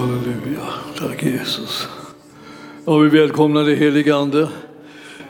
Halleluja. 0.00 0.66
Tack 0.98 1.22
Jesus. 1.22 1.88
Ja, 2.84 2.98
vi 2.98 3.08
välkomnar 3.08 3.64
dig 3.64 3.76
helige 3.76 4.16
Ande. 4.16 4.48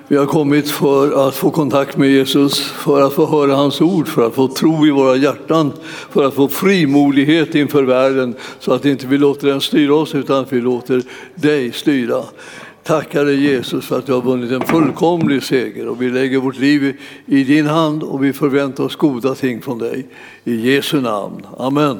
Vi 0.09 0.17
har 0.17 0.27
kommit 0.27 0.71
för 0.71 1.29
att 1.29 1.35
få 1.35 1.51
kontakt 1.51 1.97
med 1.97 2.11
Jesus, 2.11 2.61
för 2.61 3.03
att 3.03 3.13
få 3.13 3.27
höra 3.27 3.55
hans 3.55 3.81
ord, 3.81 4.09
för 4.09 4.27
att 4.27 4.35
få 4.35 4.49
tro 4.49 4.87
i 4.87 4.91
våra 4.91 5.17
hjärtan, 5.17 5.73
för 6.11 6.25
att 6.25 6.35
få 6.35 6.49
frimodighet 6.49 7.55
inför 7.55 7.83
världen 7.83 8.35
så 8.59 8.73
att 8.73 8.85
inte 8.85 9.07
vi 9.07 9.19
låter 9.19 9.49
den 9.49 9.61
styra 9.61 9.95
oss 9.95 10.15
utan 10.15 10.37
att 10.37 10.53
vi 10.53 10.61
låter 10.61 11.03
dig 11.35 11.73
styra. 11.73 12.23
Tackar 12.83 13.25
dig 13.25 13.41
Jesus 13.41 13.85
för 13.85 13.99
att 13.99 14.07
du 14.07 14.13
har 14.13 14.23
vunnit 14.23 14.53
en 14.53 14.61
fullkomlig 14.61 15.43
seger 15.43 15.89
och 15.89 16.03
vi 16.03 16.11
lägger 16.11 16.39
vårt 16.39 16.59
liv 16.59 16.97
i 17.27 17.45
din 17.45 17.67
hand 17.67 18.03
och 18.03 18.25
vi 18.25 18.33
förväntar 18.33 18.85
oss 18.85 18.97
goda 18.97 19.35
ting 19.35 19.63
från 19.63 19.79
dig. 19.79 20.07
I 20.45 20.75
Jesu 20.75 21.01
namn. 21.01 21.47
Amen. 21.59 21.99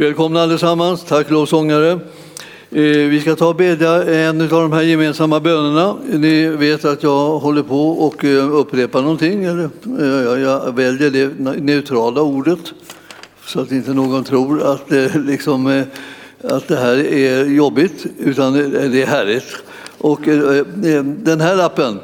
Välkomna 0.00 0.42
allesammans. 0.42 1.04
Tack 1.04 1.30
lovsångare. 1.30 1.90
Eh, 1.90 1.98
vi 2.82 3.20
ska 3.20 3.36
ta 3.36 3.48
och 3.48 3.56
bedja 3.56 4.04
en 4.04 4.40
av 4.40 4.48
de 4.48 4.72
här 4.72 4.82
gemensamma 4.82 5.40
bönerna. 5.40 5.96
Ni 6.12 6.48
vet 6.48 6.84
att 6.84 7.02
jag 7.02 7.38
håller 7.38 7.62
på 7.62 7.90
och 7.90 8.24
eh, 8.24 8.54
upprepar 8.54 9.02
någonting. 9.02 9.44
Eller, 9.44 9.70
eh, 10.00 10.40
jag 10.42 10.76
väljer 10.76 11.10
det 11.10 11.28
neutrala 11.60 12.22
ordet 12.22 12.58
så 13.46 13.60
att 13.60 13.72
inte 13.72 13.94
någon 13.94 14.24
tror 14.24 14.62
att 14.62 14.88
det, 14.88 15.14
liksom, 15.26 15.84
att 16.44 16.68
det 16.68 16.76
här 16.76 17.12
är 17.12 17.44
jobbigt, 17.44 18.06
utan 18.18 18.52
det 18.52 19.02
är 19.02 19.06
härligt. 19.06 19.56
Och 19.98 20.20
den 21.24 21.40
här 21.40 21.56
lappen 21.56 22.00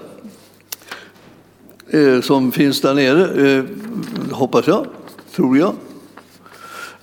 som 2.23 2.53
finns 2.53 2.81
där 2.81 2.95
nere, 2.95 3.65
hoppas 4.33 4.67
jag, 4.67 4.87
tror 5.35 5.59
jag, 5.59 5.73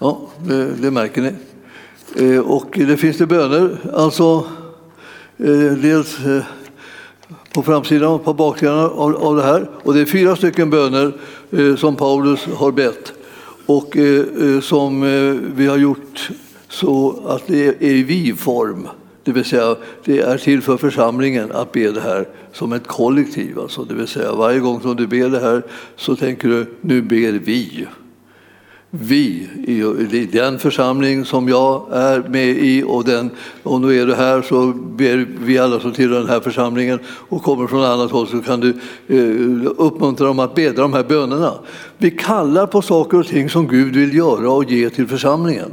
Ja, 0.04 0.22
det, 0.48 0.76
det 0.82 0.92
märker 0.92 1.22
ni. 1.22 1.34
Eh, 2.26 2.40
och 2.40 2.68
det 2.74 2.98
finns 2.98 3.18
det 3.18 3.26
böner, 3.26 3.78
alltså 3.94 4.46
eh, 5.38 5.74
dels 5.82 6.20
eh, 6.26 6.44
på 7.54 7.64
framsidan 7.64 8.14
och 8.14 8.26
på 8.26 8.34
baksidan 8.34 8.80
av, 8.80 9.16
av 9.16 9.36
det 9.36 9.44
här. 9.44 9.70
Och 9.84 9.94
det 9.94 10.02
är 10.02 10.06
fyra 10.06 10.36
stycken 10.36 10.70
böner 10.70 11.14
eh, 11.52 11.76
som 11.76 11.96
Paulus 11.96 12.46
har 12.46 12.72
bett 12.72 13.14
och 13.66 13.98
eh, 13.98 14.26
eh, 14.42 14.60
som 14.62 15.02
vi 15.56 15.68
har 15.68 15.78
gjort 15.78 16.30
så 16.70 17.24
att 17.28 17.48
det 17.48 17.68
är 17.68 17.84
i 17.84 18.04
vi-form. 18.04 18.88
Det 19.24 19.32
vill 19.32 19.46
säga, 19.46 19.76
det 20.06 20.20
är 20.20 20.38
till 20.38 20.62
för 20.62 20.78
församlingen 20.78 21.52
att 21.52 21.72
be 21.72 21.92
det 21.92 22.02
här 22.02 22.28
som 22.54 22.74
ett 22.74 22.88
kollektiv. 22.88 23.60
Alltså, 23.60 23.84
det 23.84 23.94
vill 23.94 24.08
säga, 24.08 24.34
varje 24.34 24.60
gång 24.60 24.82
som 24.82 24.96
du 24.96 25.08
ber 25.08 25.30
det 25.30 25.40
här 25.40 25.64
så 25.96 26.16
tänker 26.16 26.48
du, 26.48 26.66
nu 26.82 27.02
ber 27.02 27.32
vi 27.32 27.88
vi 28.96 29.50
i 30.12 30.30
den 30.32 30.60
församling 30.60 31.26
som 31.26 31.50
jag 31.50 31.88
är 31.92 32.20
med 32.30 32.50
i 32.50 32.84
och, 32.88 33.04
den, 33.04 33.30
och 33.64 33.82
nu 33.82 34.02
är 34.02 34.06
du 34.06 34.16
här 34.16 34.42
så 34.42 34.68
ber 34.74 35.28
vi 35.40 35.58
alla 35.58 35.80
som 35.80 35.92
tillhör 35.92 36.20
den 36.20 36.30
här 36.30 36.40
församlingen 36.40 37.00
och 37.06 37.44
kommer 37.44 37.68
från 37.68 37.84
annat 37.84 38.12
håll 38.12 38.28
så 38.28 38.42
kan 38.42 38.60
du 38.60 38.70
eh, 39.08 39.72
uppmuntra 39.78 40.28
dem 40.28 40.40
att 40.40 40.56
bedra 40.56 40.82
de 40.82 40.94
här 40.94 41.04
bönerna. 41.04 41.54
Vi 41.98 42.12
kallar 42.12 42.68
på 42.68 42.82
saker 42.82 43.20
och 43.20 43.28
ting 43.28 43.50
som 43.50 43.68
Gud 43.68 43.96
vill 43.96 44.18
göra 44.18 44.52
och 44.52 44.72
ge 44.72 44.90
till 44.90 45.08
församlingen. 45.08 45.72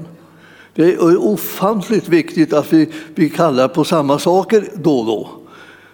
Det 0.75 0.83
är 0.83 1.17
ofantligt 1.17 2.09
viktigt 2.09 2.53
att 2.53 2.73
vi, 2.73 2.89
vi 3.15 3.31
kallar 3.31 3.69
på 3.69 3.84
samma 3.84 4.19
saker 4.19 4.65
då 4.75 4.99
och 4.99 5.07
då. 5.07 5.40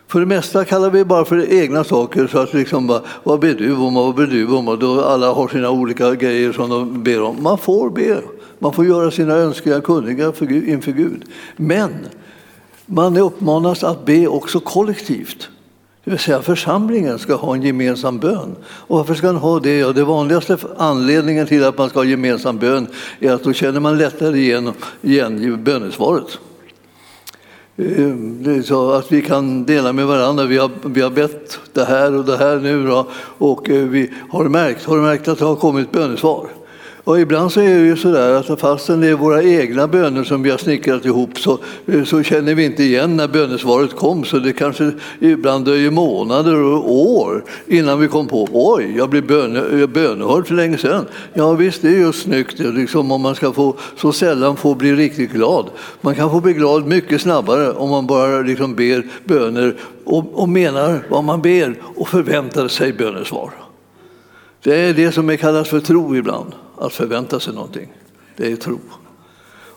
För 0.08 0.20
det 0.20 0.26
mesta 0.26 0.64
kallar 0.64 0.90
vi 0.90 1.04
bara 1.04 1.24
för 1.24 1.52
egna 1.52 1.84
saker. 1.84 2.26
Så 2.26 2.38
att 2.38 2.54
liksom 2.54 2.86
bara, 2.86 3.02
vad 3.24 3.40
ber 3.40 3.54
du 3.54 3.76
om 3.76 3.94
vad 3.94 4.14
ber 4.14 4.26
du 4.26 4.46
om? 4.46 4.68
Och 4.68 4.78
då 4.78 5.04
alla 5.04 5.32
har 5.32 5.48
sina 5.48 5.70
olika 5.70 6.14
grejer 6.14 6.52
som 6.52 6.70
de 6.70 7.02
ber 7.02 7.22
om. 7.22 7.42
Man 7.42 7.58
får 7.58 7.90
be. 7.90 8.20
Man 8.58 8.72
får 8.72 8.86
göra 8.86 9.10
sina 9.10 9.34
önskningar 9.34 9.80
kunniga 9.80 10.26
inför 10.50 10.92
Gud. 10.92 11.24
Men 11.56 11.90
man 12.86 13.16
uppmanas 13.16 13.84
att 13.84 14.04
be 14.04 14.26
också 14.26 14.60
kollektivt. 14.60 15.48
Det 16.04 16.10
vill 16.10 16.20
säga 16.20 16.42
församlingen 16.42 17.18
ska 17.18 17.34
ha 17.34 17.54
en 17.54 17.62
gemensam 17.62 18.18
bön. 18.18 18.56
Och 18.64 18.96
varför 18.96 19.14
ska 19.14 19.26
den 19.26 19.36
ha 19.36 19.60
det? 19.60 19.78
Ja, 19.78 19.92
det 19.92 20.04
vanligaste 20.04 20.58
anledningen 20.76 21.46
till 21.46 21.64
att 21.64 21.78
man 21.78 21.88
ska 21.88 21.98
ha 21.98 22.04
gemensam 22.04 22.58
bön 22.58 22.86
är 23.20 23.32
att 23.32 23.44
då 23.44 23.52
känner 23.52 23.80
man 23.80 23.98
lättare 23.98 24.38
igen, 24.38 24.72
igen 25.02 25.64
bönesvaret. 25.64 26.38
Eh, 27.78 28.62
så 28.62 28.90
att 28.90 29.12
vi 29.12 29.22
kan 29.22 29.64
dela 29.64 29.92
med 29.92 30.06
varandra. 30.06 30.44
Vi 30.44 30.58
har, 30.58 30.70
vi 30.84 31.00
har 31.00 31.10
bett 31.10 31.58
det 31.72 31.84
här 31.84 32.14
och 32.14 32.24
det 32.24 32.36
här 32.36 32.56
nu 32.56 32.86
då, 32.86 33.06
och 33.38 33.70
eh, 33.70 33.84
vi 33.84 34.12
har 34.30 34.44
märkt, 34.44 34.84
har 34.84 34.98
märkt 34.98 35.28
att 35.28 35.38
det 35.38 35.44
har 35.44 35.56
kommit 35.56 35.92
bönesvar. 35.92 36.46
Och 37.06 37.20
ibland 37.20 37.52
så 37.52 37.60
är 37.60 37.78
det 37.78 37.86
ju 37.86 37.96
så 37.96 38.10
där 38.10 38.34
att 38.34 38.60
fastän 38.60 39.00
det 39.00 39.08
är 39.08 39.14
våra 39.14 39.42
egna 39.42 39.88
böner 39.88 40.24
som 40.24 40.42
vi 40.42 40.50
har 40.50 40.58
snickrat 40.58 41.04
ihop 41.04 41.38
så, 41.38 41.58
eh, 41.86 42.04
så 42.04 42.22
känner 42.22 42.54
vi 42.54 42.64
inte 42.64 42.82
igen 42.82 43.16
när 43.16 43.28
bönesvaret 43.28 43.96
kom. 43.96 44.24
Så 44.24 44.38
det 44.38 44.52
kanske 44.52 44.92
ibland 45.18 45.64
dröjer 45.64 45.90
månader 45.90 46.62
och 46.62 46.92
år 46.92 47.44
innan 47.66 48.00
vi 48.00 48.08
kom 48.08 48.26
på 48.26 48.48
oj, 48.52 48.94
jag 48.96 49.10
blev 49.10 49.26
böne, 49.26 49.86
bönehörd 49.86 50.46
för 50.46 50.54
länge 50.54 50.78
sedan. 50.78 51.04
Ja 51.34 51.52
visst, 51.52 51.82
det 51.82 51.88
är 51.88 51.98
ju 51.98 52.12
snyggt 52.12 52.58
liksom, 52.58 53.12
om 53.12 53.20
man 53.20 53.34
ska 53.34 53.52
få 53.52 53.76
så 53.96 54.12
sällan 54.12 54.56
få 54.56 54.74
bli 54.74 54.94
riktigt 54.94 55.32
glad. 55.32 55.66
Man 56.00 56.14
kan 56.14 56.30
få 56.30 56.40
bli 56.40 56.52
glad 56.52 56.86
mycket 56.86 57.20
snabbare 57.20 57.72
om 57.72 57.90
man 57.90 58.06
bara 58.06 58.40
liksom 58.40 58.74
ber 58.74 59.06
böner 59.24 59.76
och, 60.04 60.24
och 60.32 60.48
menar 60.48 61.06
vad 61.08 61.24
man 61.24 61.42
ber 61.42 61.74
och 61.82 62.08
förväntar 62.08 62.68
sig 62.68 62.92
bönesvar. 62.92 63.50
Det 64.62 64.74
är 64.74 64.94
det 64.94 65.12
som 65.12 65.36
kallas 65.36 65.68
för 65.68 65.80
tro 65.80 66.16
ibland 66.16 66.52
att 66.78 66.92
förvänta 66.92 67.40
sig 67.40 67.54
någonting. 67.54 67.92
Det 68.36 68.52
är 68.52 68.56
tro. 68.56 68.78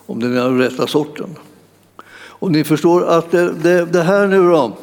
Om 0.06 0.20
den 0.20 0.36
är 0.36 0.40
av 0.40 0.58
rätta 0.58 0.86
sorten. 0.86 1.36
Och 2.40 2.50
ni 2.50 2.64
förstår 2.64 3.06
att 3.06 3.30
det, 3.30 3.52
det, 3.52 3.84
det 3.84 4.02
här 4.02 4.26
nu 4.26 4.50
då, 4.50 4.76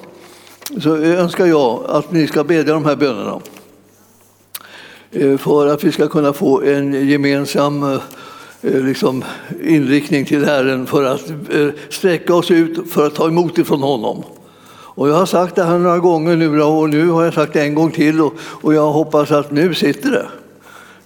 så 0.82 0.96
önskar 0.96 1.46
jag 1.46 1.84
att 1.88 2.12
ni 2.12 2.28
ska 2.28 2.44
bedja 2.44 2.74
de 2.74 2.86
här 2.86 2.96
bönerna. 2.96 3.40
Eh, 5.12 5.38
för 5.38 5.68
att 5.68 5.84
vi 5.84 5.92
ska 5.92 6.08
kunna 6.08 6.34
få 6.34 6.62
en 6.62 7.10
gemensam 7.10 7.84
eh, 7.84 8.00
liksom, 8.62 9.24
inriktning 9.64 10.26
till 10.26 10.46
Herren 10.46 10.86
för 10.86 11.04
att 11.04 11.30
eh, 11.30 11.68
sträcka 11.90 12.36
oss 12.36 12.52
ut 12.52 12.92
för 12.92 13.08
att 13.08 13.16
ta 13.16 13.28
emot 13.28 13.58
ifrån 13.58 13.82
honom. 13.82 14.24
Och 14.70 15.10
jag 15.10 15.16
har 15.16 15.26
sagt 15.26 15.56
det 15.56 15.64
här 15.64 15.78
några 15.78 16.00
gånger 16.00 16.36
nu 16.36 16.62
och 16.62 16.90
nu 16.90 17.10
har 17.10 17.24
jag 17.24 17.34
sagt 17.34 17.54
det 17.54 17.62
en 17.62 17.76
gång 17.76 17.92
till 17.92 18.22
och, 18.22 18.34
och 18.40 18.74
jag 18.74 18.92
hoppas 18.92 19.32
att 19.32 19.52
nu 19.52 19.74
sitter 19.74 20.12
det. 20.12 20.26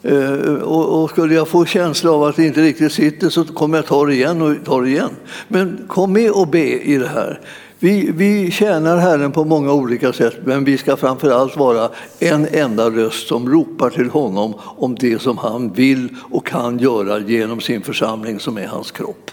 Eh, 0.03 0.53
och, 0.61 1.03
och, 1.03 1.09
skulle 1.09 1.35
jag 1.35 1.47
få 1.47 1.65
känsla 1.65 2.11
av 2.11 2.23
att 2.23 2.35
det 2.35 2.45
inte 2.45 2.61
riktigt 2.61 2.91
sitter 2.91 3.29
så 3.29 3.43
kommer 3.43 3.77
jag 3.77 3.85
ta 3.85 4.05
det 4.05 4.13
igen 4.13 4.41
och 4.41 4.55
ta 4.65 4.81
det 4.81 4.89
igen. 4.89 5.09
Men 5.47 5.85
kom 5.87 6.13
med 6.13 6.31
och 6.31 6.47
be 6.47 6.81
i 6.81 6.97
det 6.97 7.07
här. 7.07 7.39
Vi, 7.79 8.11
vi 8.11 8.51
tjänar 8.51 8.97
Herren 8.97 9.31
på 9.31 9.45
många 9.45 9.73
olika 9.73 10.13
sätt, 10.13 10.37
men 10.43 10.63
vi 10.63 10.77
ska 10.77 10.97
framför 10.97 11.31
allt 11.31 11.57
vara 11.57 11.89
en 12.19 12.47
enda 12.51 12.89
röst 12.89 13.27
som 13.27 13.49
ropar 13.49 13.89
till 13.89 14.09
honom 14.09 14.53
om 14.59 14.95
det 14.95 15.21
som 15.21 15.37
han 15.37 15.73
vill 15.73 16.15
och 16.31 16.45
kan 16.45 16.79
göra 16.79 17.19
genom 17.19 17.61
sin 17.61 17.81
församling 17.81 18.39
som 18.39 18.57
är 18.57 18.67
hans 18.67 18.91
kropp. 18.91 19.31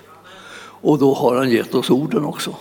Och 0.81 0.99
då 0.99 1.15
har 1.15 1.37
han 1.37 1.51
gett 1.51 1.75
oss 1.75 1.91
orden 1.91 2.25
också. 2.25 2.55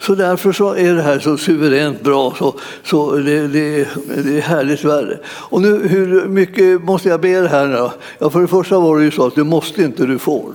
Så 0.00 0.14
därför 0.14 0.52
så 0.52 0.74
är 0.74 0.94
det 0.94 1.02
här 1.02 1.18
så 1.18 1.36
suveränt 1.36 2.02
bra, 2.02 2.34
så, 2.38 2.54
så 2.82 3.16
det, 3.16 3.48
det, 3.48 3.88
det 4.24 4.36
är 4.36 4.40
härligt 4.40 4.84
värre. 4.84 5.18
Och 5.26 5.62
nu, 5.62 5.88
hur 5.88 6.28
mycket 6.28 6.82
måste 6.82 7.08
jag 7.08 7.20
be 7.20 7.40
det 7.40 7.48
här 7.48 7.66
nu 7.66 7.90
Ja, 8.18 8.30
för 8.30 8.40
det 8.40 8.48
första 8.48 8.80
var 8.80 8.98
det 8.98 9.04
ju 9.04 9.10
så 9.10 9.26
att 9.26 9.34
du 9.34 9.44
måste 9.44 9.82
inte, 9.82 10.06
du 10.06 10.18
får. 10.18 10.54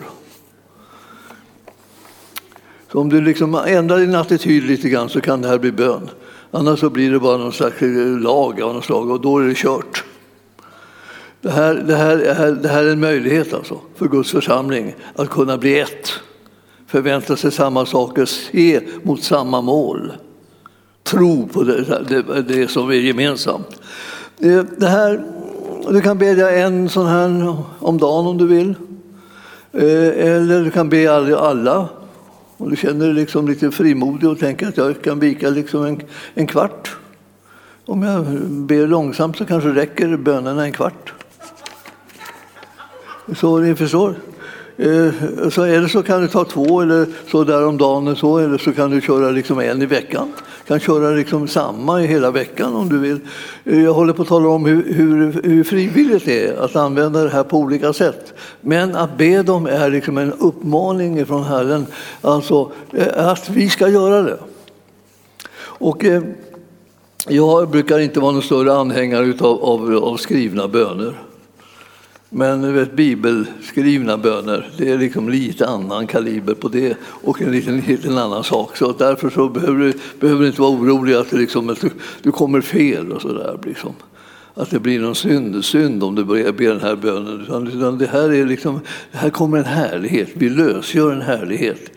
Så 2.92 3.00
om 3.00 3.10
du 3.10 3.22
liksom 3.22 3.56
ändrar 3.56 3.98
din 3.98 4.16
attityd 4.16 4.64
lite 4.64 4.90
grann 4.90 5.10
så 5.10 5.22
kan 5.22 5.42
det 5.42 5.48
här 5.48 5.58
bli 5.58 5.72
bön. 5.72 6.10
Annars 6.52 6.80
så 6.80 6.90
blir 6.90 7.12
det 7.12 7.20
bara 7.20 7.38
någon 7.38 7.54
slags 7.54 7.82
eh, 7.82 8.20
lag 8.20 8.62
av 8.62 8.74
något 8.74 8.86
slag 8.86 9.10
och 9.10 9.22
då 9.22 9.38
är 9.38 9.48
det 9.48 9.56
kört. 9.56 10.04
Det 11.42 11.52
här, 11.52 11.74
det 11.74 11.96
här, 11.96 12.52
det 12.62 12.70
här 12.70 12.84
är 12.84 12.92
en 12.92 13.00
möjlighet 13.00 13.54
alltså 13.54 13.80
för 13.96 14.08
Guds 14.08 14.32
församling 14.32 14.96
att 15.16 15.30
kunna 15.30 15.58
bli 15.58 15.80
ett 15.80 16.12
förvänta 16.88 17.38
sig 17.38 17.52
samma 17.52 17.86
saker, 17.86 18.26
se 18.26 18.82
mot 19.04 19.24
samma 19.24 19.62
mål. 19.62 20.14
Tro 21.04 21.48
på 21.48 21.64
det, 21.64 21.84
det, 22.08 22.42
det 22.42 22.68
som 22.68 22.90
är 22.90 22.94
gemensamt. 22.94 23.68
Eh, 24.40 24.64
det 24.78 24.88
här, 24.88 25.24
du 25.90 26.02
kan 26.02 26.18
bedja 26.18 26.52
en 26.52 26.90
sån 26.90 27.08
här 27.08 27.56
om 27.80 27.98
dagen 27.98 28.28
om 28.28 28.38
du 28.38 28.48
vill. 28.48 28.76
Eh, 29.72 30.36
eller 30.36 30.64
du 30.64 30.72
kan 30.72 30.90
be 30.90 31.38
alla. 31.40 31.90
Om 32.58 32.70
du 32.70 32.76
känner 32.76 33.06
dig 33.06 33.14
liksom 33.14 33.48
lite 33.48 33.72
frimodig 33.72 34.30
och 34.30 34.40
tänker 34.40 34.68
att 34.68 34.78
jag 34.78 35.02
kan 35.02 35.20
vika 35.20 35.50
liksom 35.50 35.86
en, 35.86 36.02
en 36.34 36.48
kvart. 36.48 36.96
Om 37.86 38.04
jag 38.04 38.26
ber 38.50 38.88
långsamt 38.88 39.38
så 39.38 39.46
kanske 39.46 39.70
räcker 39.70 40.18
bönerna 40.18 40.66
en 40.66 40.72
kvart. 40.72 41.14
Så 43.36 43.60
ni 43.60 43.76
förstår. 43.76 44.16
Eh, 44.78 45.14
så 45.50 45.64
eller 45.64 45.88
så 45.88 46.04
kan 46.04 46.22
du 46.22 46.28
ta 46.28 46.46
två 46.46 46.82
eller 46.82 47.06
så 47.32 47.44
där 47.44 47.68
om 47.68 47.78
dagen 47.78 48.08
och 48.08 48.18
så, 48.18 48.38
eller 48.38 48.58
så 48.58 48.74
kan 48.74 48.92
du 48.92 49.02
köra 49.02 49.32
liksom 49.32 49.60
en 49.60 49.82
i 49.82 49.86
veckan. 49.86 50.28
Du 50.38 50.68
kan 50.68 50.80
köra 50.80 51.12
liksom 51.12 51.48
samma 51.48 52.04
i 52.04 52.08
hela 52.08 52.32
veckan 52.32 52.76
om 52.76 52.90
du 52.90 53.00
vill. 53.00 53.20
Eh, 53.64 53.84
jag 53.84 53.94
håller 53.94 54.14
på 54.14 54.22
att 54.22 54.28
tala 54.28 54.50
om 54.50 54.66
hur, 54.66 54.94
hur, 54.94 55.42
hur 55.44 55.64
frivilligt 55.64 56.26
det 56.26 56.48
är 56.48 56.56
att 56.58 56.76
använda 56.76 57.24
det 57.24 57.30
här 57.30 57.44
på 57.44 57.58
olika 57.58 57.94
sätt. 57.94 58.34
Men 58.62 58.96
att 58.96 59.18
be 59.18 59.44
dem 59.44 59.66
är 59.66 59.90
liksom 59.90 60.18
en 60.18 60.34
uppmaning 60.34 61.26
från 61.26 61.44
Herren, 61.44 61.86
alltså 62.22 62.72
eh, 62.94 63.28
att 63.28 63.50
vi 63.50 63.70
ska 63.70 63.88
göra 63.90 64.22
det. 64.22 64.38
Och 65.58 66.06
jag 67.28 67.70
brukar 67.70 68.00
inte 68.00 68.20
vara 68.20 68.32
någon 68.32 68.42
större 68.42 68.74
anhängare 68.74 69.34
av, 69.40 69.64
av, 69.64 69.96
av 70.04 70.18
skrivna 70.18 70.68
böner. 70.68 71.25
Men 72.38 72.74
vet, 72.74 72.94
bibelskrivna 72.94 74.18
böner, 74.18 74.70
det 74.78 74.92
är 74.92 74.98
liksom 74.98 75.30
lite 75.30 75.68
annan 75.68 76.08
kaliber 76.08 76.54
på 76.54 76.68
det 76.68 76.98
och 77.04 77.42
en 77.42 77.52
liten, 77.52 77.80
liten 77.82 78.18
annan 78.18 78.44
sak. 78.44 78.78
Så 78.78 78.92
därför 78.92 79.30
så 79.30 79.50
behöver 79.50 79.80
du, 79.80 79.94
behöver 80.20 80.42
du 80.42 80.48
inte 80.48 80.62
vara 80.62 80.72
orolig 80.72 81.14
att, 81.14 81.32
liksom, 81.32 81.70
att 81.70 81.82
du, 81.82 81.90
du 82.22 82.32
kommer 82.32 82.62
fel 82.62 83.12
och 83.12 83.22
sådär. 83.22 83.60
Liksom. 83.66 83.94
Att 84.54 84.70
det 84.70 84.80
blir 84.80 85.00
någon 85.00 85.16
synd, 85.16 85.66
synd 85.66 86.04
om 86.04 86.16
du 86.16 86.24
börjar 86.24 86.52
be 86.52 86.68
den 86.68 86.80
här 86.80 86.96
bönen. 86.96 87.42
Utan 87.42 87.98
det 87.98 88.08
här, 88.08 88.34
är 88.34 88.46
liksom, 88.46 88.80
här 89.12 89.30
kommer 89.30 89.58
en 89.58 89.66
härlighet, 89.66 90.30
vi 90.34 90.50
lösgör 90.50 91.12
en 91.12 91.22
härlighet. 91.22 91.92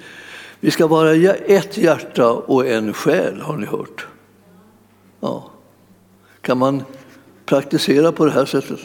Vi 0.61 0.71
ska 0.71 0.87
vara 0.87 1.15
ett 1.15 1.79
hjärta 1.79 2.31
och 2.33 2.67
en 2.67 2.93
själ, 2.93 3.41
har 3.41 3.57
ni 3.57 3.67
hört? 3.67 4.07
Ja. 5.21 5.51
Kan 6.41 6.59
man 6.59 6.83
praktisera 7.47 8.13
på 8.13 8.25
det 8.25 8.33
här 8.33 8.45
sättet? 8.45 8.81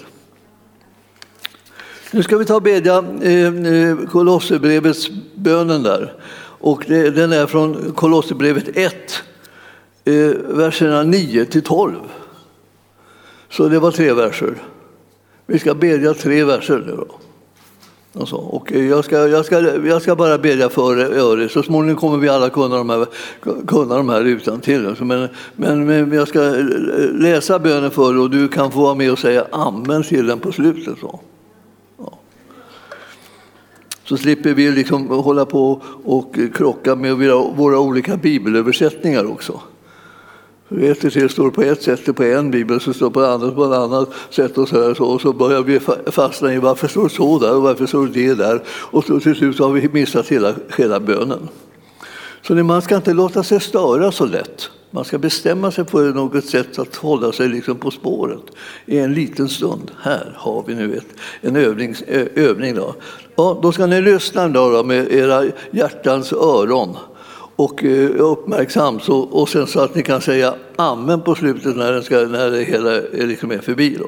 Nu 2.13 2.24
ska 2.24 2.38
vi 2.38 2.45
ta 2.45 2.56
och 2.56 2.62
bedja 2.62 3.06
eh, 3.21 3.48
eh, 3.48 3.98
Kolosserbrevets 4.12 5.10
bönen 5.36 5.83
där. 5.83 6.13
Och 6.60 6.83
den 6.88 7.33
är 7.33 7.45
från 7.45 7.94
Kolosserbrevet 7.95 8.77
1, 8.77 8.94
eh, 10.06 10.13
verserna 10.48 11.04
9 11.04 11.45
till 11.45 11.62
12. 11.62 11.94
Så 13.50 13.68
det 13.68 13.80
var 13.80 13.92
tre 13.92 14.13
verser. 14.13 14.56
Vi 15.45 15.60
ska 15.60 15.74
bedja 15.74 16.13
tre 16.13 16.44
verser 16.44 16.83
nu 16.88 16.95
då. 16.95 17.07
Alltså, 18.19 18.36
och 18.36 18.71
jag, 18.71 19.06
ska, 19.06 19.27
jag, 19.27 19.45
ska, 19.45 19.60
jag 19.88 20.01
ska 20.01 20.15
bara 20.15 20.38
bedja 20.38 20.69
för 20.69 20.98
öre. 20.98 21.50
Så 21.50 21.63
småningom 21.63 21.95
kommer 21.95 22.18
vi 22.18 22.30
alla 22.30 22.50
kunna 22.50 22.77
de 22.77 22.89
här, 22.89 23.06
kunna 23.68 23.95
de 23.98 24.10
här 24.10 24.21
utan 24.21 24.62
till. 24.62 24.88
Alltså, 24.88 25.06
men, 25.06 25.27
men, 25.56 25.86
men 25.86 26.12
jag 26.12 26.27
ska 26.27 26.39
läsa 27.13 27.60
bönen 27.60 27.92
för 27.92 28.18
och 28.18 28.30
du 28.30 28.48
kan 28.48 28.71
få 28.71 28.81
vara 28.81 28.95
med 28.95 29.12
och 29.12 29.19
säga 29.19 29.48
amen 29.51 30.04
till 30.04 30.27
den 30.27 30.39
på 30.39 30.51
slutet. 30.51 31.00
Så. 31.00 31.19
Så 34.05 34.17
slipper 34.17 34.53
vi 34.53 34.71
liksom 34.71 35.07
hålla 35.07 35.45
på 35.45 35.81
och 36.03 36.35
krocka 36.53 36.95
med 36.95 37.17
våra 37.55 37.79
olika 37.79 38.17
bibelöversättningar 38.17 39.31
också. 39.31 39.59
Ett 40.81 41.31
står 41.31 41.51
på 41.51 41.61
ett 41.61 41.83
sätt 41.83 42.15
på 42.15 42.23
en 42.23 42.51
bibel, 42.51 42.79
så 42.79 42.94
står 42.94 43.05
det 43.05 43.13
på 43.13 43.21
ett 43.21 43.29
annat 43.29 43.55
på 43.55 43.65
ett 43.65 43.71
annat 43.71 44.09
sätt 44.29 44.57
och 44.57 44.69
så, 44.69 44.83
här, 44.83 44.94
så, 44.94 45.05
och 45.05 45.21
så 45.21 45.33
börjar 45.33 45.61
vi 45.61 45.79
fastna 46.11 46.53
i 46.53 46.59
varför 46.59 46.88
står 46.88 47.03
det 47.03 47.09
så 47.09 47.39
där 47.39 47.55
och 47.55 47.61
varför 47.61 47.85
står 47.85 48.07
det 48.07 48.33
där 48.33 48.61
och 48.67 49.03
så 49.03 49.19
till 49.19 49.35
slut 49.35 49.59
har 49.59 49.69
vi 49.69 49.89
missat 49.89 50.27
hela, 50.27 50.53
hela 50.77 51.00
bönen. 51.00 51.50
Så 52.41 52.53
man 52.53 52.81
ska 52.81 52.95
inte 52.95 53.13
låta 53.13 53.44
sig 53.44 53.61
störa 53.61 54.11
så 54.11 54.25
lätt. 54.25 54.69
Man 54.95 55.05
ska 55.05 55.17
bestämma 55.17 55.71
sig 55.71 55.85
för 55.85 56.13
något 56.13 56.45
sätt 56.45 56.79
att 56.79 56.95
hålla 56.95 57.31
sig 57.31 57.47
liksom 57.47 57.77
på 57.77 57.91
spåret 57.91 58.43
i 58.85 58.99
en 58.99 59.13
liten 59.13 59.49
stund. 59.49 59.91
Här 60.01 60.33
har 60.35 60.63
vi 60.67 60.75
nu 60.75 60.97
ett, 60.97 61.07
en 61.41 61.55
övning. 61.55 61.95
övning 62.35 62.75
då. 62.75 62.95
Ja, 63.35 63.59
då 63.61 63.71
ska 63.71 63.85
ni 63.85 64.01
lyssna 64.01 64.47
då 64.47 64.83
med 64.83 65.11
era 65.11 65.43
hjärtans 65.71 66.33
öron 66.33 66.97
och 67.55 67.83
eh, 67.83 68.09
uppmärksam, 68.17 69.00
så, 69.00 69.19
och 69.19 69.50
sen 69.50 69.67
så 69.67 69.79
att 69.79 69.95
ni 69.95 70.03
kan 70.03 70.21
säga 70.21 70.53
amen 70.75 71.21
på 71.21 71.35
slutet 71.35 71.77
när, 71.77 71.91
den 71.91 72.03
ska, 72.03 72.15
när 72.17 72.51
det 72.51 72.63
hela 72.63 72.91
är, 72.91 73.27
liksom 73.27 73.51
är 73.51 73.57
förbi. 73.57 73.97
Då. 74.00 74.05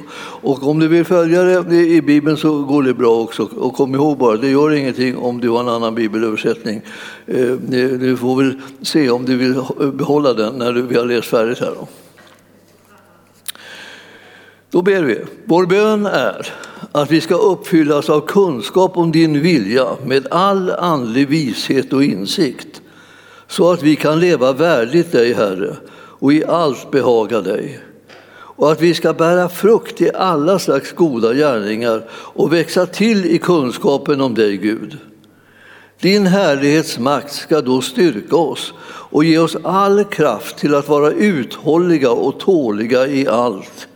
Och 0.50 0.68
om 0.68 0.80
du 0.80 0.88
vill 0.88 1.06
följa 1.06 1.62
det 1.62 1.88
i 1.88 2.02
Bibeln 2.02 2.38
så 2.38 2.64
går 2.64 2.84
det 2.84 2.94
bra 2.94 3.22
också. 3.22 3.50
Och 3.58 3.74
kom 3.74 3.96
ihåg 3.96 4.18
bara, 4.18 4.38
det 4.38 4.50
gör 4.50 4.74
ingenting 4.74 5.18
om 5.18 5.42
du 5.42 5.50
har 5.50 5.60
en 5.60 5.70
annan 5.70 5.96
bibelöversättning. 5.96 6.82
Eh, 7.26 7.52
du 8.00 8.18
får 8.18 8.44
väl 8.44 8.62
se 8.82 9.10
om 9.10 9.26
du 9.26 9.38
vill 9.38 9.62
behålla 9.94 10.34
den 10.34 10.56
när 10.56 10.74
vi 10.74 10.98
har 10.98 11.06
läst 11.06 11.28
färdigt 11.28 11.60
här. 11.60 11.72
Då. 11.80 11.88
Då 14.70 14.82
ber 14.82 15.04
vi. 15.04 15.20
Vår 15.46 15.66
bön 15.66 16.06
är 16.06 16.48
att 16.92 17.12
vi 17.12 17.22
ska 17.22 17.36
uppfyllas 17.36 18.10
av 18.10 18.22
kunskap 18.22 18.98
om 18.98 19.12
din 19.12 19.42
vilja 19.42 19.86
med 20.06 20.28
all 20.32 20.70
andlig 20.70 21.28
vishet 21.28 21.94
och 21.94 22.04
insikt 22.04 22.82
så 23.56 23.72
att 23.72 23.84
vi 23.84 23.96
kan 23.96 24.20
leva 24.20 24.54
värdigt 24.54 25.12
dig, 25.12 25.34
Herre, 25.34 25.76
och 25.96 26.34
i 26.34 26.46
allt 26.46 26.92
behaga 26.92 27.42
dig. 27.42 27.80
Och 28.32 28.72
att 28.72 28.82
vi 28.82 28.94
ska 28.94 29.14
bära 29.14 29.50
frukt 29.50 30.02
i 30.02 30.12
alla 30.14 30.60
slags 30.60 30.92
goda 30.92 31.34
gärningar 31.34 32.04
och 32.12 32.54
växa 32.54 32.86
till 32.86 33.26
i 33.26 33.38
kunskapen 33.38 34.22
om 34.22 34.34
dig, 34.34 34.58
Gud. 34.58 34.98
Din 36.00 36.28
härlighetsmakt 36.28 37.34
ska 37.34 37.62
då 37.62 37.82
styrka 37.82 38.36
oss 38.36 38.74
och 38.88 39.24
ge 39.24 39.38
oss 39.38 39.58
all 39.64 40.04
kraft 40.04 40.58
till 40.58 40.76
att 40.76 40.90
vara 40.90 41.12
uthålliga 41.12 42.12
och 42.12 42.40
tåliga 42.40 43.08
i 43.08 43.28
allt. 43.28 43.88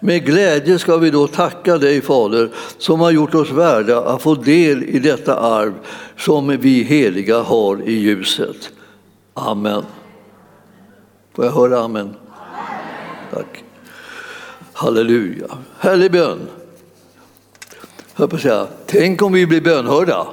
Med 0.00 0.26
glädje 0.26 0.78
ska 0.78 0.96
vi 0.96 1.10
då 1.10 1.26
tacka 1.26 1.78
dig, 1.78 2.00
Fader, 2.00 2.50
som 2.78 3.00
har 3.00 3.10
gjort 3.10 3.34
oss 3.34 3.50
värda 3.50 4.00
att 4.00 4.22
få 4.22 4.34
del 4.34 4.82
i 4.82 4.98
detta 4.98 5.36
arv 5.36 5.72
som 6.18 6.56
vi 6.60 6.82
heliga 6.82 7.40
har 7.42 7.82
i 7.88 7.92
ljuset. 7.92 8.70
Amen. 9.38 9.84
Får 11.34 11.44
jag 11.44 11.52
höra 11.52 11.80
amen? 11.80 12.00
amen. 12.00 12.14
Tack. 13.32 13.64
Halleluja. 14.72 15.46
Härlig 15.78 16.12
bön. 16.12 16.48
Jag 18.16 18.30
på 18.30 18.38
säga, 18.38 18.66
tänk 18.86 19.22
om 19.22 19.32
vi 19.32 19.46
blir 19.46 19.60
bönhörda. 19.60 20.26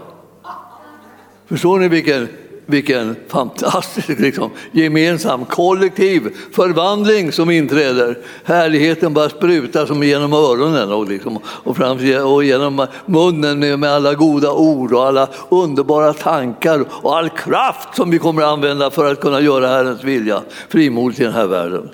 Förstår 1.45 1.79
ni 1.79 1.87
vilken 1.87 2.27
vilken 2.65 3.15
fantastisk 3.27 4.19
liksom, 4.19 4.51
gemensam 4.71 5.45
kollektiv 5.45 6.29
förvandling 6.51 7.31
som 7.31 7.49
inträder. 7.49 8.17
Härligheten 8.43 9.13
bara 9.13 9.29
sprutar 9.29 9.85
som 9.85 10.03
genom 10.03 10.33
öronen 10.33 10.91
och, 10.91 11.09
liksom, 11.09 11.39
och, 11.45 11.77
fram, 11.77 11.97
och 12.25 12.43
genom 12.43 12.87
munnen 13.05 13.59
med, 13.59 13.79
med 13.79 13.91
alla 13.91 14.13
goda 14.13 14.51
ord 14.51 14.93
och 14.93 15.05
alla 15.05 15.27
underbara 15.49 16.13
tankar 16.13 16.85
och 16.89 17.17
all 17.17 17.29
kraft 17.29 17.95
som 17.95 18.09
vi 18.09 18.19
kommer 18.19 18.41
att 18.41 18.47
använda 18.47 18.91
för 18.91 19.11
att 19.11 19.19
kunna 19.19 19.41
göra 19.41 19.67
Herrens 19.67 20.03
vilja 20.03 20.41
frimodigt 20.69 21.19
i 21.19 21.23
den 21.23 21.33
här 21.33 21.47
världen. 21.47 21.89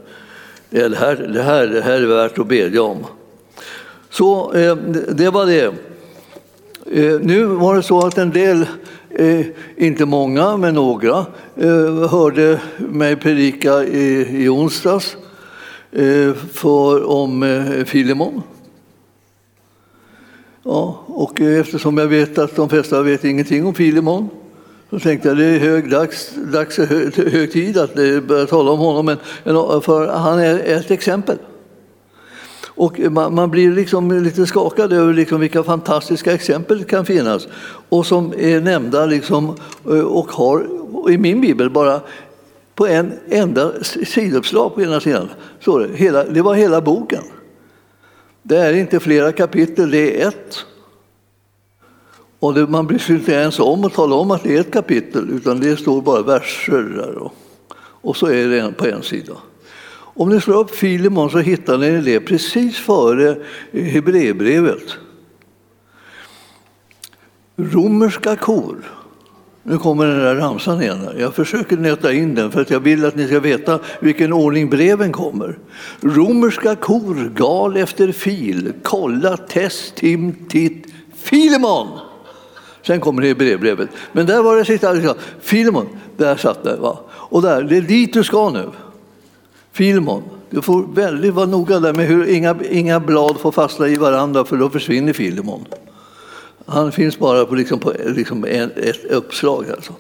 Det 0.70 0.98
här, 0.98 1.16
det 1.34 1.42
här, 1.42 1.68
det 1.68 1.82
här 1.82 2.02
är 2.02 2.08
värt 2.08 2.40
att 2.40 2.48
bedja 2.48 2.84
om. 2.84 3.06
Så 4.10 4.54
eh, 4.54 4.76
det 5.12 5.30
var 5.30 5.46
det. 5.46 5.66
Eh, 6.92 7.20
nu 7.22 7.46
var 7.46 7.76
det 7.76 7.84
så 7.84 8.06
att 8.06 8.18
en 8.18 8.32
del 8.32 8.66
Eh, 9.20 9.46
inte 9.78 10.06
många, 10.06 10.58
men 10.58 10.74
några, 10.74 11.26
eh, 11.56 12.10
hörde 12.10 12.62
mig 12.78 13.16
predika 13.16 13.84
i, 13.84 14.28
i 14.44 14.50
onsdags 14.50 15.18
eh, 15.92 16.34
för, 16.34 17.10
om 17.10 17.44
eh, 17.44 17.86
Filemon. 17.86 18.42
Ja, 20.64 21.04
och 21.08 21.42
eftersom 21.42 21.98
jag 21.98 22.08
vet 22.08 22.38
att 22.38 22.56
de 22.56 22.70
flesta 22.70 23.02
vet 23.02 23.24
ingenting 23.24 23.66
om 23.66 23.74
Filemon 23.74 24.30
så 24.90 25.00
tänkte 25.00 25.28
jag 25.28 25.34
att 25.34 25.40
det 25.40 25.46
är 25.46 25.60
hög, 25.60 25.90
dags, 25.90 26.32
dags, 26.36 26.78
hög, 26.78 27.16
hög 27.16 27.52
tid 27.52 27.78
att 27.78 27.98
eh, 27.98 28.20
börja 28.20 28.46
tala 28.46 28.72
om 28.72 28.80
honom, 28.80 29.06
men, 29.06 29.18
för 29.82 30.08
han 30.08 30.40
är 30.40 30.60
ett 30.60 30.92
exempel. 30.92 31.38
Och 32.80 33.00
man, 33.00 33.36
man 33.36 33.52
blir 33.52 33.72
liksom 33.72 34.12
lite 34.24 34.46
skakad 34.46 34.94
över 34.94 35.14
liksom 35.14 35.40
vilka 35.40 35.64
fantastiska 35.64 36.34
exempel 36.34 36.80
det 36.80 36.86
kan 36.86 37.06
finnas 37.06 37.48
och 37.90 38.06
som 38.06 38.34
är 38.38 38.62
nämnda 38.62 39.06
liksom, 39.06 39.56
eh, 39.86 40.00
och 40.00 40.32
har 40.32 40.68
i 41.10 41.18
min 41.18 41.42
bibel 41.42 41.70
bara 41.70 42.02
på 42.76 42.88
en 42.88 43.14
enda 43.30 43.84
sidouppslag 43.84 44.76
på 44.76 44.82
ena 44.82 45.00
sidan. 45.00 45.30
Så 45.60 45.78
det, 45.78 45.96
hela, 45.96 46.24
det 46.24 46.42
var 46.42 46.54
hela 46.54 46.82
boken. 46.82 47.24
Det 48.44 48.58
är 48.58 48.74
inte 48.74 49.00
flera 49.00 49.32
kapitel, 49.32 49.92
det 49.92 50.22
är 50.22 50.28
ett. 50.28 50.66
Och 52.40 52.54
det, 52.54 52.68
man 52.68 52.88
bryr 52.88 53.00
sig 53.00 53.16
inte 53.16 53.32
ens 53.32 53.60
om 53.60 53.86
att 53.86 53.94
tala 53.94 54.16
om 54.16 54.32
att 54.32 54.44
det 54.44 54.56
är 54.56 54.60
ett 54.60 54.74
kapitel, 54.74 55.30
utan 55.30 55.60
det 55.60 55.78
står 55.78 56.02
bara 56.02 56.22
verser 56.22 56.84
där. 56.84 57.18
Och, 57.18 57.34
och 57.80 58.18
så 58.18 58.28
är 58.28 58.48
det 58.48 58.72
på 58.78 58.86
en 58.86 59.04
sida. 59.04 59.34
Om 60.14 60.30
ni 60.30 60.42
slår 60.42 60.60
upp 60.60 60.72
Filemon 60.72 61.30
så 61.30 61.38
hittar 61.38 61.78
ni 61.78 62.02
det 62.02 62.20
precis 62.20 62.78
före 62.78 63.36
eh, 63.72 63.84
Hebreerbrevet. 63.84 64.98
Romerska 67.58 68.36
kor. 68.36 68.78
Nu 69.64 69.78
kommer 69.78 70.06
den 70.06 70.20
där 70.20 70.36
ramsan 70.36 70.82
igen. 70.82 71.10
Jag 71.18 71.36
försöker 71.36 71.78
nöta 71.78 72.14
in 72.14 72.36
den 72.36 72.52
för 72.52 72.62
att 72.62 72.70
jag 72.70 72.80
vill 72.80 73.06
att 73.06 73.16
ni 73.16 73.28
ska 73.28 73.40
veta 73.40 73.80
vilken 74.00 74.34
ordning 74.34 74.70
breven 74.70 75.12
kommer. 75.12 75.58
Romerska 76.02 76.76
kor, 76.76 77.32
gal 77.36 77.78
efter 77.78 78.12
fil, 78.12 78.74
kolla, 78.84 79.38
test, 79.38 79.96
tim, 79.96 80.36
titt, 80.50 80.88
Filimon! 81.16 81.88
Sen 82.82 83.00
kommer 83.00 83.22
det 83.22 83.36
brevbrevet. 83.36 83.90
Men 84.12 84.26
där 84.26 84.42
var 84.42 84.58
det 84.58 84.66
sista. 84.66 85.16
Filimon, 85.42 85.88
där 86.18 86.36
satt 86.36 86.64
det. 86.64 86.76
Va? 86.76 87.00
Och 87.12 87.42
där, 87.42 87.64
det 87.64 87.78
är 87.78 87.82
dit 87.82 88.14
du 88.14 88.24
ska 88.24 88.50
nu. 88.50 88.70
Filmon, 89.80 90.24
du 90.50 90.62
får 90.62 90.84
väldigt 90.94 91.34
vara 91.34 91.46
noga 91.46 91.80
där 91.80 91.94
med 91.94 92.08
hur 92.08 92.30
inga, 92.30 92.56
inga 92.70 93.00
blad 93.00 93.40
får 93.40 93.52
fastna 93.52 93.88
i 93.88 93.96
varandra 93.98 94.46
för 94.46 94.58
då 94.58 94.70
försvinner 94.70 95.14
Filemon. 95.14 95.66
Han 96.66 96.92
finns 96.92 97.20
bara 97.20 97.46
på, 97.46 97.56
liksom, 97.56 97.80
på 97.80 97.94
liksom 98.06 98.46
en, 98.46 98.72
ett 98.76 99.06
uppslag. 99.06 99.66
Alltså. 99.70 99.94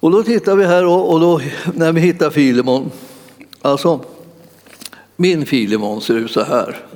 Och 0.00 0.10
då 0.10 0.22
tittar 0.22 0.56
vi 0.56 0.64
här 0.64 0.86
och, 0.86 1.12
och 1.12 1.20
då, 1.20 1.40
när 1.74 1.92
vi 1.92 2.00
hittar 2.00 2.30
Filemon, 2.30 2.90
alltså 3.62 4.00
min 5.16 5.46
Filemon 5.46 6.00
ser 6.00 6.14
ut 6.14 6.30
så 6.30 6.42
här. 6.42 6.86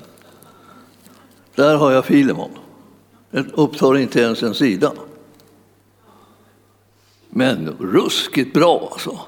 Där 1.54 1.76
har 1.76 1.92
jag 1.92 2.04
Filemon. 2.04 2.50
Den 3.30 3.50
upptar 3.54 3.99
inte 3.99 4.20
ens 4.20 4.42
en 4.42 4.54
sida. 4.54 4.92
Men 7.30 7.76
ruskigt 7.78 8.54
bra 8.54 8.88
alltså. 8.92 9.18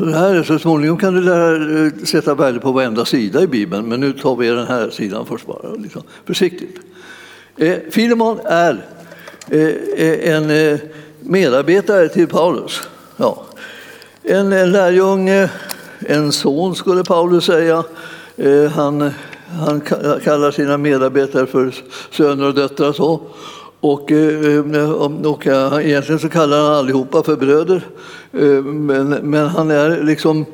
Så 0.00 0.06
det 0.06 0.18
här, 0.18 0.42
så 0.42 0.58
småningom 0.58 0.98
kan 0.98 1.14
du 1.14 1.20
lära, 1.20 1.86
eh, 1.86 1.92
sätta 2.04 2.34
värde 2.34 2.60
på 2.60 2.72
varenda 2.72 3.04
sida 3.04 3.42
i 3.42 3.46
Bibeln, 3.46 3.88
men 3.88 4.00
nu 4.00 4.12
tar 4.12 4.36
vi 4.36 4.48
den 4.48 4.66
här 4.66 4.90
sidan 4.90 5.26
först 5.26 5.46
bara. 5.46 5.74
Liksom. 5.74 6.02
Försiktigt. 6.26 6.80
Eh, 7.56 7.76
Filemon 7.90 8.38
är 8.44 8.84
eh, 9.48 9.60
eh 9.96 10.34
en 10.34 10.50
eh, 10.50 10.78
medarbetare 11.20 12.08
till 12.08 12.26
Paulus. 12.26 12.82
Ja. 13.16 13.44
En, 14.22 14.52
en 14.52 14.72
lärjunge, 14.72 15.50
en 15.98 16.32
son 16.32 16.74
skulle 16.74 17.04
Paulus 17.04 17.44
säga. 17.44 17.84
Eh, 18.36 18.70
han, 18.70 19.10
han 19.60 19.80
kallar 20.24 20.50
sina 20.50 20.78
medarbetare 20.78 21.46
för 21.46 21.74
söner 22.10 22.46
och 22.46 22.54
döttrar. 22.54 22.92
Så. 22.92 23.20
Och, 23.80 24.12
eh, 24.12 24.90
och, 25.24 25.46
eh, 25.46 25.86
egentligen 25.86 26.18
så 26.18 26.28
kallar 26.28 26.62
han 26.62 26.72
allihopa 26.74 27.22
för 27.22 27.36
bröder. 27.36 27.82
Eh, 28.32 28.64
men, 28.64 29.08
men 29.08 29.48
han 29.48 29.70
är 29.70 30.02
liksom 30.04 30.46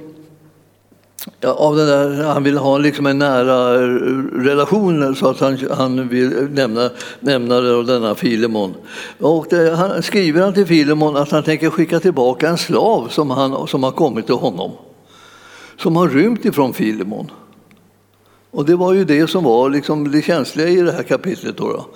Ja, 1.40 1.52
av 1.52 1.76
den 1.76 1.86
där, 1.86 2.24
han 2.24 2.42
vill 2.42 2.58
ha 2.58 2.78
liksom 2.78 3.06
en 3.06 3.18
nära 3.18 3.78
relation 4.44 5.16
så 5.16 5.28
att 5.28 5.40
han, 5.40 5.58
han 5.70 6.08
vill 6.08 6.48
nämna, 6.50 6.90
nämna 7.20 7.60
denna 7.60 8.14
Filemon. 8.14 8.74
Och 9.18 9.46
det, 9.50 9.76
han, 9.76 10.02
skriver 10.02 10.42
han 10.42 10.54
till 10.54 10.66
Filemon 10.66 11.16
att 11.16 11.30
han 11.30 11.42
tänker 11.42 11.70
skicka 11.70 12.00
tillbaka 12.00 12.48
en 12.48 12.58
slav 12.58 13.08
som, 13.08 13.30
han, 13.30 13.66
som 13.66 13.82
har 13.82 13.90
kommit 13.90 14.26
till 14.26 14.34
honom. 14.34 14.72
Som 15.78 15.96
har 15.96 16.08
rymt 16.08 16.44
ifrån 16.44 16.74
Filemon. 16.74 17.30
Och 18.50 18.64
det 18.64 18.76
var 18.76 18.92
ju 18.92 19.04
det 19.04 19.30
som 19.30 19.44
var 19.44 19.70
liksom 19.70 20.10
det 20.10 20.22
känsliga 20.22 20.68
i 20.68 20.76
det 20.76 20.92
här 20.92 21.02
kapitlet. 21.02 21.56
Då, 21.56 21.72
då. 21.72 21.86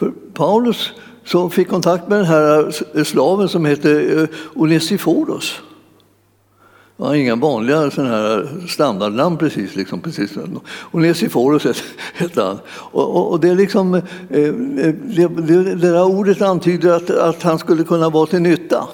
För 0.00 0.12
Paulus 0.34 0.92
så 1.24 1.50
fick 1.50 1.68
kontakt 1.68 2.08
med 2.08 2.18
den 2.18 2.26
här 2.26 3.04
slaven 3.04 3.48
som 3.48 3.64
hette 3.64 4.00
eh, 4.00 4.28
Onesiforos. 4.54 5.60
Det 6.96 7.02
var 7.02 7.14
inga 7.14 7.36
vanliga 7.36 7.76
här 7.80 8.66
standardnamn 8.68 9.36
precis. 9.36 9.76
Liksom, 9.76 10.00
precis. 10.00 10.30
Onesiforos 10.92 11.66
hette 12.14 12.42
han. 12.42 12.58
Och, 12.68 13.16
och, 13.16 13.32
och, 13.32 13.40
det, 13.40 13.54
liksom, 13.54 13.94
eh, 13.94 14.02
eh, 14.30 14.54
det, 15.04 15.28
det, 15.28 15.74
det 15.74 15.92
där 15.92 16.04
ordet 16.04 16.42
antyder 16.42 16.90
att, 16.90 17.10
att 17.10 17.42
han 17.42 17.58
skulle 17.58 17.84
kunna 17.84 18.10
vara 18.10 18.26
till 18.26 18.42
nytta. 18.42 18.88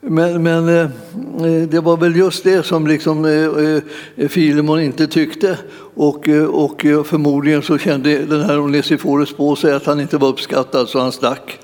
Men, 0.00 0.42
men 0.42 0.68
eh, 0.68 0.80
eh, 0.80 1.68
det 1.68 1.80
var 1.80 1.96
väl 1.96 2.16
just 2.16 2.44
det 2.44 2.62
som 2.62 2.86
liksom, 2.86 3.24
eh, 3.24 4.28
Filemon 4.28 4.80
inte 4.80 5.06
tyckte. 5.06 5.58
Och, 5.94 6.28
och 6.50 6.80
förmodligen 7.04 7.62
så 7.62 7.78
kände 7.78 8.18
den 8.18 8.40
här 8.40 8.60
Onesiforos 8.60 9.32
på 9.32 9.56
sig 9.56 9.72
att 9.72 9.86
han 9.86 10.00
inte 10.00 10.18
var 10.18 10.28
uppskattad 10.28 10.88
så 10.88 11.00
han 11.00 11.12
stack. 11.12 11.58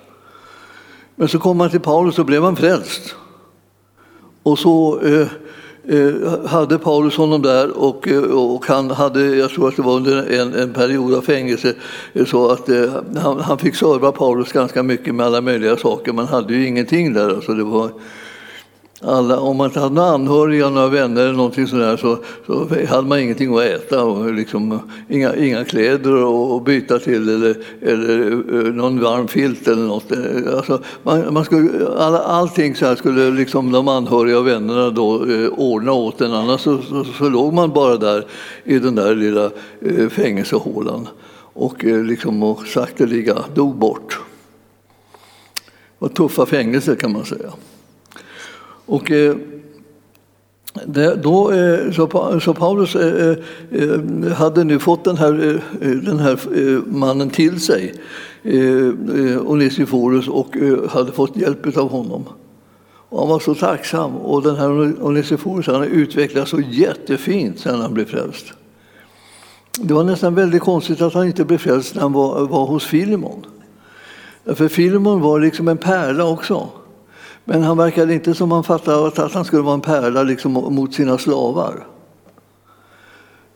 Men 1.17 1.29
så 1.29 1.39
kom 1.39 1.61
han 1.61 1.71
till 1.71 1.81
Paulus 1.81 2.19
och 2.19 2.27
blev 2.27 2.43
han 2.43 2.57
frälst. 2.57 3.15
Och 4.43 4.59
så 4.59 5.01
hade 6.47 6.79
Paulus 6.79 7.17
honom 7.17 7.43
där 7.43 7.79
och, 7.79 8.09
och 8.33 8.67
han 8.67 8.91
hade, 8.91 9.37
jag 9.37 9.51
tror 9.51 9.69
att 9.69 9.77
det 9.77 9.83
var 9.83 9.97
under 9.97 10.41
en, 10.41 10.55
en 10.55 10.73
period 10.73 11.15
av 11.15 11.23
fängelse, 11.23 11.75
så 12.27 12.51
att 12.51 12.69
eh, 12.69 12.93
han, 13.17 13.41
han, 13.41 13.59
fick 13.59 13.75
serva 13.75 14.13
Paulus 14.13 14.53
ganska 14.53 14.83
mycket 14.83 15.15
med 15.15 15.27
alla 15.27 15.41
möjliga 15.41 15.77
saker. 15.77 16.13
Man 16.13 16.27
hade 16.27 16.55
ju 16.55 16.67
ingenting 16.67 17.13
där. 17.13 17.29
Alltså 17.29 17.53
det 17.53 17.65
var, 17.65 17.91
alla, 19.07 19.41
om 19.41 19.57
man 19.57 19.67
inte 19.67 19.81
hade 19.81 19.95
några 19.95 20.09
anhöriga, 20.09 20.71
några 20.71 20.89
vänner 20.89 21.23
eller 21.23 21.33
någonting 21.33 21.67
sådär 21.67 21.97
så, 21.97 22.19
så 22.47 22.69
hade 22.89 23.09
man 23.09 23.19
ingenting 23.19 23.59
att 23.59 23.65
äta 23.65 24.05
och 24.05 24.33
liksom, 24.33 24.79
inga, 25.09 25.37
inga 25.37 25.65
kläder 25.65 26.57
att 26.57 26.65
byta 26.65 26.99
till 26.99 27.29
eller, 27.29 27.57
eller 27.83 28.31
eh, 28.31 28.73
någon 28.73 29.01
varm 29.01 29.29
filt 29.29 29.69
eller 29.69 29.83
något. 29.83 30.13
Alltså, 30.57 30.83
man, 31.03 31.35
man 31.35 31.45
skulle, 31.45 31.89
all, 31.99 32.15
allting 32.15 32.75
så 32.75 32.87
här 32.87 32.97
skulle 32.97 33.31
liksom 33.31 33.73
de 33.73 33.89
anhöriga 33.89 34.39
och 34.39 34.47
vännerna 34.47 34.91
då 34.91 35.27
eh, 35.27 35.49
ordna 35.49 35.93
åt 35.93 36.21
en, 36.21 36.33
annars 36.33 36.61
så, 36.61 36.79
så, 36.83 37.05
så, 37.05 37.29
låg 37.29 37.53
man 37.53 37.71
bara 37.71 37.97
där 37.97 38.27
i 38.65 38.79
den 38.79 38.95
där 38.95 39.15
lilla 39.15 39.51
eh, 39.81 40.09
fängelsehålan 40.09 41.09
och, 41.55 41.85
eh, 41.85 42.03
liksom, 42.03 42.43
och 42.43 42.67
sakteliga 42.67 43.45
dog 43.55 43.77
bort. 43.77 44.19
Det 45.55 45.71
var 45.99 46.09
tuffa 46.09 46.47
fängelser 46.47 46.95
kan 46.95 47.13
man 47.13 47.25
säga. 47.25 47.53
Och, 48.87 49.11
eh, 49.11 49.37
det, 50.87 51.15
då, 51.15 51.53
eh, 51.53 51.91
så, 51.93 52.41
så 52.41 52.55
Paulus 52.55 52.97
eh, 52.97 53.37
hade 54.37 54.65
nu 54.65 54.79
fått 54.79 55.05
den 55.05 55.17
här, 55.17 55.63
den 56.05 56.19
här 56.19 56.39
mannen 56.87 57.31
till 57.31 57.61
sig, 57.61 57.95
Onesiforus, 59.45 60.29
och 60.29 60.57
hade 60.89 61.13
fått 61.13 61.37
hjälp 61.37 61.77
av 61.77 61.91
honom. 61.91 62.25
Och 63.09 63.21
han 63.21 63.29
var 63.29 63.41
så 63.41 63.55
tacksam. 63.55 64.17
Och 64.17 64.43
den 64.43 64.57
här 64.57 64.71
Onesiforus 65.05 65.67
han 65.67 65.77
har 65.77 65.87
utvecklats 65.87 66.51
så 66.51 66.61
jättefint 66.61 67.59
sedan 67.59 67.81
han 67.81 67.95
blev 67.95 68.05
frälst. 68.05 68.53
Det 69.81 69.95
var 69.95 70.05
nästan 70.05 70.35
väldigt 70.35 70.63
konstigt 70.63 71.01
att 71.01 71.15
han 71.15 71.27
inte 71.27 71.45
blev 71.45 71.59
frälst 71.59 71.95
när 71.95 72.03
han 72.03 72.13
var, 72.13 72.47
var 72.47 72.67
hos 72.67 72.85
Filimon. 72.85 73.47
För 74.47 74.69
Filimon 74.69 75.21
var 75.21 75.41
liksom 75.41 75.69
en 75.69 75.79
pärla 75.79 76.25
också. 76.25 76.69
Men 77.45 77.63
han 77.63 77.77
verkade 77.77 78.15
inte 78.15 78.35
som 78.35 78.53
han 78.53 78.65
fattade 78.65 79.07
att 79.07 79.35
han 79.35 79.45
skulle 79.45 79.63
vara 79.63 79.75
en 79.75 79.81
pärla 79.81 80.23
liksom 80.23 80.53
mot 80.53 80.95
sina 80.95 81.19
slavar. 81.19 81.87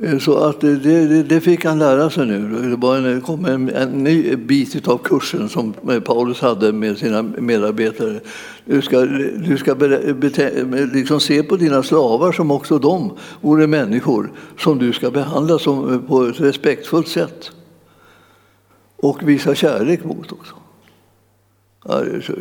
Eh, 0.02 0.18
så 0.18 0.38
att 0.38 0.60
det, 0.60 0.76
det, 0.76 1.22
det, 1.22 1.40
fick 1.40 1.64
han 1.64 1.78
lära 1.78 2.10
sig 2.10 2.26
nu. 2.26 2.70
Det 2.70 2.76
var 2.76 2.96
en, 2.96 3.20
kom 3.20 3.44
en, 3.44 3.68
en 3.68 4.04
ny 4.04 4.36
bit 4.36 4.88
av 4.88 4.98
kursen 4.98 5.48
som 5.48 5.74
eh, 5.90 6.00
Paulus 6.00 6.40
hade 6.40 6.72
med 6.72 6.98
sina 6.98 7.22
medarbetare. 7.22 8.20
Du 8.64 8.82
ska, 8.82 9.00
du 9.36 9.56
ska 9.58 9.74
bete, 9.74 10.64
liksom 10.92 11.20
se 11.20 11.42
på 11.42 11.56
dina 11.56 11.82
slavar 11.82 12.32
som 12.32 12.50
också 12.50 12.78
de 12.78 13.12
vore 13.40 13.66
människor 13.66 14.32
som 14.58 14.78
du 14.78 14.92
ska 14.92 15.10
behandla 15.10 15.58
som, 15.58 15.94
eh, 15.94 16.00
på 16.00 16.24
ett 16.24 16.40
respektfullt 16.40 17.08
sätt. 17.08 17.50
Och 18.96 19.28
visa 19.28 19.54
kärlek 19.54 20.04
mot 20.04 20.32
också. 20.32 20.54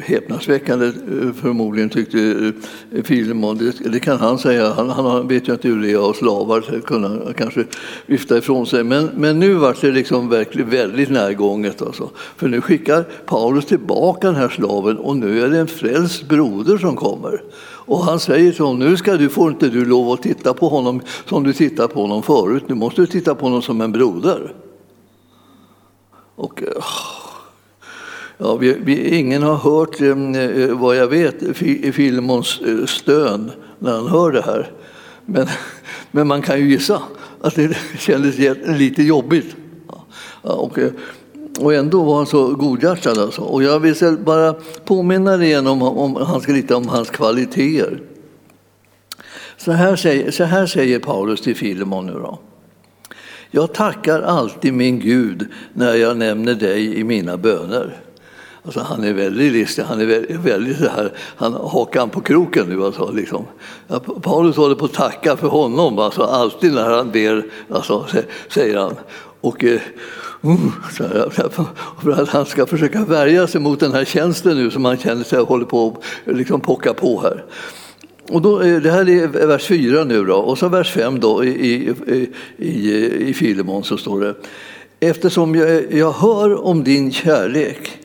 Häpnadsväckande 0.03 0.85
eh, 0.85 1.33
förmodligen 1.41 1.89
tyckte 1.89 2.17
eh, 2.19 3.03
Filimon. 3.03 3.03
Filemon. 3.03 3.57
Det, 3.57 3.89
det, 3.89 3.99
kan 3.99 4.19
han 4.19 4.37
säga. 4.37 4.73
Han, 4.73 4.89
han 4.89 5.27
vet 5.27 5.47
ju 5.47 5.53
inte 5.53 5.67
hur 5.67 5.81
det 5.81 5.91
är 5.91 6.09
att 6.09 6.15
slavar 6.15 6.81
kunna 6.85 7.33
kanske 7.37 7.65
vifta 8.05 8.37
ifrån 8.37 8.67
sig. 8.67 8.83
Men, 8.83 9.09
men 9.15 9.39
nu 9.39 9.53
var 9.53 9.77
det 9.81 9.91
liksom 9.91 10.29
verkligen 10.29 10.69
väldigt 10.69 11.09
närgånget. 11.09 11.81
Alltså. 11.81 12.09
För 12.35 12.47
nu 12.47 12.61
skickar 12.61 13.03
Paulus 13.25 13.65
tillbaka 13.65 14.27
den 14.27 14.35
här 14.35 14.49
slaven 14.49 14.97
och 14.97 15.17
nu 15.17 15.41
är 15.41 15.49
det 15.49 15.59
en 15.59 15.67
frälst 15.67 16.27
broder 16.27 16.77
som 16.77 16.95
kommer. 16.95 17.41
Och 17.87 17.99
han 17.99 18.19
säger 18.19 18.51
till 18.51 18.65
honom, 18.65 18.79
nu 18.79 18.97
ska 18.97 19.17
du, 19.17 19.29
får 19.29 19.51
inte 19.51 19.69
du 19.69 19.85
lov 19.85 20.11
att 20.11 20.21
titta 20.21 20.53
på 20.53 20.69
honom 20.69 21.01
som 21.25 21.43
du 21.43 21.53
tittat 21.53 21.93
på 21.93 22.01
honom 22.01 22.23
förut. 22.23 22.63
Nu 22.67 22.75
måste 22.75 23.01
du 23.01 23.07
titta 23.07 23.35
på 23.35 23.45
honom 23.45 23.61
som 23.61 23.81
en 23.81 23.91
broder. 23.91 24.53
Och, 26.35 26.63
oh. 26.63 27.26
Ja, 28.37 28.55
vi, 28.55 28.73
vi, 28.83 29.17
ingen 29.17 29.43
har 29.43 29.55
hört, 29.55 30.01
eh, 30.01 30.07
eh 30.07 30.77
vad 30.77 30.95
jag 30.95 31.07
vet, 31.07 31.57
Filemons 31.95 32.61
eh, 32.61 32.85
stön 32.85 33.51
när 33.79 33.91
han 33.91 34.07
hör 34.07 34.31
det 34.31 34.41
här. 34.41 34.71
Men, 35.25 35.47
men 36.11 36.27
man 36.27 36.41
kan 36.41 36.59
ju 36.59 36.69
gissa 36.69 37.01
att 37.41 37.55
det 37.55 37.77
kändes 37.99 38.37
lite 38.65 39.03
jobbigt. 39.03 39.55
Ja, 40.43 40.53
och, 40.53 40.79
eh, 40.79 40.91
och 41.59 41.73
ändå 41.73 42.03
var 42.03 42.17
han 42.17 42.25
så 42.25 42.55
godhjärtad. 42.55 43.17
Alltså. 43.17 43.41
Och 43.41 43.63
jag 43.63 43.79
vill 43.79 44.17
bara 44.17 44.55
påminna 44.85 45.37
dig 45.37 45.47
igen 45.47 45.67
om, 45.67 45.81
om, 45.81 46.41
lite 46.47 46.75
om 46.75 46.87
hans 46.87 47.09
kvaliteter. 47.09 48.01
Så 49.57 49.71
här, 49.71 49.95
säger, 49.95 50.31
så 50.31 50.43
här 50.43 50.65
säger 50.65 50.99
Paulus 50.99 51.41
till 51.41 51.55
Filemon 51.55 52.05
nu 52.05 52.13
då. 52.13 52.39
Jag 53.51 53.73
tackar 53.73 54.21
alltid 54.21 54.73
min 54.73 54.99
Gud 54.99 55.47
när 55.73 55.95
jag 55.95 56.17
nämner 56.17 56.53
dig 56.53 56.99
i 56.99 57.03
mina 57.03 57.37
böner. 57.37 58.06
Alltså, 58.67 58.79
han 58.79 59.03
är 59.03 59.13
väldigt 59.13 59.51
listig, 59.51 59.83
han 59.83 60.01
är 60.01 60.05
väldigt, 60.05 60.39
väldigt 60.39 60.77
så 60.77 60.89
här, 60.89 61.11
han 61.35 61.53
hakan 61.53 62.09
på 62.09 62.21
kroken 62.21 62.65
nu. 62.69 62.83
Alltså, 62.83 63.11
liksom. 63.11 63.45
ja, 63.87 63.99
Paulus 63.99 64.55
håller 64.55 64.75
på 64.75 64.85
att 64.85 64.93
tacka 64.93 65.37
för 65.37 65.47
honom, 65.47 65.99
alltså, 65.99 66.23
alltid 66.23 66.73
när 66.73 66.89
han 66.89 67.11
ber, 67.11 67.45
alltså, 67.71 68.05
säger 68.49 68.77
han. 68.77 68.95
Och, 69.41 69.63
eh, 69.63 69.81
uh, 70.45 71.29
för 72.03 72.11
att 72.21 72.29
han 72.29 72.45
ska 72.45 72.65
försöka 72.65 73.05
värja 73.05 73.47
sig 73.47 73.61
mot 73.61 73.79
den 73.79 73.91
här 73.91 74.05
tjänsten 74.05 74.57
nu 74.57 74.71
som 74.71 74.85
han 74.85 74.97
känner 74.97 75.23
sig 75.23 75.39
håller 75.39 75.65
på 75.65 75.97
att 76.25 76.37
liksom 76.37 76.61
pocka 76.61 76.93
på 76.93 77.21
här. 77.21 77.45
Och 78.29 78.41
då, 78.41 78.61
eh, 78.61 78.81
det 78.81 78.91
här 78.91 79.09
är 79.09 79.47
vers 79.47 79.65
4 79.65 80.03
nu 80.03 80.25
då, 80.25 80.35
och 80.35 80.57
så 80.57 80.69
vers 80.69 80.91
5 80.91 81.19
då 81.19 81.43
i, 81.45 81.49
i, 81.49 82.29
i, 82.57 83.05
i 83.29 83.33
Filemon 83.33 83.83
så 83.83 83.97
står 83.97 84.21
det 84.21 84.35
Eftersom 84.99 85.55
jag, 85.55 85.93
jag 85.93 86.11
hör 86.11 86.65
om 86.65 86.83
din 86.83 87.11
kärlek 87.11 87.99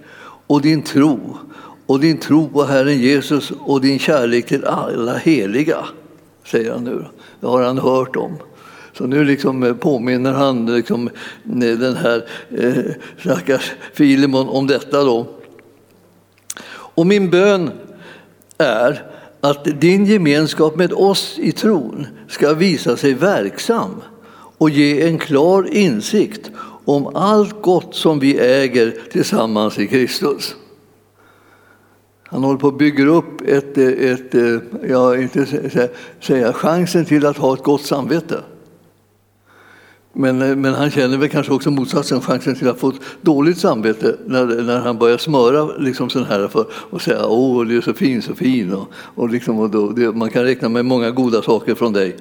och 0.53 0.63
din 0.63 0.83
tro 0.83 1.39
och 1.87 2.01
din 2.01 2.19
tro 2.19 2.49
på 2.49 2.65
Herren 2.65 2.99
Jesus 2.99 3.53
och 3.61 3.81
din 3.81 3.99
kärlek 3.99 4.47
till 4.47 4.65
alla 4.65 5.17
heliga, 5.17 5.79
säger 6.45 6.73
han 6.73 6.85
nu. 6.85 7.05
Det 7.41 7.47
har 7.47 7.63
han 7.63 7.79
hört 7.79 8.17
om. 8.17 8.37
Så 8.93 9.07
nu 9.07 9.25
liksom 9.25 9.63
eh, 9.63 9.75
påminner 9.75 10.33
han 10.33 10.75
liksom 10.77 11.09
eh, 11.09 11.79
den 11.79 11.97
här 11.97 12.25
eh, 12.59 12.93
stackars 13.19 13.73
Filimon 13.95 14.49
om 14.49 14.67
detta. 14.67 15.05
Då. 15.05 15.27
Och 16.73 17.07
min 17.07 17.31
bön 17.31 17.71
är 18.59 19.03
att 19.41 19.81
din 19.81 20.07
gemenskap 20.07 20.77
med 20.77 20.93
oss 20.93 21.39
i 21.39 21.53
tron 21.53 22.07
ska 22.29 22.55
visa 22.55 22.97
sig 22.97 23.15
verksam 23.15 24.03
och 24.59 24.71
ge 24.71 25.09
en 25.09 25.19
klar 25.19 25.69
insikt 25.71 26.51
om 26.85 27.17
allt 27.17 27.63
gott 27.63 27.95
som 27.95 28.19
vi 28.19 28.39
äger 28.39 28.95
tillsammans 29.11 29.79
i 29.79 29.87
Kristus. 29.87 30.57
Han 32.25 32.45
håller 32.45 32.59
på 32.59 32.69
att 32.69 32.79
bygga 32.79 33.07
upp 33.07 33.41
ett, 33.41 33.79
ett, 33.79 34.35
jag 34.89 35.23
inte 35.23 35.47
säga, 36.21 36.53
chansen 36.53 37.05
till 37.05 37.27
att 37.27 37.37
ha 37.37 37.55
ett 37.55 37.63
gott 37.63 37.83
samvete. 37.83 38.43
Men, 40.13 40.61
men 40.61 40.75
han 40.75 40.91
känner 40.91 41.17
väl 41.17 41.29
kanske 41.29 41.53
också 41.53 41.71
motsatsen, 41.71 42.21
chansen 42.21 42.55
till 42.55 42.69
att 42.69 42.79
få 42.79 42.89
ett 42.89 43.01
dåligt 43.21 43.59
samvete 43.59 44.17
när, 44.27 44.63
när 44.63 44.81
han 44.81 44.99
börjar 44.99 45.19
smöra 45.19 45.77
liksom 45.77 46.11
sån 46.11 46.25
här 46.25 46.49
för 46.49 46.67
och 46.73 47.03
säga 47.03 47.27
åh, 47.27 47.65
du 47.65 47.77
är 47.77 47.81
så 47.81 47.95
fin, 47.95 48.23
så 48.23 48.35
fin. 48.35 48.73
Och, 48.73 48.89
och, 48.95 49.31
liksom, 49.31 49.59
och 49.59 49.71
då, 49.71 49.89
det, 49.89 50.13
man 50.13 50.31
kan 50.31 50.45
räkna 50.45 50.69
med 50.69 50.85
många 50.85 51.11
goda 51.11 51.43
saker 51.43 51.75
från 51.75 51.93
dig. 51.93 52.17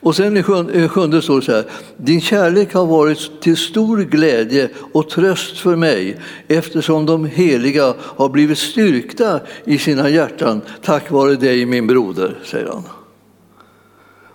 Och 0.00 0.16
sen 0.16 0.36
i 0.36 0.40
eh, 0.40 0.88
sjunde 0.88 1.22
står 1.22 1.36
det 1.36 1.46
så 1.46 1.52
här. 1.52 1.64
Din 1.96 2.20
kärlek 2.20 2.74
har 2.74 2.86
varit 2.86 3.40
till 3.40 3.56
stor 3.56 3.98
glädje 3.98 4.68
och 4.92 5.08
tröst 5.08 5.58
för 5.58 5.76
mig 5.76 6.16
eftersom 6.48 7.06
de 7.06 7.24
heliga 7.24 7.94
har 8.00 8.28
blivit 8.28 8.58
styrkta 8.58 9.40
i 9.64 9.78
sina 9.78 10.08
hjärtan 10.08 10.60
tack 10.82 11.10
vare 11.10 11.36
dig, 11.36 11.66
min 11.66 11.86
broder, 11.86 12.38
säger 12.44 12.66
han. 12.66 12.82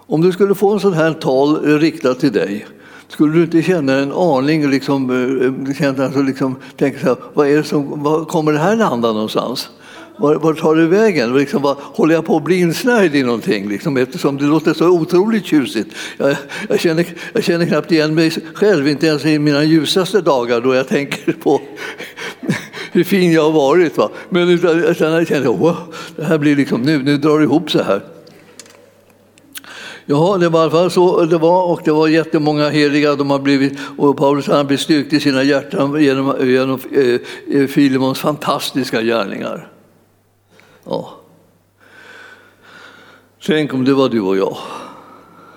Om 0.08 0.22
du 0.22 0.32
skulle 0.32 0.56
få 0.56 0.74
en 0.74 0.80
sån 0.80 0.94
här 0.94 1.14
tal 1.14 1.56
eh, 1.56 1.78
riktat 1.80 2.20
till 2.20 2.32
dig 2.32 2.66
skulle 3.08 3.34
du 3.34 3.44
inte 3.44 3.62
känna 3.62 3.94
en 3.94 4.14
aning, 4.14 4.70
liksom, 4.70 5.10
eh, 5.10 5.74
känna, 5.74 6.06
alltså 6.06 6.22
liksom, 6.22 6.56
tänka 6.78 7.00
så 7.00 7.08
här, 7.08 7.18
vad, 7.34 7.48
är 7.48 7.58
det 7.58 7.64
som, 7.64 8.04
vad 8.04 8.28
kommer 8.28 8.54
det 8.54 8.60
här 8.60 8.76
landa 8.76 9.14
någonstans? 9.14 9.70
Var, 10.18 10.36
var 10.36 10.54
tar 10.54 10.76
det 10.76 10.88
vägen? 10.88 11.38
Liksom, 11.38 11.62
var, 11.62 11.78
håller 11.82 12.16
jag 12.16 12.26
på 12.26 12.38
att 12.38 12.44
bli 12.44 12.60
insnärjd 12.60 13.16
i 13.16 13.24
någonting? 13.24 13.70
Liksom, 13.70 13.98
eftersom 13.98 14.38
det 14.38 14.46
låter 14.46 14.74
så 14.74 14.90
otroligt 14.90 15.46
tjusigt. 15.46 15.96
Jag, 16.18 16.36
jag, 16.70 16.80
känner, 16.80 17.06
jag 17.34 17.44
känner 17.44 17.66
knappt 17.66 17.92
igen 17.92 18.16
mig 18.16 18.32
själv, 18.54 18.88
inte 18.88 19.08
ens 19.08 19.26
i 19.26 19.40
mina 19.40 19.64
ljusaste 19.64 20.22
dagar 20.22 20.62
då 20.62 20.76
jag 20.76 20.88
tänker 20.88 21.32
på 21.32 21.62
hur 22.92 23.04
fin 23.04 23.32
jag 23.32 23.44
har 23.44 23.52
varit. 23.52 23.98
Va? 23.98 24.10
Men 24.30 24.50
utan, 24.50 24.84
utan 24.84 25.12
jag 25.12 25.28
känner 25.28 25.48
wow, 25.48 25.78
det 26.16 26.24
här 26.24 26.38
blir 26.38 26.56
liksom, 26.56 26.82
nu, 26.82 27.04
nu 27.04 27.18
drar 27.18 27.40
det 27.40 27.44
ihop 27.44 27.72
så 27.72 27.84
här. 27.84 28.02
Ja, 30.06 30.38
det 30.40 30.50
var 30.50 30.60
i 30.60 30.64
alla 30.64 30.72
fall 30.72 30.92
så 30.92 31.26
det 31.26 31.38
var 31.38 31.72
och 31.72 31.82
det 31.86 31.92
var 31.92 32.08
jättemånga 32.08 32.70
heliga. 32.70 33.16
De 33.16 33.32
har 33.32 33.40
blivit, 33.40 33.80
och 33.98 34.18
Paulus 34.18 34.48
har 34.48 34.64
blivit 34.64 34.82
styrkt 34.82 35.14
i 35.14 35.20
sina 35.20 35.44
hjärtan 35.44 36.04
genom, 36.04 36.50
genom 36.50 36.80
eh, 37.52 37.68
Filemons 37.68 38.20
fantastiska 38.20 39.02
gärningar. 39.02 39.75
Ja. 40.86 41.10
Tänk 43.46 43.74
om 43.74 43.86
det 43.86 43.94
var 43.94 44.10
du 44.10 44.22
och 44.22 44.38
jag 44.38 44.58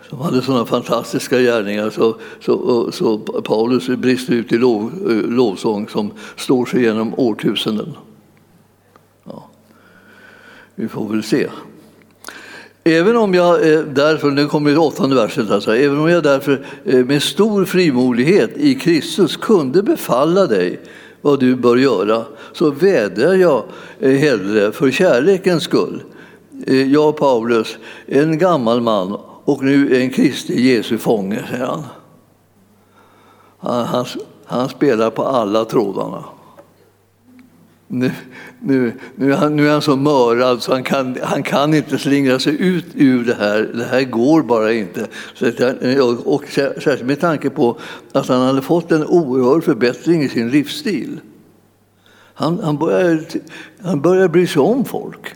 som 0.09 0.21
hade 0.21 0.43
sådana 0.43 0.67
fantastiska 0.67 1.41
gärningar 1.41 1.91
så, 1.91 2.17
så, 2.41 2.93
så 2.93 3.19
Paulus 3.19 3.87
brister 3.89 4.33
ut 4.33 4.53
i 4.53 4.59
lov, 4.59 4.93
eh, 5.11 5.31
lovsång 5.31 5.89
som 5.89 6.13
står 6.37 6.67
sig 6.67 6.83
genom 6.83 7.15
årtusenden. 7.17 7.97
Ja. 9.25 9.51
Vi 10.75 10.89
får 10.89 11.09
väl 11.09 11.23
se. 11.23 11.49
Även 12.85 13.17
om 13.17 13.35
jag 13.35 13.73
eh, 13.73 13.81
därför, 13.81 14.31
nu 14.31 14.47
kommer 14.47 14.71
det 14.71 14.79
åttonde 14.79 15.17
verset, 15.17 15.51
alltså, 15.51 15.77
även 15.77 15.99
om 15.99 16.09
jag 16.09 16.23
därför 16.23 16.67
eh, 16.85 17.05
med 17.05 17.23
stor 17.23 17.65
frimodighet 17.65 18.51
i 18.57 18.75
Kristus 18.75 19.37
kunde 19.37 19.83
befalla 19.83 20.47
dig 20.47 20.81
vad 21.23 21.41
du 21.41 21.57
bör 21.57 21.77
göra, 21.77 22.25
så 22.53 22.71
vädjar 22.71 23.35
jag 23.35 23.65
eh, 23.99 24.13
hellre 24.13 24.73
för 24.73 24.91
kärlekens 24.91 25.63
skull. 25.63 26.03
Eh, 26.67 26.93
jag, 26.93 27.17
Paulus, 27.17 27.79
en 28.07 28.39
gammal 28.39 28.81
man 28.81 29.19
och 29.45 29.65
nu 29.65 30.03
en 30.03 30.11
Kristi 30.11 30.69
Jesu 30.69 30.99
fånge, 30.99 31.45
säger 31.51 31.67
han. 31.67 31.85
Han, 33.59 33.85
han, 33.85 34.05
han 34.45 34.69
spelar 34.69 35.11
på 35.11 35.23
alla 35.23 35.65
trådarna. 35.65 36.25
Nu, 37.91 38.11
nu, 38.61 38.93
nu, 39.15 39.33
är 39.33 39.37
han, 39.37 39.57
nu 39.57 39.69
är 39.69 39.73
han 39.73 39.83
så 39.83 39.97
mörad 39.97 40.63
så 40.63 40.73
han 40.73 40.83
kan, 40.83 41.17
han 41.23 41.43
kan 41.43 41.75
inte 41.75 41.99
slingra 41.99 42.39
sig 42.39 42.63
ut 42.63 42.87
ur 42.95 43.25
det 43.25 43.35
här. 43.35 43.71
Det 43.75 43.85
här 43.85 44.03
går 44.03 44.43
bara 44.43 44.73
inte. 44.73 45.07
Så 45.35 45.47
och, 46.03 46.35
och 46.35 46.45
särskilt 46.49 47.03
med 47.03 47.21
tanke 47.21 47.51
på 47.51 47.79
att 48.13 48.29
han 48.29 48.47
hade 48.47 48.63
fått 48.63 48.93
en 48.93 49.05
oerhörd 49.05 49.65
förbättring 49.65 50.23
i 50.23 50.29
sin 50.29 50.51
livsstil. 50.51 51.21
Han, 52.35 52.59
han, 52.59 52.79
började, 52.79 53.25
han 53.83 54.01
började 54.01 54.29
bry 54.29 54.47
sig 54.47 54.63
om 54.63 54.85
folk. 54.85 55.35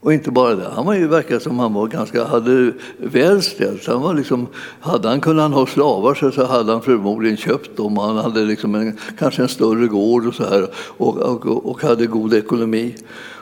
Och 0.00 0.12
inte 0.12 0.30
bara 0.30 0.54
det, 0.54 0.68
han 0.74 0.86
var 0.86 0.94
ju 0.94 1.06
verkar 1.06 1.38
som 1.38 1.58
han 1.58 1.74
var 1.74 1.86
ganska, 1.86 2.24
hade 2.24 2.72
väl 2.98 3.42
ställt. 3.42 3.86
Han 3.86 4.02
var 4.02 4.14
liksom, 4.14 4.46
hade 4.80 5.08
han 5.08 5.20
kunnat 5.20 5.52
ha 5.52 5.66
slavar 5.66 6.14
så 6.14 6.46
hade 6.46 6.72
han 6.72 6.82
förmodligen 6.82 7.36
köpt 7.36 7.76
dem. 7.76 7.96
Han 7.96 8.16
hade 8.16 8.44
liksom 8.44 8.74
en, 8.74 8.98
kanske 9.18 9.42
en 9.42 9.48
större 9.48 9.86
gård 9.86 10.26
och 10.26 10.34
så 10.34 10.44
här 10.44 10.68
och, 10.96 11.16
och, 11.16 11.70
och 11.70 11.82
hade 11.82 12.06
god 12.06 12.34
ekonomi. 12.34 12.94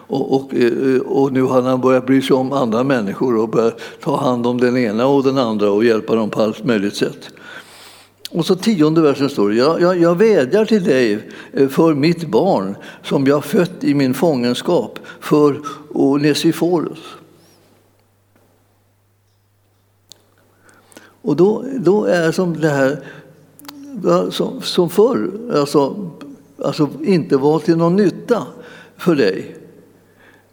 Och, 0.08 0.34
och, 0.34 0.54
eh, 0.54 1.00
och, 1.00 1.32
nu 1.32 1.42
har 1.42 1.62
han 1.62 1.80
börjat 1.80 2.06
bry 2.06 2.22
sig 2.22 2.36
om 2.36 2.52
andra 2.52 2.84
människor 2.84 3.36
och 3.36 3.48
börjat 3.48 3.80
ta 4.00 4.16
hand 4.16 4.46
om 4.46 4.60
den 4.60 4.76
ena 4.76 5.06
och 5.06 5.24
den 5.24 5.38
andra 5.38 5.70
och 5.70 5.84
hjälpa 5.84 6.14
dem 6.14 6.30
på 6.30 6.42
allt 6.42 6.64
möjligt 6.64 6.96
sätt. 6.96 7.30
Och 8.30 8.46
så 8.46 8.56
tionde 8.56 9.00
versen 9.00 9.28
står 9.28 9.48
det, 9.48 9.56
jag, 9.56 9.80
jag, 9.80 10.00
jag 10.00 10.18
vädjar 10.18 10.64
till 10.64 10.84
dig 10.84 11.28
eh, 11.52 11.68
för 11.68 11.94
mitt 11.94 12.28
barn 12.28 12.76
som 13.02 13.26
jag 13.26 13.44
fött 13.44 13.84
i 13.84 13.94
min 13.94 14.14
fångenskap, 14.14 14.98
för 15.20 15.60
Onesiforus. 15.88 16.98
Och 21.22 21.36
då, 21.36 21.64
då 21.78 22.04
är 22.04 22.32
som 22.32 22.60
det 22.60 22.68
här 22.68 23.02
som, 24.30 24.62
som 24.62 24.90
förr, 24.90 25.30
alltså, 25.54 26.10
alltså 26.62 26.90
inte 27.04 27.36
var 27.36 27.58
till 27.58 27.76
någon 27.76 27.96
nytta 27.96 28.46
för 28.96 29.14
dig. 29.14 29.56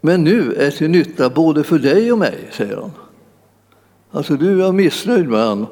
Men 0.00 0.24
nu 0.24 0.54
är 0.54 0.70
till 0.70 0.90
nytta 0.90 1.30
både 1.30 1.64
för 1.64 1.78
dig 1.78 2.12
och 2.12 2.18
mig, 2.18 2.50
säger 2.52 2.76
han. 2.76 2.92
Alltså 4.10 4.34
du 4.34 4.64
är 4.64 4.72
missnöjd 4.72 5.28
med 5.28 5.48
honom 5.48 5.66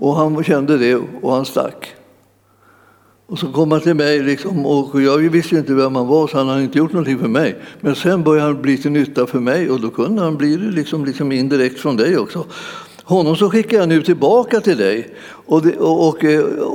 och 0.00 0.16
han 0.16 0.44
kände 0.44 0.78
det 0.78 0.94
och 1.22 1.32
han 1.32 1.44
stack. 1.44 1.94
Och 3.26 3.38
så 3.38 3.52
kom 3.52 3.72
han 3.72 3.80
till 3.80 3.94
mig 3.94 4.22
liksom, 4.22 4.66
och 4.66 5.02
jag 5.02 5.18
visste 5.18 5.56
inte 5.56 5.74
vem 5.74 5.96
han 5.96 6.06
var 6.06 6.26
så 6.26 6.38
han 6.38 6.48
hade 6.48 6.62
inte 6.62 6.78
gjort 6.78 6.92
någonting 6.92 7.18
för 7.18 7.28
mig. 7.28 7.56
Men 7.80 7.94
sen 7.94 8.22
började 8.22 8.46
han 8.46 8.62
bli 8.62 8.78
till 8.78 8.90
nytta 8.90 9.26
för 9.26 9.40
mig 9.40 9.70
och 9.70 9.80
då 9.80 9.90
kunde 9.90 10.22
han 10.22 10.36
bli 10.36 10.56
det 10.56 10.70
liksom, 10.70 11.04
liksom 11.04 11.32
indirekt 11.32 11.80
från 11.80 11.96
dig 11.96 12.18
också. 12.18 12.44
Honom 13.04 13.36
så 13.36 13.50
skickar 13.50 13.78
jag 13.78 13.88
nu 13.88 14.02
tillbaka 14.02 14.60
till 14.60 14.76
dig 14.76 15.14
och 15.46 15.62
det, 15.62 15.76
och, 15.76 16.08
och, 16.08 16.24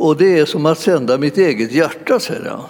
och 0.08 0.18
det 0.18 0.40
är 0.40 0.46
som 0.46 0.66
att 0.66 0.80
sända 0.80 1.18
mitt 1.18 1.38
eget 1.38 1.72
hjärta, 1.72 2.20
säger 2.20 2.50
han. 2.50 2.62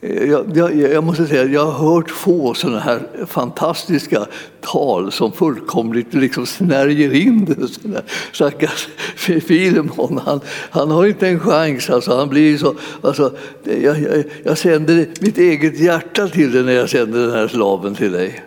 Jag, 0.00 0.56
jag, 0.56 0.76
jag, 0.76 1.04
måste 1.04 1.26
säga 1.26 1.42
att 1.42 1.52
jag 1.52 1.66
har 1.66 1.92
hört 1.92 2.10
få 2.10 2.54
sådana 2.54 2.80
här 2.80 3.00
fantastiska 3.26 4.26
tal 4.60 5.12
som 5.12 5.32
fullkomligt 5.32 6.14
liksom 6.14 6.46
snärjer 6.46 7.14
in 7.14 7.44
det. 7.44 8.02
Stackars 8.32 8.88
Filemon, 9.16 10.20
han, 10.24 10.40
han 10.70 10.90
har 10.90 11.06
inte 11.06 11.28
en 11.28 11.40
chans. 11.40 11.90
Alltså, 11.90 12.16
han 12.16 12.28
blir 12.28 12.58
så, 12.58 12.74
alltså, 13.02 13.32
jag, 13.64 14.00
jag, 14.00 14.24
jag 14.42 14.58
sänder 14.58 15.06
mitt 15.20 15.38
eget 15.38 15.80
hjärta 15.80 16.28
till 16.28 16.52
dig 16.52 16.62
när 16.62 16.72
jag 16.72 16.90
sänder 16.90 17.20
den 17.20 17.30
här 17.30 17.48
slaven 17.48 17.94
till 17.94 18.12
dig 18.12 18.42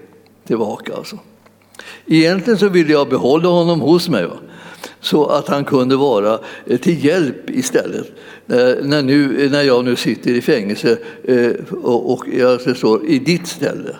tillbaka. 0.48 0.94
Alltså. 0.96 1.20
Egentligen 2.06 2.60
så 2.60 2.70
vill 2.70 2.90
jag 2.90 3.10
behålla 3.10 3.50
honom 3.50 3.82
hos 3.82 4.10
mig. 4.10 4.26
Va? 4.26 4.38
Så 5.04 5.26
att 5.26 5.48
han 5.48 5.66
kunde 5.66 5.96
vara 5.96 6.40
eh, 6.66 6.80
till 6.80 7.06
hjälp 7.06 7.50
istället. 7.50 8.08
Eh, 8.48 8.84
när, 8.84 9.02
nu, 9.02 9.46
eh, 9.46 9.52
när 9.52 9.62
jag 9.62 9.86
nu 9.86 9.96
sitter 9.96 10.32
i 10.32 10.42
fängelse 10.42 10.98
och 11.82 12.26
jag 12.34 12.78
står 12.78 13.06
i 13.06 13.20
ditt 13.20 13.48
ställe. 13.48 13.96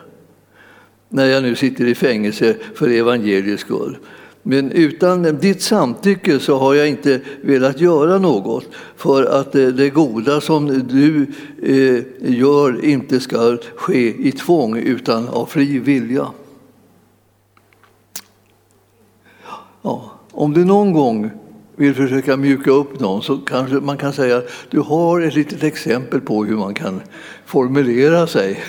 När 1.10 1.26
jag 1.26 1.44
nu 1.44 1.56
sitter 1.56 1.86
i 1.86 1.96
fängelse 1.96 2.56
för 2.76 2.90
evangeliets 2.90 3.62
skull. 3.62 3.98
Men 4.44 4.72
utan 4.72 5.24
ditt 5.24 5.62
samtycke 5.62 6.40
så 6.40 6.58
har 6.58 6.74
jag 6.74 6.88
inte 6.88 7.22
velat 7.42 7.82
göra 7.82 8.18
något 8.18 8.66
för 8.96 9.24
att 9.24 9.52
det 9.52 9.90
goda 9.90 10.42
som 10.42 10.68
du 10.88 11.28
gör 12.20 12.86
inte 12.86 13.20
ska 13.20 13.58
ske 13.76 14.28
i 14.28 14.32
tvång 14.32 14.78
utan 14.78 15.28
av 15.28 15.46
fri 15.46 15.80
vilja. 15.80 16.28
Ja, 19.82 20.13
om 20.34 20.54
du 20.54 20.66
någon 20.66 20.94
gång 20.94 21.32
vill 21.76 21.96
försöka 21.96 22.38
mjuka 22.38 22.72
upp 22.72 23.00
någon 23.00 23.24
så 23.24 23.38
kanske 23.38 23.76
man 23.76 23.98
kan 23.98 24.14
säga 24.14 24.38
att 24.38 24.48
du 24.70 24.80
har 24.80 25.22
ett 25.22 25.36
litet 25.36 25.64
exempel 25.64 26.22
på 26.22 26.46
hur 26.46 26.56
man 26.56 26.74
kan 26.74 27.02
formulera 27.46 28.28
sig 28.28 28.64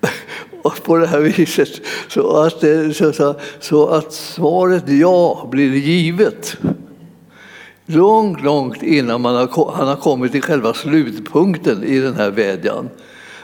på 0.84 0.96
det 0.96 1.06
här 1.06 1.20
viset. 1.20 1.68
Så 2.08 2.36
att, 2.36 2.64
eh, 2.64 2.90
så, 2.90 3.34
så 3.60 3.86
att 3.86 4.12
svaret 4.12 4.88
ja 4.88 5.48
blir 5.50 5.74
givet. 5.74 6.56
Långt, 7.86 8.42
långt 8.42 8.82
innan 8.82 9.20
man 9.20 9.34
har, 9.34 9.72
han 9.74 9.88
har 9.88 9.96
kommit 9.96 10.32
till 10.32 10.42
själva 10.42 10.74
slutpunkten 10.74 11.84
i 11.84 11.98
den 11.98 12.14
här 12.14 12.30
vädjan. 12.30 12.88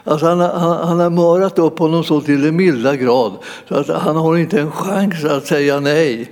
Alltså 0.04 0.26
han, 0.26 0.40
han, 0.40 0.88
han 0.88 1.00
har 1.00 1.10
mörat 1.10 1.58
upp 1.58 1.78
honom 1.78 2.04
så 2.04 2.20
till 2.20 2.42
den 2.42 2.56
milda 2.56 2.96
grad 2.96 3.32
så 3.68 3.74
att 3.74 3.88
han 3.88 4.16
har 4.16 4.36
inte 4.36 4.60
en 4.60 4.72
chans 4.72 5.24
att 5.24 5.46
säga 5.46 5.80
nej. 5.80 6.30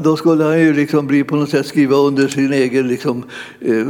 Då 0.00 0.16
skulle 0.16 0.44
han 0.44 0.60
ju 0.60 0.72
liksom 0.72 1.06
bli 1.06 1.24
på 1.24 1.36
något 1.36 1.50
sätt 1.50 1.66
skriva 1.66 1.96
under 1.96 2.28
sin 2.28 2.52
egen 2.52 2.88
liksom, 2.88 3.24
eh, 3.60 3.86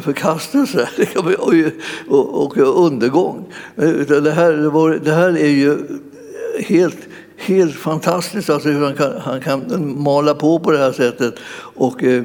förkastelse 0.00 0.88
och, 2.08 2.42
och, 2.42 2.86
undergång. 2.86 3.52
Eh, 3.76 3.90
det 4.22 4.30
här, 4.30 4.98
det 5.04 5.12
här 5.12 5.38
är 5.38 5.48
ju 5.48 5.78
helt, 6.58 6.98
helt 7.36 7.74
fantastiskt, 7.74 8.50
alltså 8.50 8.68
hur 8.68 8.84
han 8.84 8.94
kan, 8.94 9.12
han 9.20 9.40
kan 9.40 10.02
mala 10.02 10.34
på 10.34 10.58
på 10.58 10.70
det 10.70 10.78
här 10.78 10.92
sättet. 10.92 11.34
Och, 11.74 12.04
eh, 12.04 12.22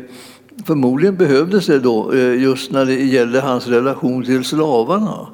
förmodligen 0.65 1.15
behövdes 1.15 1.65
det 1.65 1.79
då 1.79 2.15
just 2.15 2.71
när 2.71 2.85
det 2.85 2.93
gäller 2.93 3.41
hans 3.41 3.67
relation 3.67 4.23
till 4.23 4.43
slavarna. 4.43 5.27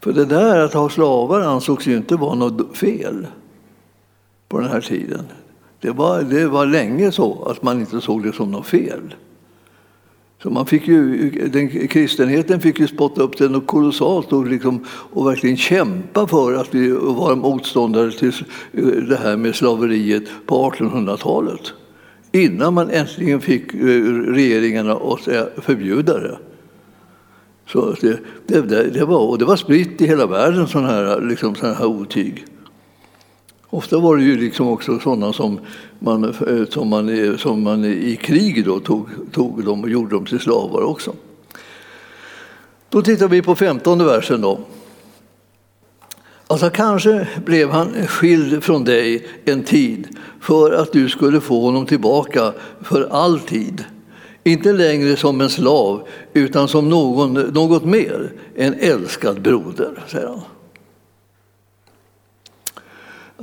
För 0.00 0.12
det 0.12 0.24
där 0.24 0.60
att 0.60 0.72
ha 0.72 0.88
slavar 0.88 1.40
ansågs 1.40 1.86
ju 1.86 1.96
inte 1.96 2.16
vara 2.16 2.34
något 2.34 2.76
fel 2.76 3.26
på 4.48 4.58
den 4.60 4.68
här 4.68 4.80
tiden. 4.80 5.24
Det 5.82 5.90
var, 5.90 6.22
det 6.22 6.46
var 6.46 6.66
länge 6.66 7.12
så 7.12 7.44
att 7.44 7.62
man 7.62 7.80
inte 7.80 8.00
såg 8.00 8.22
det 8.22 8.32
som 8.32 8.50
något 8.50 8.66
fel. 8.66 9.14
Så 10.42 10.50
man 10.50 10.66
fick 10.66 10.88
ju, 10.88 11.30
den, 11.52 11.88
kristenheten 11.88 12.60
fick 12.60 12.80
ju 12.80 12.86
spotta 12.86 13.22
upp 13.22 13.38
den 13.38 13.54
och 13.54 13.66
kolossalt 13.66 14.32
och, 14.32 14.46
liksom, 14.46 14.84
och 14.88 15.26
verkligen 15.26 15.56
kämpa 15.56 16.26
för 16.26 16.54
att 16.54 16.74
vi 16.74 16.90
var 16.90 17.36
motståndare 17.36 18.10
till 18.10 18.32
det 19.08 19.16
här 19.16 19.36
med 19.36 19.54
slaveriet 19.54 20.24
på 20.46 20.70
1800-talet. 20.70 21.72
Innan 22.32 22.74
man 22.74 22.90
äntligen 22.90 23.40
fick 23.40 23.74
eh, 23.74 23.78
regeringarna 24.26 24.92
att 24.92 25.28
eh, 25.28 25.42
förbjuda 25.56 26.18
det. 26.18 26.38
Så 27.66 27.94
det, 28.00 28.20
det, 28.46 28.90
det, 28.90 29.04
var, 29.04 29.18
och 29.18 29.38
det 29.38 29.44
var 29.44 29.56
spritt 29.56 30.00
i 30.00 30.06
hela 30.06 30.26
världen, 30.26 30.68
sådana 30.68 30.88
här, 30.88 31.20
liksom, 31.20 31.54
här 31.60 31.86
otyg. 31.86 32.44
Ofta 33.74 33.98
var 33.98 34.16
det 34.16 34.22
ju 34.22 34.36
liksom 34.36 34.68
också 34.68 34.98
sådana 34.98 35.32
som 35.32 35.60
man, 35.98 36.24
eh, 36.24 36.66
som 36.70 36.88
man, 36.88 37.08
eh, 37.08 37.36
som 37.36 37.62
man 37.62 37.84
i 37.84 38.18
krig 38.22 38.64
då 38.64 38.80
tog, 38.80 39.08
tog 39.32 39.64
dem 39.64 39.82
och 39.82 39.90
gjorde 39.90 40.14
dem 40.14 40.26
till 40.26 40.40
slavar 40.40 40.82
också. 40.82 41.12
Då 42.88 43.02
tittar 43.02 43.28
vi 43.28 43.42
på 43.42 43.54
femtonde 43.54 44.04
versen. 44.04 44.40
Då. 44.40 44.60
Alltså 46.46 46.70
kanske 46.70 47.28
blev 47.44 47.70
han 47.70 48.06
skild 48.06 48.64
från 48.64 48.84
dig 48.84 49.26
en 49.44 49.62
tid 49.62 50.08
för 50.40 50.72
att 50.72 50.92
du 50.92 51.08
skulle 51.08 51.40
få 51.40 51.60
honom 51.60 51.86
tillbaka 51.86 52.52
för 52.80 53.08
all 53.10 53.40
tid. 53.40 53.84
Inte 54.44 54.72
längre 54.72 55.16
som 55.16 55.40
en 55.40 55.50
slav, 55.50 56.08
utan 56.32 56.68
som 56.68 56.88
någon, 56.88 57.32
något 57.32 57.84
mer, 57.84 58.32
en 58.54 58.74
älskad 58.74 59.42
broder, 59.42 60.04
säger 60.08 60.26
han. 60.26 60.40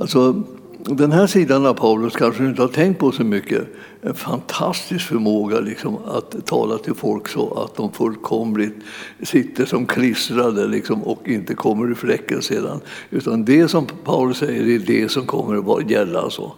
Alltså, 0.00 0.42
den 0.78 1.12
här 1.12 1.26
sidan 1.26 1.66
av 1.66 1.74
Paulus 1.74 2.16
kanske 2.16 2.42
du 2.42 2.48
inte 2.48 2.62
har 2.62 2.68
tänkt 2.68 2.98
på 2.98 3.12
så 3.12 3.24
mycket. 3.24 3.62
En 4.02 4.14
fantastisk 4.14 5.08
förmåga 5.08 5.60
liksom, 5.60 5.96
att 6.06 6.46
tala 6.46 6.78
till 6.78 6.94
folk 6.94 7.28
så 7.28 7.54
att 7.54 7.76
de 7.76 7.92
fullkomligt 7.92 8.74
sitter 9.22 9.64
som 9.64 9.86
klistrade 9.86 10.66
liksom, 10.66 11.02
och 11.02 11.28
inte 11.28 11.54
kommer 11.54 11.90
ur 11.90 11.94
fläcken 11.94 12.42
sedan. 12.42 12.80
Utan 13.10 13.44
det 13.44 13.68
som 13.68 13.86
Paulus 14.04 14.38
säger 14.38 14.74
är 14.74 14.78
det 14.78 15.10
som 15.10 15.26
kommer 15.26 15.78
att 15.78 15.90
gälla. 15.90 16.20
Alltså. 16.20 16.52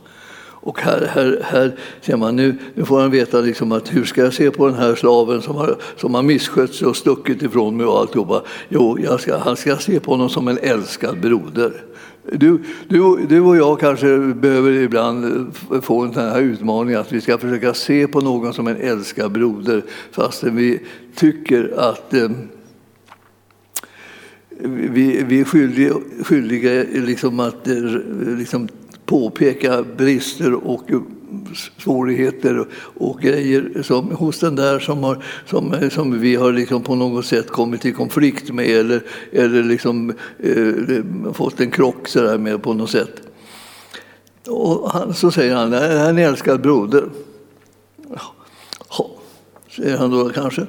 Och 0.65 0.81
här, 0.81 1.07
här, 1.11 1.41
här 1.45 1.79
ser 2.01 2.17
man, 2.17 2.37
nu, 2.37 2.59
nu 2.75 2.85
får 2.85 3.01
han 3.01 3.11
veta 3.11 3.41
liksom 3.41 3.73
att 3.73 3.95
hur 3.95 4.05
ska 4.05 4.21
jag 4.21 4.35
se 4.35 4.51
på 4.51 4.67
den 4.67 4.77
här 4.77 4.95
slaven 4.95 5.43
som 5.43 5.57
har, 5.57 5.77
som 5.97 6.15
har 6.15 6.23
misskött 6.23 6.75
sig 6.75 6.87
och 6.87 6.97
stuckit 6.97 7.43
ifrån 7.43 7.77
mig 7.77 7.87
och 7.87 7.99
alltihopa. 7.99 8.43
Jo, 8.69 8.99
jag 9.01 9.21
ska, 9.21 9.39
han 9.39 9.57
ska 9.57 9.77
se 9.77 10.01
på 10.01 10.11
honom 10.11 10.29
som 10.29 10.49
en 10.49 10.59
älskad 10.59 11.21
broder. 11.21 11.73
Du, 12.25 12.63
du, 12.89 13.27
du 13.29 13.41
och 13.41 13.57
jag 13.57 13.81
kanske 13.81 14.19
behöver 14.19 14.73
ibland 14.73 15.47
få 15.83 16.03
en 16.03 16.13
sån 16.13 16.23
här 16.23 16.41
utmaning 16.41 16.95
att 16.95 17.13
vi 17.13 17.21
ska 17.21 17.39
försöka 17.39 17.75
se 17.75 18.07
på 18.07 18.21
någon 18.21 18.55
som 18.55 18.67
en 18.67 18.77
älskad 18.77 19.33
broder 19.33 19.85
fastän 20.11 20.57
vi 20.57 20.81
tycker 21.15 21.75
att 21.77 22.15
eh, 22.15 22.31
vi, 24.65 25.23
vi 25.23 25.41
är 25.41 25.45
skyldiga, 25.45 25.95
skyldiga 26.25 26.85
liksom 26.93 27.41
att 27.41 27.69
eh, 27.69 27.75
liksom 28.39 28.69
påpeka 29.07 29.83
brister 29.97 30.55
och 30.55 30.91
svårigheter 31.79 32.67
och 32.99 33.21
grejer 33.21 33.83
som, 33.83 34.11
hos 34.11 34.39
den 34.39 34.57
där 34.57 34.79
som, 34.79 35.03
har, 35.03 35.25
som, 35.47 35.91
som 35.91 36.21
vi 36.21 36.37
har 36.37 36.53
liksom 36.53 36.83
på 36.83 36.95
något 36.95 37.27
sätt 37.27 37.51
kommit 37.51 37.85
i 37.85 37.93
konflikt 37.93 38.51
med 38.51 38.67
eller, 38.67 39.03
eller 39.33 39.63
liksom, 39.63 40.11
eh, 40.39 41.33
fått 41.33 41.61
en 41.61 41.71
krock 41.71 42.09
så 42.09 42.23
där 42.23 42.39
med 42.39 42.63
på 42.63 42.75
något 42.75 42.91
sätt. 42.91 43.23
Och 44.49 44.91
han, 44.91 45.15
så 45.15 45.31
säger 45.31 45.55
han, 45.55 45.73
han 45.73 45.83
är 45.83 46.11
en 46.11 46.19
älskad 46.19 46.61
broder. 46.61 47.05
Ja, 48.89 49.11
säger 49.77 49.99
han 49.99 50.11
då 50.11 50.29
kanske. 50.29 50.67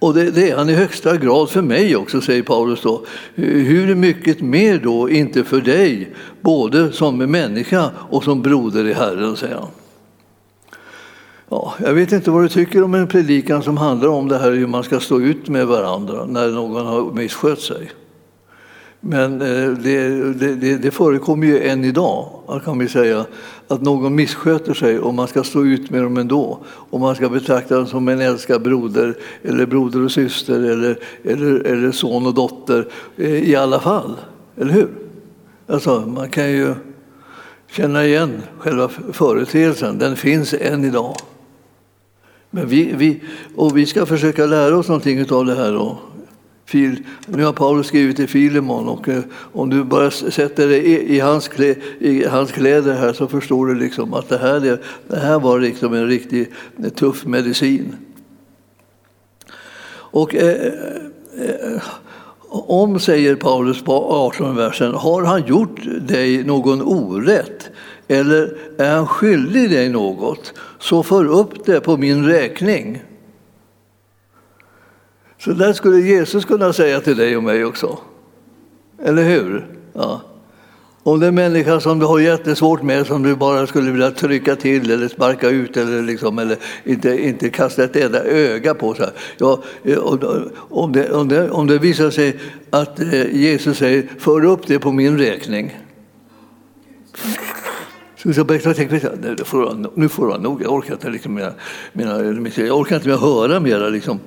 Och 0.00 0.14
det, 0.14 0.30
det, 0.30 0.50
är 0.50 0.56
han 0.56 0.70
i 0.70 0.74
högsta 0.74 1.16
grad 1.16 1.50
för 1.50 1.62
mig 1.62 1.96
också, 1.96 2.20
säger 2.20 2.42
Paulus 2.42 2.82
då. 2.82 3.04
Hur 3.34 3.94
mycket 3.94 4.40
mer 4.40 4.78
då 4.78 5.10
inte 5.10 5.44
för 5.44 5.60
dig, 5.60 6.14
både 6.40 6.92
som 6.92 7.18
människa 7.18 7.90
och 8.10 8.24
som 8.24 8.42
broder 8.42 8.84
i 8.84 8.92
Herren, 8.92 9.36
säger 9.36 9.54
han. 9.54 9.68
Ja, 11.52 11.74
jag 11.78 11.94
vet 11.94 12.12
inte 12.12 12.30
vad 12.30 12.42
du 12.42 12.48
tycker 12.48 12.82
om 12.82 12.94
en 12.94 13.08
predikan 13.08 13.62
som 13.62 13.76
handlar 13.76 14.08
om 14.08 14.28
det 14.28 14.38
här 14.38 14.50
hur 14.50 14.66
man 14.66 14.84
ska 14.84 15.00
stå 15.00 15.20
ut 15.20 15.48
med 15.48 15.66
varandra 15.66 16.24
när 16.24 16.48
någon 16.48 16.86
har 16.86 17.12
misskött 17.12 17.60
sig. 17.60 17.90
Men 19.00 19.40
eh, 19.42 19.70
det, 19.70 20.32
det, 20.54 20.76
det 20.76 20.90
förekommer 20.90 21.46
ju 21.46 21.68
än 21.68 21.84
idag, 21.84 22.28
kan 22.64 22.78
vi 22.78 22.88
säga, 22.88 23.26
att 23.68 23.82
någon 23.82 24.14
missköter 24.14 24.74
sig 24.74 24.98
och 24.98 25.14
man 25.14 25.28
ska 25.28 25.42
stå 25.42 25.64
ut 25.64 25.90
med 25.90 26.02
dem 26.02 26.16
ändå. 26.16 26.58
Och 26.66 27.00
man 27.00 27.14
ska 27.14 27.28
betrakta 27.28 27.76
dem 27.76 27.86
som 27.86 28.08
en 28.08 28.20
älskad 28.20 28.62
broder, 28.62 29.16
eller 29.42 29.66
broder 29.66 30.04
och 30.04 30.12
syster, 30.12 30.54
eller, 30.54 30.98
eller, 31.24 31.66
eller 31.66 31.92
son 31.92 32.26
och 32.26 32.34
dotter 32.34 32.88
eh, 33.16 33.50
i 33.50 33.56
alla 33.56 33.80
fall. 33.80 34.16
Eller 34.56 34.72
hur? 34.72 34.88
Alltså, 35.66 36.00
man 36.00 36.30
kan 36.30 36.50
ju 36.50 36.74
känna 37.70 38.04
igen 38.04 38.42
själva 38.58 38.88
företeelsen, 39.12 39.98
den 39.98 40.16
finns 40.16 40.54
än 40.54 40.84
idag. 40.84 41.16
Men 42.50 42.66
vi, 42.66 42.92
vi, 42.94 43.20
och 43.56 43.76
vi 43.76 43.86
ska 43.86 44.06
försöka 44.06 44.46
lära 44.46 44.76
oss 44.76 44.88
någonting 44.88 45.30
av 45.30 45.46
det 45.46 45.54
här. 45.54 45.72
Då. 45.72 45.98
Nu 47.26 47.44
har 47.44 47.52
Paulus 47.52 47.86
skrivit 47.86 48.16
till 48.16 48.28
Filemon 48.28 48.88
och 48.88 49.08
eh, 49.08 49.22
om 49.52 49.70
du 49.70 49.84
bara 49.84 50.10
sätter 50.10 50.68
dig 50.68 50.78
i, 50.78 51.16
i, 51.16 51.20
hans, 51.20 51.48
klä, 51.48 51.74
i 51.98 52.24
hans 52.24 52.52
kläder 52.52 52.94
här 52.94 53.12
så 53.12 53.28
förstår 53.28 53.66
du 53.66 53.74
liksom 53.74 54.14
att 54.14 54.28
det 54.28 54.38
här, 54.38 54.78
det 55.08 55.16
här 55.16 55.38
var 55.38 55.60
liksom 55.60 55.94
en 55.94 56.08
riktigt 56.08 56.50
eh, 56.84 56.88
tuff 56.90 57.26
medicin. 57.26 57.96
Och 59.92 60.34
eh, 60.34 60.72
eh, 61.38 61.82
om, 62.50 63.00
säger 63.00 63.34
Paulus 63.36 63.84
på 63.84 63.92
18 64.12 64.56
versen, 64.56 64.94
har 64.94 65.22
han 65.22 65.46
gjort 65.46 65.80
dig 66.00 66.44
någon 66.44 66.82
orätt 66.82 67.70
eller 68.10 68.56
är 68.78 68.94
han 68.96 69.06
skyldig 69.06 69.70
dig 69.70 69.88
något, 69.88 70.52
så 70.78 71.02
för 71.02 71.24
upp 71.24 71.64
det 71.64 71.80
på 71.80 71.96
min 71.96 72.26
räkning. 72.26 73.02
Så 75.38 75.52
där 75.52 75.72
skulle 75.72 76.00
Jesus 76.00 76.44
kunna 76.44 76.72
säga 76.72 77.00
till 77.00 77.16
dig 77.16 77.36
och 77.36 77.42
mig 77.42 77.64
också. 77.64 77.98
Eller 79.02 79.22
hur? 79.22 79.66
Ja. 79.92 80.20
Om 81.02 81.20
det 81.20 81.26
är 81.26 81.28
en 81.28 81.34
människa 81.34 81.80
som 81.80 81.98
du 81.98 82.06
har 82.06 82.18
jättesvårt 82.18 82.82
med, 82.82 83.06
som 83.06 83.22
du 83.22 83.36
bara 83.36 83.66
skulle 83.66 83.90
vilja 83.90 84.10
trycka 84.10 84.56
till 84.56 84.90
eller 84.90 85.08
sparka 85.08 85.48
ut 85.48 85.76
eller, 85.76 86.02
liksom, 86.02 86.38
eller 86.38 86.56
inte, 86.84 87.24
inte 87.24 87.50
kasta 87.50 87.84
ett 87.84 87.96
enda 87.96 88.24
öga 88.24 88.74
på. 88.74 88.94
Så 88.94 89.04
ja, 89.38 89.62
om, 90.68 90.92
det, 90.92 91.10
om, 91.10 91.28
det, 91.28 91.50
om 91.50 91.66
det 91.66 91.78
visar 91.78 92.10
sig 92.10 92.36
att 92.70 93.00
eh, 93.00 93.36
Jesus 93.36 93.78
säger 93.78 94.08
för 94.18 94.44
upp 94.44 94.66
det 94.66 94.78
på 94.78 94.92
min 94.92 95.18
räkning 95.18 95.76
så 98.22 98.30
jag 98.36 98.46
började 98.46 98.74
tänka, 98.74 98.94
nej, 98.94 99.36
det 99.36 99.44
nu 99.94 100.08
får 100.08 100.28
det 100.28 100.38
nog, 100.38 100.62
jag 100.62 100.72
orkar 100.72 100.92
inte, 100.92 101.10
liksom, 101.10 101.34
mina, 101.34 101.52
mina, 101.92 102.10
jag 102.56 102.78
orkar 102.78 102.96
inte 102.96 103.08
med 103.08 103.18
höra 103.18 103.60
mera. 103.60 103.88
Liksom. 103.88 104.18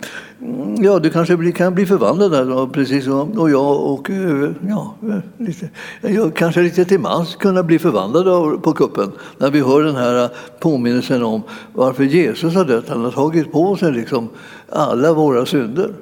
Mm, 0.41 0.83
ja, 0.83 0.99
du 0.99 1.09
kanske 1.09 1.37
bli, 1.37 1.51
kan 1.51 1.75
bli 1.75 1.85
förvandlad 1.85 2.31
där, 2.31 2.67
precis 2.67 3.05
som 3.05 3.39
och 3.39 3.49
jag 3.49 3.81
och 3.81 4.09
eh, 4.09 4.51
ja, 4.69 4.95
eh, 5.01 5.45
lite, 5.45 5.69
jag 6.01 6.35
kanske 6.35 6.61
lite 6.61 6.85
till 6.85 6.99
mans 6.99 7.35
kunna 7.35 7.63
bli 7.63 7.79
förvandlad 7.79 8.63
på 8.63 8.73
kuppen 8.73 9.11
när 9.37 9.51
vi 9.51 9.59
hör 9.59 9.83
den 9.83 9.95
här 9.95 10.23
eh, 10.23 10.29
påminnelsen 10.59 11.23
om 11.23 11.41
varför 11.73 12.03
Jesus 12.03 12.55
har 12.55 12.65
dött. 12.65 12.89
Han 12.89 13.03
har 13.03 13.11
tagit 13.11 13.51
på 13.51 13.75
sig 13.75 13.91
liksom 13.91 14.29
alla 14.69 15.13
våra 15.13 15.45
synder, 15.45 15.93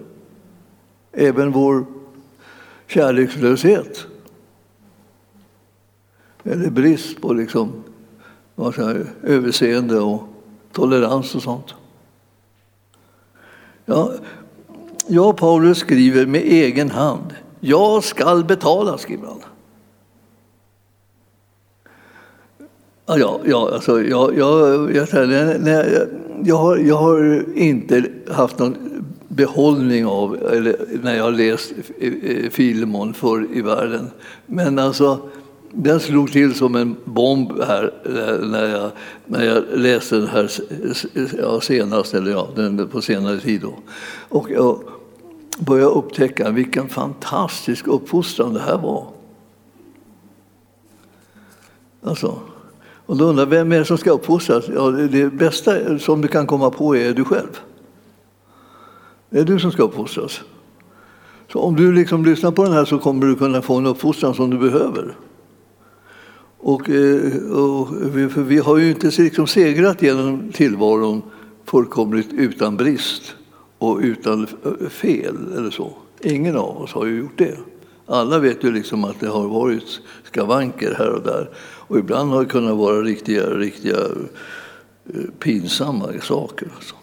även 1.14 1.52
vår 1.52 1.86
kärlekslöshet 2.88 4.06
eller 6.44 6.70
brist 6.70 7.22
på 7.22 7.34
liksom, 7.34 7.72
vad 8.56 8.76
säger, 8.76 9.06
överseende 9.24 10.00
och 10.00 10.24
tolerans 10.72 11.36
och 11.36 11.42
sånt. 11.42 11.74
Ja, 13.86 14.14
jag, 15.08 15.38
Paulus, 15.38 15.78
skriver 15.78 16.26
med 16.26 16.42
egen 16.42 16.92
hand. 16.92 17.34
Jag 17.60 18.04
skall 18.04 18.44
betala, 18.44 18.98
skriver 18.98 19.28
han. 19.28 19.40
Ja, 23.20 23.40
ja, 23.46 23.72
alltså, 23.74 24.02
jag, 24.02 24.38
jag, 24.38 24.96
jag, 24.96 25.10
jag, 25.10 26.08
jag, 26.44 26.56
har, 26.56 26.78
jag 26.78 26.96
har 26.96 27.46
inte 27.56 28.04
haft 28.32 28.60
någon 28.60 28.76
behållning 29.28 30.06
av, 30.06 30.38
eller 30.52 30.76
när 31.04 31.16
jag 31.16 31.24
har 31.24 31.32
läst 31.32 31.74
eh, 32.00 32.14
eh, 32.24 32.50
Filemon 32.50 33.14
förr 33.14 33.48
i 33.54 33.62
världen. 33.62 34.10
Men 34.46 34.80
alltså, 34.80 35.30
den 35.74 36.00
slog 36.00 36.32
till 36.32 36.56
som 36.56 36.76
en 36.76 36.96
bomb 37.04 37.62
här 37.62 37.94
eh, 38.06 38.48
när 38.48 38.68
jag, 38.68 38.92
när 39.26 39.46
jag 39.46 39.64
läste 39.74 40.16
den 40.16 40.28
här 40.28 40.52
ja, 41.38 41.62
senast, 41.62 42.14
eller 42.14 42.32
ja, 42.32 42.48
den 42.56 42.88
på 42.88 43.02
senare 43.02 43.40
tid. 43.40 43.62
Då. 43.62 43.74
Och 44.30 44.52
jag 44.52 44.80
började 45.60 45.92
upptäcka 45.92 46.50
vilken 46.50 46.90
fantastisk 46.90 47.88
uppfostran 47.88 48.54
det 48.54 48.60
här 48.60 48.78
var. 48.78 49.08
Alltså, 52.04 52.40
och 53.06 53.18
då 53.18 53.26
undrar 53.26 53.46
vem 53.46 53.72
är 53.72 53.80
det 53.80 53.86
som 53.86 53.98
ska 53.98 54.12
uppfostras? 54.12 54.66
Ja, 54.76 54.90
det 54.90 55.34
bästa 55.34 56.00
som 56.00 56.22
du 56.22 56.28
kan 56.28 56.48
komma 56.48 56.70
på 56.70 56.96
är 56.96 57.14
du 57.14 57.26
själv. 57.26 57.60
Det 59.30 59.40
är 59.40 59.46
du 59.46 59.60
som 59.60 59.72
ska 59.72 59.84
uppfostras. 59.84 60.42
Så 61.52 61.60
om 61.60 61.76
du 61.76 61.94
liksom 61.94 62.26
lyssnar 62.26 62.52
på 62.52 62.64
den 62.64 62.74
här 62.74 62.86
så 62.86 63.00
kommer 63.00 63.28
du 63.28 63.36
kunna 63.36 63.62
få 63.62 63.76
en 63.76 63.86
uppfostran 63.86 64.34
som 64.34 64.50
du 64.50 64.58
behöver. 64.58 65.16
Och, 66.64 66.90
eh, 66.90 67.52
och 67.52 67.88
vi, 68.18 68.30
för 68.30 68.42
vi 68.42 68.58
har 68.58 68.78
ju 68.78 68.90
inte 68.90 69.22
liksom 69.22 69.48
segrat 69.48 70.02
genom 70.02 70.52
tillvaron 70.52 71.22
fullkomligt 71.66 72.34
utan 72.34 72.78
brist 72.78 73.36
och 73.78 74.00
utan 74.02 74.48
fel 74.90 75.36
eller 75.58 75.70
så. 75.72 75.94
Ingen 76.24 76.58
av 76.58 76.82
oss 76.82 76.92
har 76.92 77.06
ju 77.06 77.18
gjort 77.20 77.38
det. 77.38 77.58
Alla 78.06 78.40
vet 78.40 78.64
ju 78.64 78.72
liksom 78.72 79.04
att 79.04 79.20
det 79.20 79.28
har 79.28 79.48
varit 79.48 80.02
skavanker 80.24 80.96
här 80.98 81.10
och 81.10 81.22
där. 81.22 81.50
Och 81.58 82.00
ibland 82.00 82.32
har 82.32 82.40
det 82.44 82.50
kunnat 82.50 82.78
vara 82.78 83.02
riktiga, 83.02 83.50
riktiga 83.50 83.98
eh, 85.14 85.22
pinsamma 85.40 86.08
saker. 86.22 86.68
Alltså. 86.76 86.96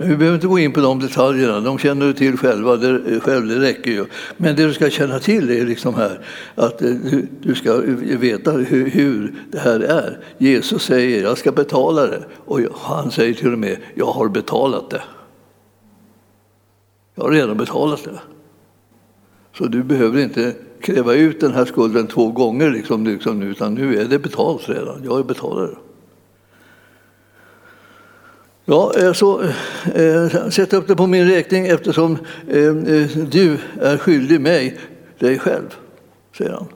Men 0.00 0.08
vi 0.08 0.16
behöver 0.16 0.34
inte 0.34 0.46
gå 0.46 0.58
in 0.58 0.72
på 0.72 0.80
de 0.80 0.98
detaljerna, 0.98 1.60
de 1.60 1.78
känner 1.78 2.06
du 2.06 2.12
till 2.12 2.36
själva, 2.36 2.76
det, 2.76 3.20
själv, 3.20 3.48
det 3.48 3.60
räcker 3.60 3.90
ju. 3.90 4.06
Men 4.36 4.56
det 4.56 4.66
du 4.66 4.74
ska 4.74 4.90
känna 4.90 5.18
till 5.18 5.50
är 5.50 5.66
liksom 5.66 5.94
här 5.94 6.20
att 6.54 6.82
eh, 6.82 6.90
du, 6.90 7.26
du 7.40 7.54
ska 7.54 7.80
veta 8.00 8.52
hur, 8.52 8.90
hur, 8.90 9.34
det 9.50 9.58
här 9.58 9.80
är. 9.80 10.18
Jesus 10.38 10.82
säger 10.82 11.22
jag 11.22 11.38
ska 11.38 11.52
betala 11.52 12.06
det 12.06 12.24
och 12.36 12.60
han 12.74 13.10
säger 13.10 13.34
till 13.34 13.52
och 13.52 13.58
med 13.58 13.76
jag 13.94 14.06
har 14.06 14.28
betalat 14.28 14.90
det. 14.90 15.02
Jag 17.14 17.24
har 17.24 17.30
redan 17.30 17.56
betalat 17.56 18.04
det. 18.04 18.20
Så 19.56 19.64
du 19.64 19.82
behöver 19.82 20.20
inte 20.20 20.54
kräva 20.80 21.14
ut 21.14 21.40
den 21.40 21.52
här 21.52 21.64
skulden 21.64 22.06
två 22.06 22.30
gånger 22.30 22.70
liksom, 22.70 23.04
liksom, 23.04 23.42
utan 23.42 23.74
nu 23.74 23.96
är 24.00 24.04
det 24.04 24.18
betalt 24.18 24.68
redan. 24.68 25.00
Jag 25.04 25.12
har 25.12 25.22
betalat 25.22 25.70
det. 25.70 25.89
Ja, 28.70 28.92
eh, 28.96 29.12
så 29.12 29.42
eh, 29.94 30.48
sätt 30.50 30.72
upp 30.72 30.88
det 30.88 30.96
på 30.96 31.06
min 31.06 31.28
räkning 31.28 31.66
eftersom 31.66 32.18
eh, 32.48 32.74
du 33.30 33.58
är 33.80 33.98
skyldig 33.98 34.40
mig 34.40 34.78
dig 35.18 35.38
själv, 35.38 35.76
säger 36.38 36.52
han. 36.52 36.66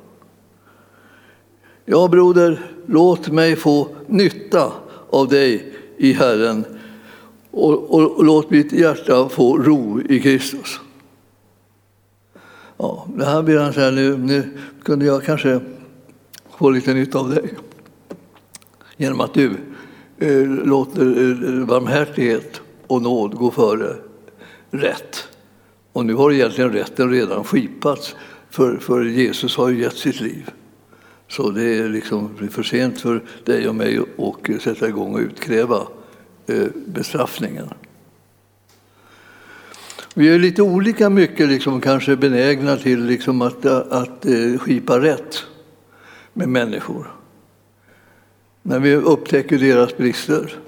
Ja, 1.84 2.08
broder, 2.08 2.60
låt 2.86 3.28
mig 3.28 3.56
få 3.56 3.88
nytta 4.06 4.72
av 5.10 5.28
dig 5.28 5.74
i 5.96 6.12
Herren 6.12 6.64
och, 7.50 7.94
och, 7.94 8.16
och 8.16 8.24
låt 8.24 8.50
mitt 8.50 8.72
hjärta 8.72 9.28
få 9.28 9.58
ro 9.58 10.00
i 10.08 10.20
Kristus. 10.20 10.80
Ja, 12.76 13.06
det 13.16 13.24
här 13.24 13.42
blir 13.42 13.58
han 13.58 13.72
säga, 13.72 13.90
nu, 13.90 14.16
nu 14.16 14.58
kunde 14.82 15.06
jag 15.06 15.24
kanske 15.24 15.60
få 16.58 16.70
lite 16.70 16.94
nytta 16.94 17.18
av 17.18 17.30
dig 17.30 17.54
genom 18.96 19.20
att 19.20 19.34
du 19.34 19.56
Eh, 20.18 20.46
låter 20.46 21.06
eh, 21.06 21.66
barmhärtighet 21.66 22.60
och 22.86 23.02
nåd 23.02 23.34
gå 23.34 23.50
före 23.50 23.96
rätt. 24.70 25.28
Och 25.92 26.06
nu 26.06 26.14
har 26.14 26.32
egentligen 26.32 26.72
rätten 26.72 27.10
redan 27.10 27.44
skipats, 27.44 28.16
för, 28.50 28.76
för 28.76 29.04
Jesus 29.04 29.56
har 29.56 29.68
ju 29.68 29.80
gett 29.80 29.96
sitt 29.96 30.20
liv. 30.20 30.50
Så 31.28 31.50
det 31.50 31.78
är 31.78 31.88
liksom 31.88 32.48
för 32.50 32.62
sent 32.62 33.00
för 33.00 33.22
dig 33.44 33.68
och 33.68 33.74
mig 33.74 33.98
att 33.98 34.48
eh, 34.48 34.58
sätta 34.58 34.88
igång 34.88 35.14
och 35.14 35.20
utkräva 35.20 35.80
bestraffningen. 36.86 37.68
Vi 40.14 40.28
är 40.28 40.38
lite 40.38 40.62
olika 40.62 41.10
mycket 41.10 41.48
liksom, 41.48 41.80
kanske 41.80 42.16
benägna 42.16 42.76
till 42.76 43.04
liksom, 43.04 43.42
att, 43.42 43.66
att 43.66 44.26
skipa 44.58 45.00
rätt 45.00 45.44
med 46.32 46.48
människor 46.48 47.13
när 48.66 48.80
vi 48.80 48.94
upptäcker 48.94 49.58
deras 49.58 49.96
brister. 49.96 50.58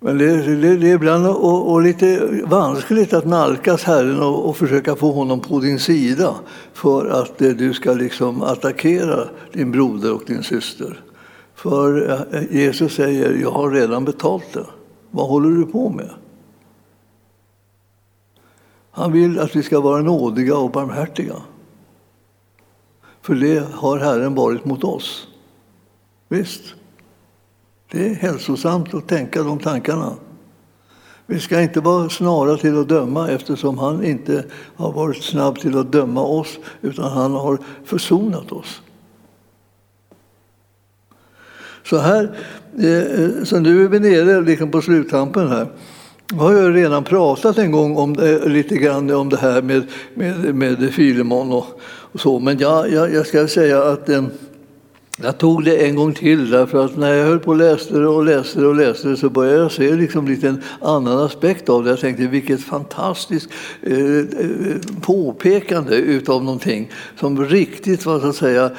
Men 0.00 0.18
det, 0.18 0.56
det, 0.56 0.76
det 0.76 0.90
är 0.90 0.94
ibland 0.94 1.26
och, 1.26 1.72
och, 1.72 1.82
lite 1.82 2.28
vanskligt 2.44 3.12
att 3.12 3.26
nalkas 3.26 3.84
Herren 3.84 4.22
och, 4.22 4.48
och, 4.48 4.56
försöka 4.56 4.96
få 4.96 5.12
honom 5.12 5.40
på 5.40 5.60
din 5.60 5.78
sida 5.78 6.34
för 6.72 7.06
att 7.06 7.42
eh, 7.42 7.48
du 7.48 7.72
ska 7.72 7.92
liksom 7.92 8.42
attackera 8.42 9.28
din 9.52 9.72
broder 9.72 10.14
och 10.14 10.22
din 10.26 10.42
syster. 10.42 11.00
För 11.54 12.10
eh, 12.32 12.56
Jesus 12.56 12.94
säger, 12.94 13.32
jag 13.42 13.50
har 13.50 13.70
redan 13.70 14.04
betalt 14.04 14.52
det. 14.52 14.66
Vad 15.10 15.28
håller 15.28 15.50
du 15.50 15.66
på 15.66 15.90
med? 15.90 16.10
Han 18.90 19.12
vill 19.12 19.38
att 19.38 19.56
vi 19.56 19.62
ska 19.62 19.80
vara 19.80 20.02
nådiga 20.02 20.56
och 20.56 20.70
barmhärtiga. 20.70 21.36
För 23.22 23.34
det 23.34 23.64
har 23.74 23.98
Herren 23.98 24.34
varit 24.34 24.64
mot 24.64 24.84
oss. 24.84 25.26
Visst, 26.32 26.74
det 27.90 28.10
är 28.10 28.14
hälsosamt 28.14 28.94
att 28.94 29.08
tänka 29.08 29.42
de 29.42 29.58
tankarna. 29.58 30.14
Vi 31.26 31.40
ska 31.40 31.60
inte 31.60 31.80
vara 31.80 32.08
snara 32.08 32.56
till 32.56 32.78
att 32.78 32.88
döma 32.88 33.28
eftersom 33.28 33.78
han 33.78 34.04
inte 34.04 34.44
har 34.76 34.92
varit 34.92 35.22
snabb 35.22 35.58
till 35.58 35.78
att 35.78 35.92
döma 35.92 36.22
oss 36.22 36.58
utan 36.80 37.12
han 37.12 37.32
har 37.32 37.58
försonat 37.84 38.52
oss. 38.52 38.82
Så 41.84 41.98
här, 41.98 42.22
eh, 42.78 43.44
så 43.44 43.58
nu 43.58 43.84
är 43.84 43.88
vi 43.88 44.00
nere 44.00 44.40
liksom 44.40 44.70
på 44.70 44.82
sluttampen 44.82 45.48
här. 45.48 45.66
Jag 46.32 46.38
har 46.38 46.52
jag 46.52 46.76
redan 46.76 47.04
pratat 47.04 47.58
en 47.58 47.72
gång 47.72 47.96
om 47.96 48.16
det, 48.16 48.48
lite 48.48 48.76
grann 48.76 49.10
om 49.10 49.28
det 49.28 49.36
här 49.36 49.62
med, 49.62 49.86
med, 50.14 50.54
med 50.54 50.94
Filemon 50.94 51.52
och, 51.52 51.66
och 51.82 52.20
så, 52.20 52.38
men 52.38 52.58
jag, 52.58 52.92
jag, 52.92 53.14
jag 53.14 53.26
ska 53.26 53.48
säga 53.48 53.82
att 53.82 54.08
eh, 54.08 54.24
jag 55.22 55.38
tog 55.38 55.64
det 55.64 55.86
en 55.86 55.96
gång 55.96 56.14
till 56.14 56.50
därför 56.50 56.84
att 56.84 56.96
när 56.96 57.14
jag 57.14 57.26
höll 57.26 57.38
på 57.38 57.50
och 57.50 57.56
läste 57.56 57.98
det 57.98 58.06
och 58.06 58.24
läste 58.24 58.60
det 58.60 58.66
och 58.66 58.74
läste 58.74 59.08
det 59.08 59.16
så 59.16 59.30
började 59.30 59.58
jag 59.58 59.72
se 59.72 59.94
liksom 59.94 60.28
lite 60.28 60.48
en 60.48 60.62
annan 60.80 61.18
aspekt 61.18 61.68
av 61.68 61.84
det. 61.84 61.90
Jag 61.90 62.00
tänkte 62.00 62.26
vilket 62.26 62.60
fantastiskt 62.60 63.50
eh, 63.82 63.98
eh 63.98 64.24
påpekande 65.00 65.96
utav 65.96 66.44
någonting 66.44 66.90
som 67.20 67.46
riktigt 67.46 68.06
vad 68.06 68.24
att 68.24 68.36
säga, 68.36 68.70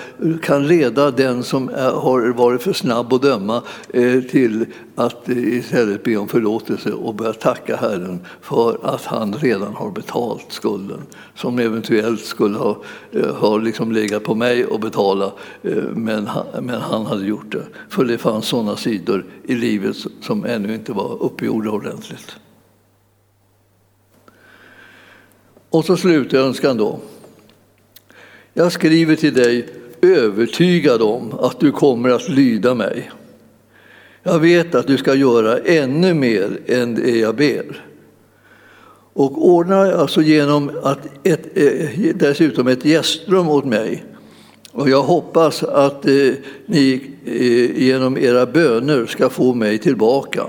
kan 0.43 0.67
leda 0.67 1.11
den 1.11 1.43
som 1.43 1.69
är, 1.69 1.91
har 1.91 2.33
varit 2.33 2.61
för 2.61 2.73
snabb 2.73 3.13
att 3.13 3.21
döma 3.21 3.61
eh, 3.93 4.21
till 4.21 4.65
att 4.95 5.29
istället 5.29 6.03
be 6.03 6.17
om 6.17 6.27
förlåtelse 6.27 6.91
och 6.91 7.15
börja 7.15 7.33
tacka 7.33 7.75
Herren 7.75 8.19
för 8.41 8.77
att 8.83 9.05
han 9.05 9.33
redan 9.33 9.73
har 9.73 9.91
betalt 9.91 10.45
skulden 10.49 11.01
som 11.35 11.59
eventuellt 11.59 12.25
skulle 12.25 12.57
ha, 12.57 12.81
eh, 13.11 13.35
ha 13.35 13.57
liksom 13.57 13.91
legat 13.91 14.23
på 14.23 14.35
mig 14.35 14.65
att 14.71 14.81
betala. 14.81 15.31
Eh, 15.63 15.83
men 15.93 16.27
men 16.61 16.81
han 16.81 17.05
hade 17.05 17.25
gjort 17.25 17.51
det. 17.51 17.65
För 17.89 18.05
det 18.05 18.17
fanns 18.17 18.45
sådana 18.45 18.77
sidor 18.77 19.25
i 19.43 19.55
livet 19.55 19.95
som 20.21 20.45
ännu 20.45 20.73
inte 20.73 20.93
var 20.93 21.23
uppgjorda 21.23 21.69
ordentligt. 21.69 22.35
Och 25.69 25.85
så 25.85 25.97
slutar 25.97 26.37
önskan 26.37 26.77
då. 26.77 26.99
Jag 28.53 28.71
skriver 28.71 29.15
till 29.15 29.33
dig 29.33 29.67
övertygad 30.01 31.01
om 31.01 31.33
att 31.39 31.59
du 31.59 31.71
kommer 31.71 32.09
att 32.09 32.29
lyda 32.29 32.73
mig. 32.73 33.11
Jag 34.23 34.39
vet 34.39 34.75
att 34.75 34.87
du 34.87 34.97
ska 34.97 35.15
göra 35.15 35.57
ännu 35.57 36.13
mer 36.13 36.59
än 36.67 36.95
det 36.95 37.17
jag 37.17 37.35
ber. 37.35 37.85
Och 39.13 39.47
ordnar 39.47 39.91
alltså 39.91 40.21
genom 40.21 40.71
att 40.83 40.99
ett, 41.23 41.57
eh, 41.57 42.15
dessutom 42.15 42.67
ett 42.67 42.85
gästrum 42.85 43.49
åt 43.49 43.65
mig. 43.65 44.05
Och 44.71 44.89
jag 44.89 45.03
hoppas 45.03 45.63
att 45.63 46.05
eh, 46.05 46.33
ni 46.65 47.11
eh, 47.25 47.83
genom 47.83 48.17
era 48.17 48.45
böner 48.45 49.05
ska 49.05 49.29
få 49.29 49.53
mig 49.53 49.77
tillbaka. 49.77 50.43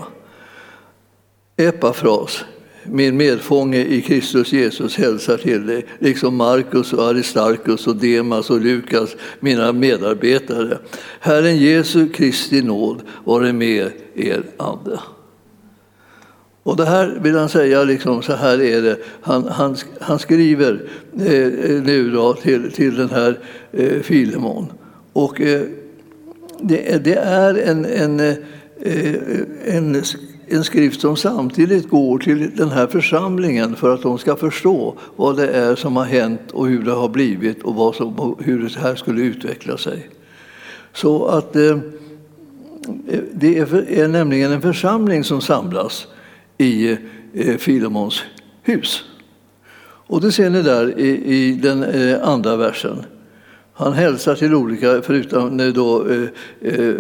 Epafras, 1.57 2.45
min 2.85 3.17
medfånge 3.17 3.85
i 3.85 4.03
Kristus 4.03 4.53
Jesus 4.53 4.97
hälsar 4.97 5.37
till 5.37 5.67
dig, 5.67 5.87
liksom 5.99 6.37
Markus 6.37 6.93
och 6.93 7.07
Aristarkus 7.07 7.87
och 7.87 7.97
Demas 7.97 8.51
och 8.51 8.61
Lukas, 8.61 9.17
mina 9.41 9.73
medarbetare. 9.73 10.79
Herren 11.21 11.57
Jesu 11.57 12.09
Kristi 12.09 12.63
nåd 12.63 13.03
vare 13.25 13.53
med 13.53 13.91
er 14.15 14.43
ande. 14.57 15.01
Och 16.63 16.77
det 16.77 16.85
här 16.85 17.19
vill 17.23 17.37
han 17.37 17.49
säga, 17.49 17.85
liksom, 17.85 18.23
så 18.23 18.33
här 18.33 18.61
är 18.61 18.83
det. 18.83 18.99
Han, 19.23 19.49
han, 19.49 19.77
han 20.01 20.19
skriver 20.19 20.83
eh, 21.13 21.83
nu 21.83 22.11
då 22.11 22.35
till, 22.35 22.73
till 22.73 22.97
den 22.97 23.11
här 23.11 23.39
eh, 23.73 24.01
Filemon. 24.01 24.73
Och 25.13 25.41
eh, 25.41 25.63
det, 26.61 27.05
det, 27.05 27.15
är 27.15 27.55
en, 27.55 27.85
en, 27.85 28.21
eh, 28.21 28.35
eh, 28.81 29.15
en 29.77 30.03
en 30.53 30.65
skrift 30.65 31.01
som 31.01 31.17
samtidigt 31.17 31.89
går 31.89 32.19
till 32.19 32.51
den 32.57 32.71
här 32.71 32.87
församlingen 32.87 33.77
för 33.77 33.95
att 33.95 34.03
de 34.03 34.19
ska 34.19 34.37
förstå 34.37 34.95
vad 35.17 35.37
det 35.37 35.49
är 35.49 35.75
som 35.75 35.97
har 35.97 36.05
hänt 36.05 36.51
och 36.53 36.69
hur 36.69 36.83
det 36.83 36.93
har 36.93 37.09
blivit 37.09 37.63
och 37.63 37.75
vad 37.75 37.95
som, 37.95 38.37
hur 38.39 38.63
det 38.63 38.81
här 38.81 38.95
skulle 38.95 39.23
utveckla 39.23 39.77
sig. 39.77 40.09
Så 40.93 41.27
att 41.27 41.57
eh, 41.57 41.79
det 43.33 43.59
är, 43.59 43.91
är, 43.91 44.09
nämligen 44.09 44.53
en 44.53 44.63
församling 44.63 45.25
som 45.25 45.41
samlas 45.41 46.07
i 46.59 46.91
eh, 47.35 47.57
Filemons 47.59 48.23
hus. 48.63 49.05
Och 50.07 50.21
det 50.21 50.33
ser 50.33 50.51
ni 50.51 50.63
där 50.63 50.99
i, 50.99 51.35
i 51.35 51.53
den 51.53 51.83
eh, 51.83 52.29
andra 52.29 52.57
versen. 52.57 53.05
Han 53.83 53.93
hälsar 53.93 54.35
till 54.35 54.55
olika, 54.55 55.03
förutom 55.03 55.73
då, 55.75 56.07
eh, 56.09 56.29
eh, 56.61 56.95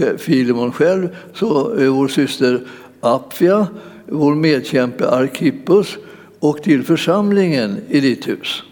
eh, 0.00 0.16
Filemon 0.16 0.72
själv, 0.72 1.08
så 1.34 1.78
eh, 1.78 1.88
vår 1.88 2.08
syster 2.08 2.60
Apfia, 3.00 3.66
vår 4.06 4.34
medkämpe 4.34 5.08
Arkippus 5.08 5.96
och 6.38 6.62
till 6.62 6.84
församlingen 6.84 7.76
i 7.88 8.00
ditt 8.00 8.28
hus. 8.28 8.62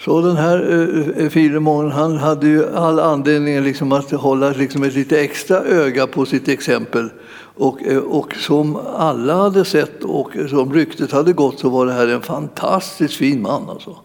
Så 0.00 0.20
den 0.20 0.36
här 0.36 0.86
eh, 1.16 1.28
Filemon 1.28 1.90
han 1.90 2.16
hade 2.16 2.46
ju 2.46 2.74
all 2.74 3.00
anledning 3.00 3.60
liksom 3.60 3.92
att 3.92 4.10
hålla 4.10 4.50
liksom 4.50 4.82
ett 4.82 4.94
lite 4.94 5.20
extra 5.20 5.56
öga 5.56 6.06
på 6.06 6.26
sitt 6.26 6.48
exempel. 6.48 7.08
Och, 7.54 7.78
och 8.06 8.34
som 8.34 8.76
alla 8.96 9.34
hade 9.34 9.64
sett 9.64 10.04
och 10.04 10.30
som 10.50 10.74
ryktet 10.74 11.12
hade 11.12 11.32
gått 11.32 11.58
så 11.58 11.68
var 11.68 11.86
det 11.86 11.92
här 11.92 12.08
en 12.08 12.22
fantastiskt 12.22 13.14
fin 13.14 13.42
man. 13.42 13.70
Alltså. 13.70 13.96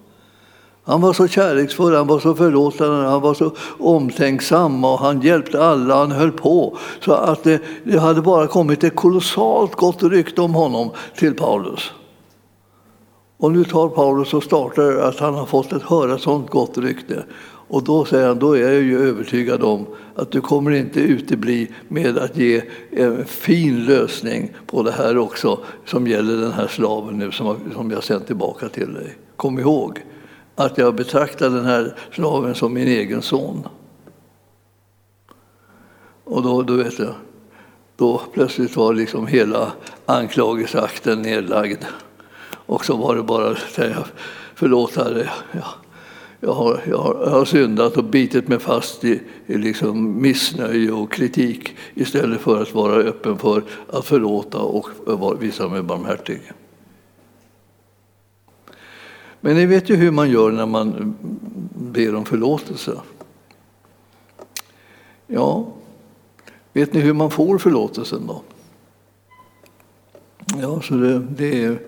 Han 0.87 1.01
var 1.01 1.13
så 1.13 1.27
kärleksfull, 1.27 1.95
han 1.95 2.07
var 2.07 2.19
så 2.19 2.35
förlåtande, 2.35 3.07
han 3.07 3.21
var 3.21 3.33
så 3.33 3.51
omtänksam 3.79 4.85
och 4.85 4.99
han 4.99 5.21
hjälpte 5.21 5.63
alla, 5.63 5.95
han 5.95 6.11
höll 6.11 6.31
på. 6.31 6.77
Så 6.99 7.13
att 7.13 7.43
det, 7.43 7.61
det 7.83 7.99
hade 7.99 8.21
bara 8.21 8.47
kommit 8.47 8.83
ett 8.83 8.95
kolossalt 8.95 9.75
gott 9.75 10.03
rykte 10.03 10.41
om 10.41 10.53
honom 10.53 10.91
till 11.17 11.33
Paulus. 11.33 11.91
Och 13.37 13.51
nu 13.51 13.63
tar 13.63 13.89
Paulus 13.89 14.33
och 14.33 14.43
startar 14.43 14.97
att 14.97 15.19
han 15.19 15.33
har 15.33 15.45
fått 15.45 15.73
ett 15.73 15.81
höra 15.81 16.17
sånt 16.17 16.49
gott 16.49 16.77
rykte. 16.77 17.23
Och 17.69 17.83
då 17.83 18.05
säger 18.05 18.27
han, 18.27 18.39
då 18.39 18.53
är 18.53 18.61
jag 18.61 18.81
ju 18.81 19.09
övertygad 19.09 19.63
om 19.63 19.85
att 20.15 20.31
du 20.31 20.41
kommer 20.41 20.71
inte 20.71 20.99
utebli 20.99 21.71
med 21.87 22.17
att 22.17 22.37
ge 22.37 22.61
en 22.91 23.25
fin 23.25 23.85
lösning 23.85 24.51
på 24.65 24.83
det 24.83 24.91
här 24.91 25.17
också 25.17 25.59
som 25.85 26.07
gäller 26.07 26.37
den 26.37 26.51
här 26.51 26.67
slaven 26.67 27.17
nu 27.17 27.31
som 27.31 27.91
jag 27.91 28.03
sänt 28.03 28.27
tillbaka 28.27 28.69
till 28.69 28.93
dig. 28.93 29.15
Kom 29.35 29.59
ihåg, 29.59 30.01
att 30.59 30.77
jag 30.77 30.95
betraktar 30.95 31.49
den 31.49 31.65
här 31.65 31.95
slaven 32.11 32.55
som 32.55 32.73
min 32.73 32.87
egen 32.87 33.21
son. 33.21 33.67
Och 36.23 36.43
då, 36.43 36.61
då 36.61 36.73
vet 36.73 36.99
jag, 36.99 37.13
då 37.95 38.21
plötsligt 38.33 38.75
var 38.75 38.93
liksom 38.93 39.27
hela 39.27 39.71
anklagelseakten 40.05 41.21
nedlagd. 41.21 41.83
Och 42.49 42.85
så 42.85 42.95
var 42.97 43.15
det 43.15 43.23
bara 43.23 43.51
att 43.51 43.57
säga, 43.57 44.05
förlåt 44.55 44.95
Herre, 44.95 45.29
jag, 45.51 45.63
jag, 46.39 46.53
har, 46.53 46.81
jag, 46.87 46.97
har, 46.97 47.15
jag 47.23 47.31
har 47.31 47.45
syndat 47.45 47.97
och 47.97 48.03
bitit 48.03 48.47
mig 48.47 48.59
fast 48.59 49.03
i, 49.03 49.21
i 49.45 49.57
liksom 49.57 50.21
missnöje 50.21 50.91
och 50.91 51.11
kritik 51.11 51.75
istället 51.93 52.41
för 52.41 52.61
att 52.61 52.73
vara 52.73 52.95
öppen 52.95 53.37
för 53.37 53.63
att 53.89 54.05
förlåta 54.05 54.59
och 54.59 54.89
visa 55.39 55.67
mig 55.67 55.81
barmhärtig. 55.81 56.41
Men 59.41 59.55
ni 59.55 59.65
vet 59.65 59.89
ju 59.89 59.95
hur 59.95 60.11
man 60.11 60.29
gör 60.29 60.51
när 60.51 60.65
man 60.65 61.15
ber 61.73 62.15
om 62.15 62.25
förlåtelse. 62.25 62.91
Ja, 65.27 65.67
vet 66.73 66.93
ni 66.93 66.99
hur 66.99 67.13
man 67.13 67.31
får 67.31 67.57
förlåtelsen 67.57 68.27
då? 68.27 68.41
Ja, 70.61 70.81
så 70.81 70.93
det, 70.93 71.19
det, 71.19 71.63
är, 71.63 71.79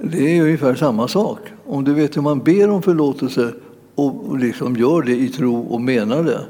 det 0.00 0.38
är 0.38 0.42
ungefär 0.42 0.74
samma 0.74 1.08
sak. 1.08 1.38
Om 1.66 1.84
du 1.84 1.94
vet 1.94 2.16
hur 2.16 2.22
man 2.22 2.38
ber 2.38 2.70
om 2.70 2.82
förlåtelse 2.82 3.52
och 3.94 4.38
liksom 4.38 4.76
gör 4.76 5.02
det 5.02 5.16
i 5.16 5.28
tro 5.28 5.60
och 5.60 5.80
menar 5.80 6.22
det 6.22 6.46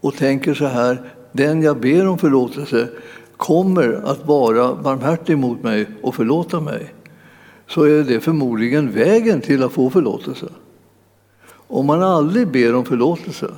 och 0.00 0.14
tänker 0.14 0.54
så 0.54 0.66
här, 0.66 1.02
den 1.32 1.62
jag 1.62 1.80
ber 1.80 2.06
om 2.06 2.18
förlåtelse 2.18 2.88
kommer 3.36 4.00
att 4.04 4.26
vara 4.26 4.74
barmhärtig 4.74 5.38
mot 5.38 5.62
mig 5.62 5.86
och 6.02 6.14
förlåta 6.14 6.60
mig 6.60 6.94
så 7.66 7.82
är 7.82 8.04
det 8.04 8.20
förmodligen 8.20 8.90
vägen 8.90 9.40
till 9.40 9.62
att 9.62 9.72
få 9.72 9.90
förlåtelse. 9.90 10.48
Om 11.48 11.86
man 11.86 12.02
aldrig 12.02 12.48
ber 12.48 12.74
om 12.74 12.84
förlåtelse 12.84 13.50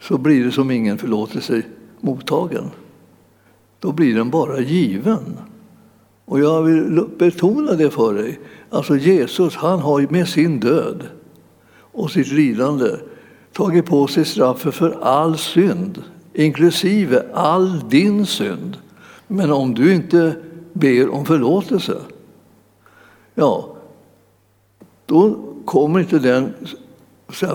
så 0.00 0.18
blir 0.18 0.44
det 0.44 0.52
som 0.52 0.70
ingen 0.70 0.98
förlåtelse 0.98 1.62
mottagen. 2.00 2.70
Då 3.80 3.92
blir 3.92 4.14
den 4.14 4.30
bara 4.30 4.60
given. 4.60 5.38
Och 6.24 6.40
jag 6.40 6.62
vill 6.62 7.04
betona 7.18 7.72
det 7.72 7.90
för 7.90 8.14
dig. 8.14 8.40
Alltså 8.70 8.96
Jesus 8.96 9.56
han 9.56 9.80
har 9.80 10.06
med 10.10 10.28
sin 10.28 10.60
död 10.60 11.08
och 11.78 12.10
sitt 12.10 12.32
lidande 12.32 12.90
tagit 13.52 13.86
på 13.86 14.06
sig 14.06 14.24
straffet 14.24 14.74
för 14.74 14.98
all 15.02 15.38
synd, 15.38 16.02
inklusive 16.34 17.22
all 17.34 17.88
din 17.88 18.26
synd. 18.26 18.76
Men 19.26 19.52
om 19.52 19.74
du 19.74 19.94
inte 19.94 20.36
ber 20.72 21.08
om 21.08 21.26
förlåtelse 21.26 21.96
ja, 23.36 23.76
då 25.06 25.38
kommer 25.64 26.00
inte 26.00 26.18
den 26.18 26.54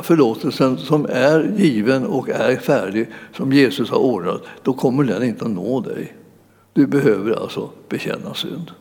förlåtelsen 0.04 0.78
som 0.78 1.06
är 1.10 1.54
given 1.58 2.06
och 2.06 2.30
är 2.30 2.56
färdig, 2.56 3.08
som 3.36 3.54
Jesus 3.54 3.90
har 3.90 3.98
ordnat, 3.98 4.42
då 4.64 4.74
kommer 4.74 5.04
den 5.04 5.24
inte 5.24 5.46
att 5.46 5.52
nå 5.52 5.80
dig. 5.80 6.14
Du 6.74 6.88
behöver 6.88 7.42
alltså 7.42 7.70
bekänna 7.90 8.34
synd. 8.34 8.72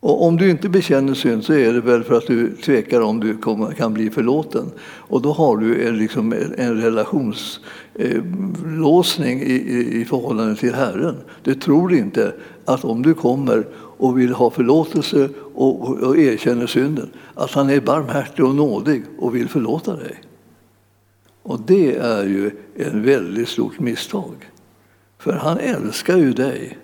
Och 0.00 0.24
om 0.24 0.36
du 0.36 0.50
inte 0.50 0.68
bekänner 0.68 1.14
synd 1.14 1.44
så 1.44 1.52
är 1.52 1.72
det 1.72 1.80
väl 1.80 2.04
för 2.04 2.14
att 2.14 2.26
du 2.26 2.56
tvekar 2.56 3.00
om 3.00 3.20
du 3.20 3.38
kan 3.76 3.94
bli 3.94 4.10
förlåten. 4.10 4.70
Och 4.80 5.22
då 5.22 5.32
har 5.32 5.56
du 5.56 5.88
en, 5.88 5.98
liksom, 5.98 6.34
en 6.56 6.80
relationslåsning 6.80 9.40
eh, 9.40 9.46
i, 9.46 9.52
i, 9.52 10.00
i 10.00 10.04
förhållande 10.04 10.56
till 10.56 10.74
Herren. 10.74 11.16
Du 11.42 11.54
tror 11.54 11.94
inte 11.94 12.32
att 12.64 12.84
om 12.84 13.02
du 13.02 13.14
kommer 13.14 13.66
och 13.98 14.18
vill 14.18 14.32
ha 14.32 14.50
förlåtelse 14.50 15.28
och, 15.54 15.88
och 15.88 16.18
erkänner 16.18 16.66
synden, 16.66 17.10
att 17.34 17.50
han 17.50 17.70
är 17.70 17.80
barmhärtig 17.80 18.44
och 18.44 18.54
nådig 18.54 19.04
och 19.18 19.34
vill 19.34 19.48
förlåta 19.48 19.96
dig. 19.96 20.22
Och 21.42 21.60
det 21.60 21.96
är 21.96 22.24
ju 22.24 22.46
ett 22.74 22.94
väldigt 22.94 23.48
stort 23.48 23.80
misstag. 23.80 24.50
För 25.18 25.32
han 25.32 25.58
älskar 25.58 26.16
ju 26.16 26.32
dig. 26.32 26.78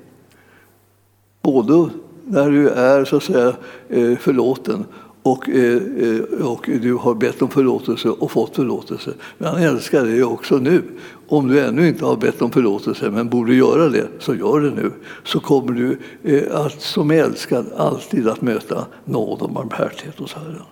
Både 1.42 1.90
när 2.24 2.50
du 2.50 2.68
är 2.68 3.04
så 3.04 3.16
att 3.16 3.22
säga 3.22 3.56
eh, 3.88 4.16
förlåten 4.18 4.84
och, 5.22 5.48
eh, 5.48 5.82
eh, 5.98 6.46
och 6.46 6.68
du 6.82 6.94
har 6.94 7.14
bett 7.14 7.42
om 7.42 7.50
förlåtelse 7.50 8.08
och 8.08 8.30
fått 8.30 8.56
förlåtelse. 8.56 9.14
Men 9.38 9.48
han 9.48 9.62
älskar 9.62 10.04
dig 10.04 10.24
också 10.24 10.58
nu. 10.58 10.82
Om 11.28 11.48
du 11.48 11.60
ännu 11.60 11.88
inte 11.88 12.04
har 12.04 12.16
bett 12.16 12.42
om 12.42 12.50
förlåtelse 12.50 13.10
men 13.10 13.28
borde 13.28 13.54
göra 13.54 13.88
det, 13.88 14.08
så 14.18 14.34
gör 14.34 14.60
det 14.60 14.70
nu. 14.70 14.92
Så 15.24 15.40
kommer 15.40 15.72
du 15.72 15.98
eh, 16.22 16.56
att, 16.56 16.80
som 16.80 17.10
älskad 17.10 17.66
alltid 17.76 18.28
att 18.28 18.42
möta 18.42 18.86
nåd 19.04 19.42
och 19.42 19.50
barmhärtighet 19.50 20.18
hos 20.18 20.34
Herren. 20.34 20.62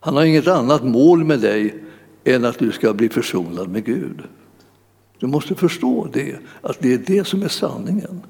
Han 0.00 0.16
har 0.16 0.24
inget 0.24 0.48
annat 0.48 0.84
mål 0.84 1.24
med 1.24 1.40
dig 1.40 1.84
än 2.24 2.44
att 2.44 2.58
du 2.58 2.72
ska 2.72 2.92
bli 2.92 3.08
försonad 3.08 3.68
med 3.68 3.84
Gud. 3.84 4.22
Du 5.18 5.26
måste 5.26 5.54
förstå 5.54 6.08
det, 6.12 6.36
att 6.60 6.76
det 6.80 6.94
är 6.94 6.98
det 6.98 7.26
som 7.26 7.42
är 7.42 7.48
sanningen. 7.48 8.22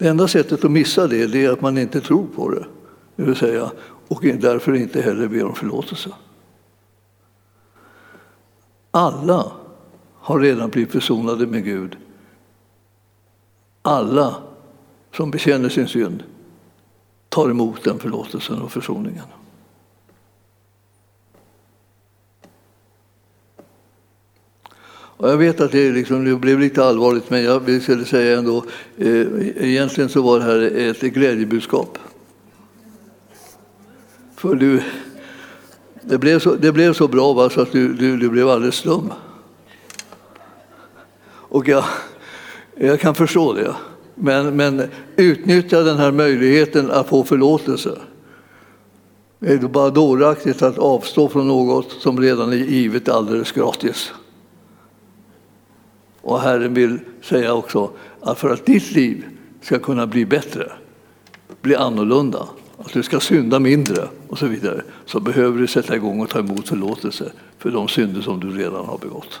Det 0.00 0.08
enda 0.08 0.28
sättet 0.28 0.64
att 0.64 0.70
missa 0.70 1.06
det, 1.06 1.26
det 1.26 1.44
är 1.44 1.52
att 1.52 1.60
man 1.60 1.78
inte 1.78 2.00
tror 2.00 2.26
på 2.26 2.50
det 2.50 2.66
det 3.16 3.22
vill 3.22 3.36
säga, 3.36 3.70
och 4.08 4.22
därför 4.22 4.74
inte 4.74 5.02
heller 5.02 5.28
ber 5.28 5.44
om 5.44 5.54
förlåtelse. 5.54 6.10
Alla 8.90 9.52
har 10.14 10.40
redan 10.40 10.70
blivit 10.70 10.92
försonade 10.92 11.46
med 11.46 11.64
Gud. 11.64 11.96
Alla 13.82 14.34
som 15.16 15.30
bekänner 15.30 15.68
sin 15.68 15.88
synd 15.88 16.22
tar 17.28 17.50
emot 17.50 17.84
den 17.84 17.98
förlåtelsen 17.98 18.62
och 18.62 18.72
försoningen. 18.72 19.24
Jag 25.22 25.36
vet 25.36 25.60
att 25.60 25.72
det, 25.72 25.92
liksom, 25.92 26.24
det 26.24 26.36
blev 26.36 26.60
lite 26.60 26.84
allvarligt, 26.84 27.30
men 27.30 27.44
jag 27.44 27.60
vill 27.60 28.06
säga 28.06 28.38
ändå, 28.38 28.64
eh, 28.96 29.26
egentligen 29.56 30.10
så 30.10 30.22
var 30.22 30.38
det 30.38 30.44
här 30.44 30.60
ett 30.90 31.00
glädjebudskap. 31.00 31.98
För 34.36 34.54
du, 34.54 34.82
det, 36.02 36.18
blev 36.18 36.38
så, 36.38 36.54
det 36.54 36.72
blev 36.72 36.92
så 36.92 37.08
bra 37.08 37.32
va, 37.32 37.50
så 37.50 37.60
att 37.60 37.72
du, 37.72 37.92
du, 37.92 38.16
du 38.16 38.28
blev 38.28 38.48
alldeles 38.48 38.74
stum. 38.74 39.12
Och 41.50 41.68
jag, 41.68 41.84
jag 42.76 43.00
kan 43.00 43.14
förstå 43.14 43.52
det. 43.52 43.74
Men, 44.14 44.56
men 44.56 44.82
utnyttja 45.16 45.82
den 45.82 45.98
här 45.98 46.12
möjligheten 46.12 46.90
att 46.90 47.08
få 47.08 47.24
förlåtelse. 47.24 47.98
Det 49.38 49.52
är 49.52 49.58
bara 49.58 49.90
dåraktigt 49.90 50.62
att 50.62 50.78
avstå 50.78 51.28
från 51.28 51.48
något 51.48 51.92
som 51.92 52.20
redan 52.20 52.52
är 52.52 52.56
givet 52.56 53.08
alldeles 53.08 53.52
gratis. 53.52 54.12
Och 56.22 56.40
Herren 56.40 56.74
vill 56.74 56.98
säga 57.22 57.54
också 57.54 57.90
att 58.20 58.38
för 58.38 58.50
att 58.50 58.66
ditt 58.66 58.92
liv 58.92 59.24
ska 59.60 59.78
kunna 59.78 60.06
bli 60.06 60.26
bättre, 60.26 60.72
bli 61.60 61.74
annorlunda, 61.74 62.48
att 62.78 62.92
du 62.92 63.02
ska 63.02 63.20
synda 63.20 63.58
mindre 63.58 64.08
och 64.28 64.38
så 64.38 64.46
vidare, 64.46 64.82
så 65.06 65.20
behöver 65.20 65.58
du 65.58 65.66
sätta 65.66 65.96
igång 65.96 66.20
och 66.20 66.28
ta 66.28 66.38
emot 66.38 66.68
förlåtelse 66.68 67.32
för 67.58 67.70
de 67.70 67.88
synder 67.88 68.20
som 68.20 68.40
du 68.40 68.50
redan 68.50 68.84
har 68.84 68.98
begått. 68.98 69.40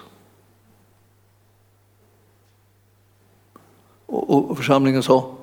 Och, 4.06 4.56
församlingen 4.56 5.02
sa? 5.02 5.36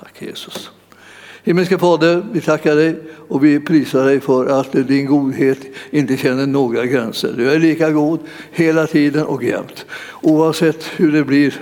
Tack 0.00 0.22
Jesus. 0.22 0.70
Himmelske 1.48 1.78
Fader, 1.78 2.22
vi 2.32 2.40
tackar 2.40 2.76
dig 2.76 2.96
och 3.28 3.44
vi 3.44 3.60
prisar 3.60 4.04
dig 4.04 4.20
för 4.20 4.46
att 4.46 4.72
din 4.72 5.06
godhet 5.06 5.58
inte 5.90 6.16
känner 6.16 6.46
några 6.46 6.86
gränser. 6.86 7.34
Du 7.36 7.50
är 7.50 7.58
lika 7.58 7.90
god 7.90 8.20
hela 8.52 8.86
tiden 8.86 9.26
och 9.26 9.44
jämt. 9.44 9.86
Oavsett 10.22 10.84
hur 10.96 11.12
det 11.12 11.24
blir 11.24 11.54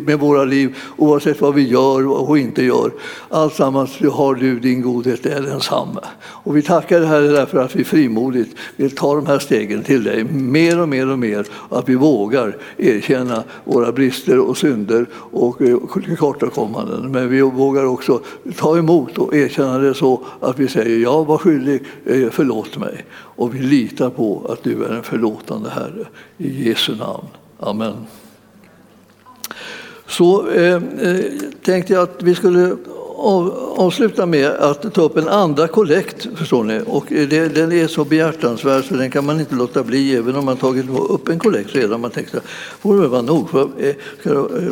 med 0.00 0.18
våra 0.18 0.44
liv, 0.44 0.76
oavsett 0.96 1.40
vad 1.40 1.54
vi 1.54 1.68
gör 1.68 2.28
och 2.28 2.38
inte 2.38 2.64
gör. 2.64 2.90
Alltsammans 3.28 3.98
har 4.12 4.34
du 4.34 4.60
din 4.60 4.82
godhet, 4.82 5.26
är 5.26 5.42
densamma. 5.42 6.00
Och 6.20 6.56
vi 6.56 6.62
tackar 6.62 7.00
dig 7.00 7.08
Herre 7.08 7.28
därför 7.28 7.58
att 7.58 7.76
vi 7.76 7.84
frimodigt 7.84 8.56
vill 8.76 8.90
ta 8.90 9.14
de 9.14 9.26
här 9.26 9.38
stegen 9.38 9.82
till 9.82 10.04
dig 10.04 10.24
mer 10.24 10.80
och 10.80 10.88
mer 10.88 11.10
och 11.10 11.18
mer. 11.18 11.46
Och 11.52 11.78
att 11.78 11.88
vi 11.88 11.94
vågar 11.94 12.56
erkänna 12.76 13.44
våra 13.64 13.92
brister 13.92 14.38
och 14.38 14.56
synder 14.56 15.06
och 15.14 15.62
eh, 15.62 15.78
tillkortakommanden. 16.04 17.12
Men 17.12 17.28
vi 17.28 17.40
vågar 17.40 17.84
också 17.84 18.20
ta 18.56 18.78
emot 18.78 19.07
och 19.16 19.34
erkänna 19.34 19.78
det 19.78 19.94
så 19.94 20.20
att 20.40 20.58
vi 20.58 20.68
säger 20.68 20.98
jag 20.98 21.24
var 21.24 21.38
skyldig, 21.38 21.82
eh, 22.04 22.28
förlåt 22.30 22.76
mig. 22.76 23.04
Och 23.10 23.54
vi 23.54 23.58
litar 23.58 24.10
på 24.10 24.46
att 24.48 24.62
du 24.62 24.84
är 24.84 24.88
en 24.88 25.02
förlåtande 25.02 25.70
Herre. 25.70 26.06
I 26.38 26.68
Jesu 26.68 26.96
namn. 26.96 27.26
Amen. 27.60 27.94
Så 30.06 30.50
eh, 30.50 30.74
eh 30.74 31.24
tänkte 31.62 31.92
jag 31.92 32.02
att 32.02 32.22
vi 32.22 32.34
skulle 32.34 32.76
avsluta 33.18 34.26
med 34.26 34.50
att 34.50 34.94
ta 34.94 35.02
upp 35.02 35.16
en 35.16 35.28
andra 35.28 35.68
kollekt. 35.68 36.28
Förstår 36.34 36.64
ni? 36.64 36.80
Och 36.86 37.12
eh, 37.12 37.28
det, 37.28 37.48
den 37.48 37.72
är 37.72 37.86
så 37.86 38.04
behjärtansvärd 38.04 38.84
så 38.84 38.94
den 38.94 39.10
kan 39.10 39.26
man 39.26 39.40
inte 39.40 39.54
låta 39.54 39.82
bli 39.82 40.16
även 40.16 40.36
om 40.36 40.44
man 40.44 40.56
tagit 40.56 40.86
upp 41.08 41.28
en 41.28 41.38
kollekt 41.38 41.74
redan. 41.74 42.00
Man 42.00 42.10
tänkte 42.10 42.40
får 42.80 43.02
det 43.02 43.08
vara 43.08 43.22
nog. 43.22 43.50
För, 43.50 43.68
eh, 43.78 43.94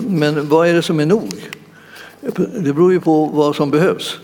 men 0.09 0.49
vad 0.49 0.69
är 0.69 0.75
det 0.75 0.83
som 0.83 1.01
är 1.01 1.07
nog? 1.07 1.51
Det 2.59 2.73
beror 2.73 2.93
ju 2.93 3.01
på 3.01 3.25
vad 3.25 3.57
som 3.57 3.71
behövs. 3.71 4.19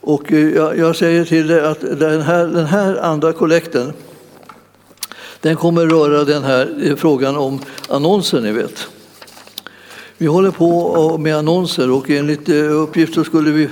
Och 0.00 0.32
eh, 0.32 0.48
jag, 0.48 0.78
jag 0.78 0.96
säger 0.96 1.24
till 1.24 1.46
dig 1.46 1.60
att 1.60 1.80
den 1.80 2.22
här, 2.22 2.46
den 2.46 2.66
här 2.66 2.96
andra 2.96 3.32
kollekten 3.32 3.92
den 5.40 5.56
kommer 5.56 5.86
röra 5.86 6.24
den 6.24 6.42
här 6.42 6.88
eh, 6.88 6.96
frågan 6.96 7.36
om 7.36 7.60
annonser, 7.88 8.40
ni 8.40 8.52
vet. 8.52 8.88
Vi 10.18 10.26
håller 10.26 10.50
på 10.50 11.18
med 11.18 11.36
annonser 11.36 11.90
och 11.90 12.10
enligt 12.10 12.48
eh, 12.48 12.82
uppgift 12.82 13.14
så 13.14 13.24
skulle 13.24 13.50
vi 13.50 13.68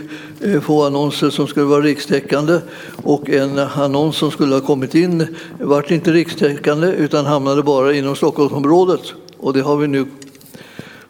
få 0.60 0.84
annonser 0.84 1.30
som 1.30 1.46
skulle 1.46 1.66
vara 1.66 1.80
rikstäckande 1.80 2.58
och 3.02 3.30
en 3.30 3.58
annons 3.58 4.16
som 4.16 4.30
skulle 4.30 4.54
ha 4.54 4.60
kommit 4.60 4.94
in 4.94 5.36
vart 5.60 5.90
inte 5.90 6.12
rikstäckande 6.12 6.86
utan 6.86 7.26
hamnade 7.26 7.62
bara 7.62 7.94
inom 7.94 8.16
Stockholmsområdet. 8.16 9.00
Och 9.38 9.52
det 9.52 9.60
har 9.60 9.76
vi 9.76 9.86
nu 9.86 10.06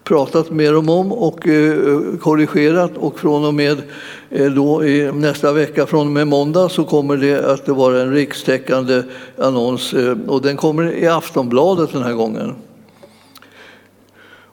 pratat 0.07 0.51
med 0.51 0.73
dem 0.73 0.89
om 0.89 1.13
och 1.13 1.49
eh, 1.49 2.01
korrigerat 2.21 2.97
och 2.97 3.19
från 3.19 3.45
och 3.45 3.55
med 3.55 3.83
eh, 4.31 4.53
då 4.53 4.85
i 4.85 5.13
nästa 5.13 5.53
vecka, 5.53 5.87
från 5.87 6.07
och 6.07 6.13
med 6.13 6.27
måndag, 6.27 6.69
så 6.69 6.85
kommer 6.85 7.17
det 7.17 7.53
att 7.53 7.69
vara 7.69 8.03
en 8.03 8.13
rikstäckande 8.13 9.03
annons 9.39 9.95
eh, 9.95 10.17
och 10.27 10.43
den 10.43 10.57
kommer 10.57 10.93
i 10.93 11.07
Aftonbladet 11.07 11.93
den 11.93 12.03
här 12.03 12.13
gången. 12.13 12.55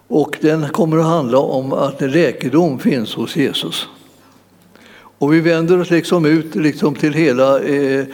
Och 0.08 0.38
den 0.42 0.70
kommer 0.70 0.98
att 0.98 1.06
handla 1.06 1.38
om 1.38 1.74
att 1.74 2.02
läkedom 2.02 2.80
finns 2.80 3.16
hos 3.16 3.36
Jesus. 3.36 3.88
Och 5.18 5.34
vi 5.34 5.40
vänder 5.40 5.82
oss 5.82 5.90
liksom 5.90 6.26
ut 6.26 6.56
liksom 6.56 6.96
till 6.96 7.14
hela, 7.14 7.60
eh, 7.60 8.06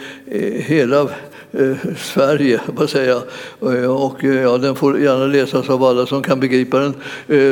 hela 0.56 1.08
Eh, 1.52 1.76
Sverige, 1.96 2.60
vad 2.76 2.90
säger 2.90 3.08
jag? 3.08 3.82
Eh, 3.82 3.90
och 3.90 4.24
eh, 4.24 4.42
ja, 4.42 4.58
den 4.58 4.74
får 4.74 5.00
gärna 5.00 5.26
läsas 5.26 5.70
av 5.70 5.84
alla 5.84 6.06
som 6.06 6.22
kan 6.22 6.40
begripa 6.40 6.78
den. 6.78 6.94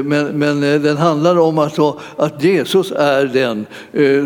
Men, 0.05 0.27
men 0.27 0.61
den 0.61 0.97
handlar 0.97 1.39
om 1.39 1.59
att, 1.59 1.79
att 2.17 2.45
Jesus 2.45 2.93
är 2.93 3.25
den 3.25 3.67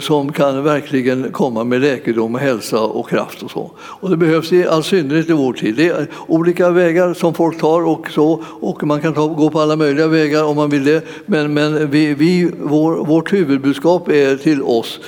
som 0.01 0.33
kan 0.33 0.65
verkligen 0.65 1.33
komma 1.33 1.65
med 1.65 1.81
läkedom, 1.81 2.35
och 2.35 2.41
hälsa 2.41 2.81
och 2.81 3.09
kraft 3.09 3.43
och 3.43 3.51
så. 3.51 3.71
Och 3.79 4.11
det 4.11 4.17
behövs 4.17 4.53
i 4.53 4.67
all 4.67 4.83
synnerhet 4.83 5.29
i 5.29 5.33
vår 5.33 5.53
tid. 5.53 5.77
Det 5.77 5.89
är 5.89 6.07
olika 6.27 6.71
vägar 6.71 7.15
som 7.15 7.35
folk 7.35 7.61
tar 7.61 7.87
och 7.87 8.11
så 8.11 8.45
och 8.47 8.85
man 8.85 9.01
kan 9.01 9.15
ta, 9.15 9.27
gå 9.27 9.51
på 9.51 9.61
alla 9.61 9.77
möjliga 9.77 10.07
vägar 10.07 10.45
om 10.45 10.57
man 10.57 10.71
vill 10.71 10.85
det. 10.85 11.05
Men, 11.27 11.55
men 11.55 11.91
vi, 11.91 12.15
vi, 12.15 12.51
vår, 12.63 12.93
vårt 13.05 13.33
huvudbudskap 13.33 14.09
är 14.09 14.37
till 14.37 14.63
oss 14.63 15.01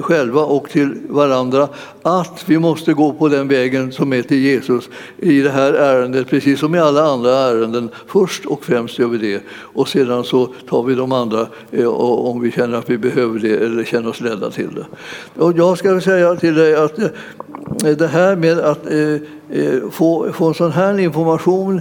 själva 0.00 0.40
och 0.40 0.70
till 0.70 0.94
varandra 1.08 1.68
att 2.02 2.44
vi 2.46 2.58
måste 2.58 2.92
gå 2.92 3.12
på 3.12 3.28
den 3.28 3.48
vägen 3.48 3.92
som 3.98 4.12
är 4.12 4.22
till 4.22 4.38
Jesus 4.38 4.88
i 5.16 5.40
det 5.40 5.50
här 5.50 5.72
ärendet, 5.72 6.28
precis 6.28 6.60
som 6.60 6.74
i 6.74 6.78
alla 6.78 7.02
andra 7.02 7.30
ärenden. 7.30 7.88
Först 8.06 8.46
och 8.46 8.64
främst 8.64 8.98
gör 8.98 9.08
vi 9.08 9.18
det 9.18 9.42
och 9.50 9.88
sedan 9.88 10.24
så 10.24 10.46
tar 10.68 10.82
vi 10.82 10.94
de 10.94 11.12
andra 11.12 11.46
eh, 11.70 11.88
om 11.88 12.40
vi 12.40 12.52
känner 12.52 12.78
att 12.78 12.90
vi 12.90 12.98
behöver 12.98 13.38
det 13.38 13.56
eller 13.56 13.84
känner 13.84 14.08
oss 14.08 14.20
ledda 14.20 14.50
till 14.50 14.74
det. 14.74 14.86
Och 15.42 15.52
jag 15.56 15.78
ska 15.78 16.00
säga 16.00 16.36
till 16.36 16.54
dig 16.54 16.74
att 16.74 16.98
eh, 16.98 17.08
det 17.98 18.06
här 18.06 18.36
med 18.36 18.58
att 18.58 18.86
eh, 18.86 19.90
få, 19.90 20.32
få 20.32 20.48
en 20.48 20.54
sån 20.54 20.72
här 20.72 20.98
information 20.98 21.80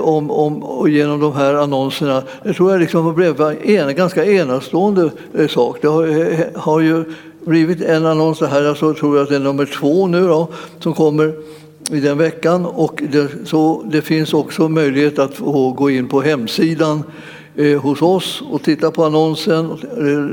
om, 0.00 0.30
om, 0.30 0.84
genom 0.90 1.20
de 1.20 1.32
här 1.32 1.54
annonserna, 1.54 2.22
det 2.44 2.52
tror 2.52 2.70
jag 2.70 2.80
liksom 2.80 3.14
blev 3.14 3.40
en 3.62 3.94
ganska 3.96 4.24
enastående 4.24 5.10
sak. 5.48 5.78
Det 5.80 5.88
har, 5.88 6.58
har 6.58 6.80
ju 6.80 7.04
blivit 7.46 7.80
en 7.80 8.06
annons, 8.06 8.38
det 8.38 8.46
här 8.46 8.64
alltså, 8.64 8.94
tror 8.94 9.16
jag 9.16 9.22
att 9.22 9.28
det 9.28 9.36
är 9.36 9.40
nummer 9.40 9.66
två 9.66 10.06
nu 10.06 10.20
då, 10.20 10.48
som 10.80 10.94
kommer 10.94 11.34
i 11.90 12.00
den 12.00 12.18
veckan. 12.18 12.66
Och 12.66 13.02
det, 13.12 13.28
så 13.44 13.84
det 13.90 14.02
finns 14.02 14.34
också 14.34 14.68
möjlighet 14.68 15.18
att 15.18 15.34
få 15.34 15.72
gå 15.72 15.90
in 15.90 16.08
på 16.08 16.20
hemsidan 16.20 17.02
eh, 17.56 17.80
hos 17.80 18.02
oss 18.02 18.42
och 18.50 18.62
titta 18.62 18.90
på 18.90 19.04
annonsen 19.04 19.70
och 19.70 19.78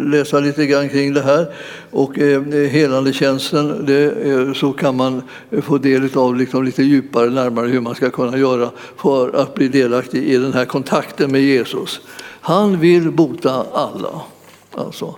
läsa 0.09 0.39
lite 0.39 0.65
grann 0.65 0.89
kring 0.89 1.13
det 1.13 1.21
här. 1.21 1.47
Och 1.91 2.19
eh, 2.19 2.41
helandetjänsten, 2.69 3.85
det, 3.85 4.29
eh, 4.29 4.53
så 4.53 4.71
kan 4.71 4.95
man 4.95 5.21
eh, 5.51 5.61
få 5.61 5.77
del 5.77 6.17
av 6.17 6.35
liksom 6.35 6.63
lite 6.63 6.83
djupare, 6.83 7.29
närmare 7.29 7.67
hur 7.67 7.81
man 7.81 7.95
ska 7.95 8.09
kunna 8.09 8.37
göra 8.37 8.69
för 8.97 9.35
att 9.35 9.53
bli 9.53 9.67
delaktig 9.67 10.23
i 10.23 10.37
den 10.37 10.53
här 10.53 10.65
kontakten 10.65 11.31
med 11.31 11.41
Jesus. 11.41 12.01
Han 12.41 12.79
vill 12.79 13.11
bota 13.11 13.65
alla. 13.73 14.21
Alltså, 14.71 15.15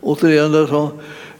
återigen, 0.00 0.54
alltså, 0.54 0.90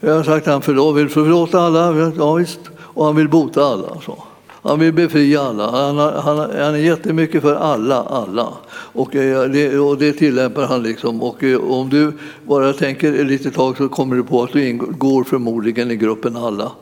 jag 0.04 0.14
har 0.14 0.22
sagt 0.22 0.48
att 0.48 0.66
han 0.66 0.94
vill 0.94 1.08
förlåta 1.08 1.60
alla, 1.60 2.12
ja, 2.18 2.34
visst. 2.34 2.60
och 2.78 3.04
han 3.04 3.16
vill 3.16 3.28
bota 3.28 3.64
alla. 3.64 4.00
Så. 4.04 4.18
Han 4.62 4.78
vill 4.78 4.92
befria 4.92 5.42
alla. 5.42 5.70
Han, 5.70 5.98
han, 5.98 6.38
han 6.38 6.74
är 6.74 6.76
jättemycket 6.76 7.42
för 7.42 7.54
alla, 7.54 8.02
alla. 8.02 8.48
Och, 8.72 9.16
eh, 9.16 9.42
det, 9.50 9.78
och 9.78 9.98
det 9.98 10.12
tillämpar 10.12 10.66
han. 10.66 10.82
Liksom. 10.82 11.22
Och 11.22 11.44
eh, 11.44 11.60
om 11.60 11.88
du 11.88 12.12
bara 12.46 12.72
tänker 12.72 13.20
ett 13.20 13.26
litet 13.26 13.54
tag 13.54 13.76
så 13.76 13.88
kommer 13.88 14.16
du 14.16 14.22
på 14.22 14.42
att 14.42 14.52
du 14.52 14.68
ingår 14.68 15.24
förmodligen 15.24 15.90
i 15.90 15.96
gruppen 15.96 16.36
alla. 16.36 16.72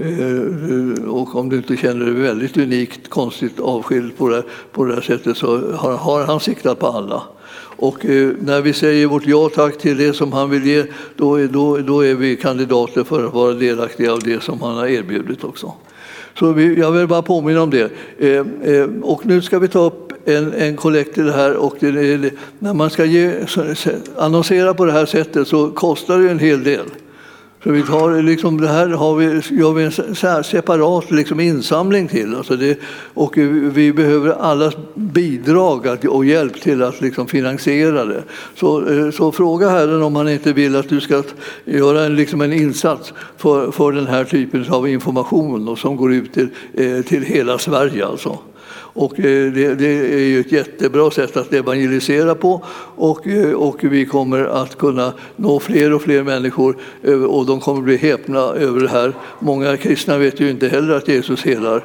Eh, 0.00 1.04
och 1.08 1.36
om 1.36 1.48
du 1.48 1.56
inte 1.56 1.76
känner 1.76 2.06
dig 2.06 2.14
väldigt 2.14 2.56
unikt, 2.56 3.10
konstigt 3.10 3.60
avskild 3.60 4.18
på 4.18 4.28
det, 4.28 4.42
på 4.72 4.84
det 4.84 4.94
här 4.94 5.02
sättet 5.02 5.36
så 5.36 5.72
har, 5.72 5.96
har 5.96 6.24
han 6.24 6.40
siktat 6.40 6.78
på 6.78 6.86
alla. 6.86 7.22
Och 7.78 8.06
eh, 8.06 8.30
när 8.40 8.60
vi 8.60 8.72
säger 8.72 9.06
vårt 9.06 9.26
ja 9.26 9.50
tack 9.54 9.78
till 9.78 9.96
det 9.96 10.12
som 10.12 10.32
han 10.32 10.50
vill 10.50 10.66
ge, 10.66 10.84
då 11.16 11.34
är, 11.34 11.48
då, 11.48 11.76
då 11.76 12.04
är 12.04 12.14
vi 12.14 12.36
kandidater 12.36 13.04
för 13.04 13.26
att 13.26 13.34
vara 13.34 13.52
delaktiga 13.52 14.12
av 14.12 14.20
det 14.20 14.42
som 14.42 14.62
han 14.62 14.76
har 14.76 14.86
erbjudit 14.86 15.44
också. 15.44 15.72
Så 16.38 16.52
vi, 16.52 16.78
jag 16.78 16.92
vill 16.92 17.06
bara 17.06 17.22
påminna 17.22 17.62
om 17.62 17.70
det. 17.70 17.92
Eh, 18.18 18.46
eh, 18.74 18.88
och 19.02 19.26
nu 19.26 19.42
ska 19.42 19.58
vi 19.58 19.68
ta 19.68 19.78
upp 19.78 20.12
en, 20.24 20.76
kollekt 20.76 21.14
till 21.14 21.24
det 21.24 21.32
här. 21.32 21.56
Och 21.56 21.76
det, 21.80 22.32
när 22.58 22.74
man 22.74 22.90
ska 22.90 23.04
ge, 23.04 23.32
annonsera 24.16 24.74
på 24.74 24.84
det 24.84 24.92
här 24.92 25.06
sättet 25.06 25.48
så 25.48 25.70
kostar 25.70 26.18
det 26.18 26.30
en 26.30 26.38
hel 26.38 26.64
del. 26.64 26.86
Så 27.68 27.72
vi 27.72 27.82
tar, 27.82 28.22
liksom, 28.22 28.60
det 28.60 28.68
här 28.68 28.88
har 28.88 29.14
vi, 29.14 29.24
gör 29.58 29.72
vi 29.72 29.84
en 29.84 30.44
separat 30.44 31.10
liksom, 31.10 31.40
insamling 31.40 32.08
till. 32.08 32.34
Alltså 32.34 32.56
det, 32.56 32.78
och 33.14 33.38
vi 33.74 33.92
behöver 33.92 34.30
allas 34.30 34.74
bidrag 34.94 35.98
och 36.08 36.24
hjälp 36.24 36.60
till 36.60 36.82
att 36.82 37.00
liksom, 37.00 37.26
finansiera 37.26 38.04
det. 38.04 38.22
Så, 38.54 38.88
eh, 38.88 39.10
så 39.10 39.32
fråga 39.32 39.68
Herren 39.68 40.02
om 40.02 40.16
han 40.16 40.28
inte 40.28 40.52
vill 40.52 40.76
att 40.76 40.88
du 40.88 41.00
ska 41.00 41.22
göra 41.64 42.04
en, 42.04 42.16
liksom, 42.16 42.40
en 42.40 42.52
insats 42.52 43.12
för, 43.36 43.70
för 43.70 43.92
den 43.92 44.06
här 44.06 44.24
typen 44.24 44.64
av 44.68 44.88
information 44.88 45.68
och 45.68 45.78
som 45.78 45.96
går 45.96 46.12
ut 46.12 46.34
till, 46.34 46.48
eh, 46.74 47.02
till 47.02 47.22
hela 47.22 47.58
Sverige. 47.58 48.06
Alltså. 48.06 48.38
Och 48.98 49.20
eh, 49.20 49.52
det, 49.52 49.74
det, 49.74 50.14
är 50.14 50.28
ju 50.28 50.40
ett 50.40 50.52
jättebra 50.52 51.10
sätt 51.10 51.36
att 51.36 51.52
evangelisera 51.52 52.34
på 52.34 52.64
och, 52.96 53.26
eh, 53.26 53.52
och 53.52 53.84
vi 53.84 54.06
kommer 54.06 54.44
att 54.44 54.78
kunna 54.78 55.12
nå 55.36 55.60
fler 55.60 55.92
och 55.92 56.02
fler 56.02 56.22
människor 56.22 56.76
eh, 57.02 57.24
och 57.24 57.46
de 57.46 57.60
kommer 57.60 57.82
bli 57.82 57.96
häpna 57.96 58.38
över 58.38 58.80
det 58.80 58.88
här. 58.88 59.12
Många 59.38 59.76
kristna 59.76 60.18
vet 60.18 60.40
ju 60.40 60.50
inte 60.50 60.68
heller 60.68 60.94
att 60.94 61.08
Jesus 61.08 61.42
helar, 61.42 61.84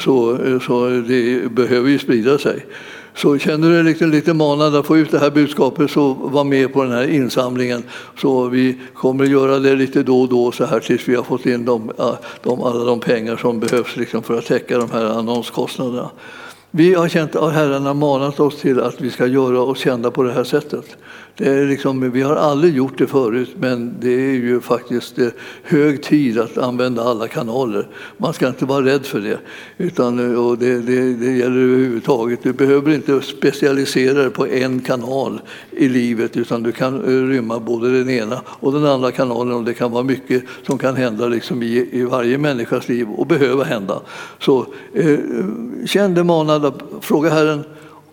så, 0.00 0.38
så 0.66 0.88
det 0.88 1.52
behöver 1.52 1.88
ju 1.88 1.98
sprida 1.98 2.38
sig. 2.38 2.66
Så 3.14 3.38
känner 3.38 3.68
du 3.68 3.74
dig 3.74 3.84
lite, 3.84 4.06
lite 4.06 4.34
manad 4.34 4.76
att 4.76 4.86
få 4.86 4.98
ut 4.98 5.10
det 5.10 5.18
här 5.18 5.30
budskapet 5.30 5.90
så 5.90 6.14
var 6.14 6.44
med 6.44 6.72
på 6.72 6.82
den 6.82 6.92
här 6.92 7.08
insamlingen. 7.08 7.82
Så 8.20 8.48
vi 8.48 8.78
kommer 8.94 9.24
att 9.24 9.30
göra 9.30 9.58
det 9.58 9.74
lite 9.74 10.02
då 10.02 10.20
och 10.20 10.28
då 10.28 10.52
så 10.52 10.64
här 10.64 10.80
tills 10.80 11.08
vi 11.08 11.14
har 11.14 11.22
fått 11.22 11.46
in 11.46 11.64
de, 11.64 11.92
de, 12.42 12.62
alla 12.62 12.84
de 12.84 13.00
pengar 13.00 13.36
som 13.36 13.60
behövs 13.60 13.96
liksom 13.96 14.22
för 14.22 14.38
att 14.38 14.46
täcka 14.46 14.78
de 14.78 14.90
här 14.90 15.04
annonskostnaderna. 15.04 16.10
Vi 16.70 16.94
har 16.94 17.08
känt 17.08 17.36
att 17.36 17.54
Herren 17.54 17.86
har 17.86 17.94
manat 17.94 18.40
oss 18.40 18.60
till 18.60 18.80
att 18.80 19.00
vi 19.00 19.10
ska 19.10 19.26
göra 19.26 19.60
oss 19.60 19.78
kända 19.78 20.10
på 20.10 20.22
det 20.22 20.32
här 20.32 20.44
sättet. 20.44 20.96
Det 21.38 21.48
är 21.48 21.66
liksom, 21.66 22.10
vi 22.10 22.22
har 22.22 22.36
aldrig 22.36 22.76
gjort 22.76 22.98
det 22.98 23.06
förut, 23.06 23.50
men 23.58 23.94
det 24.00 24.12
är 24.12 24.34
ju 24.34 24.60
faktiskt 24.60 25.18
eh, 25.18 25.28
hög 25.62 26.02
tid 26.02 26.38
att 26.38 26.58
använda 26.58 27.02
alla 27.02 27.28
kanaler. 27.28 27.88
Man 28.16 28.32
ska 28.32 28.48
inte 28.48 28.64
vara 28.64 28.84
rädd 28.84 29.06
för 29.06 29.20
det. 29.20 29.38
Utan, 29.76 30.32
eh, 30.32 30.46
och 30.46 30.58
det, 30.58 30.78
det, 30.78 31.14
det 31.14 31.32
gäller 31.32 31.60
överhuvudtaget. 31.60 32.42
Du 32.42 32.52
behöver 32.52 32.94
inte 32.94 33.20
specialisera 33.20 34.14
dig 34.14 34.30
på 34.30 34.46
en 34.46 34.80
kanal 34.80 35.40
i 35.70 35.88
livet, 35.88 36.36
utan 36.36 36.62
du 36.62 36.72
kan 36.72 36.94
eh, 36.94 37.28
rymma 37.28 37.58
både 37.60 37.98
den 37.98 38.10
ena 38.10 38.40
och 38.46 38.72
den 38.72 38.86
andra 38.86 39.10
kanalen. 39.12 39.54
Och 39.54 39.64
det 39.64 39.74
kan 39.74 39.92
vara 39.92 40.02
mycket 40.02 40.42
som 40.66 40.78
kan 40.78 40.96
hända 40.96 41.28
liksom 41.28 41.62
i, 41.62 41.88
i 41.92 42.04
varje 42.04 42.38
människas 42.38 42.88
liv 42.88 43.08
och 43.08 43.26
behöva 43.26 43.64
hända. 43.64 44.00
Så 44.38 44.66
eh, 44.94 45.18
känn 45.86 46.14
dig 46.14 46.24
manad 46.24 46.64
att 46.64 46.82
fråga 47.00 47.30
Herren 47.30 47.64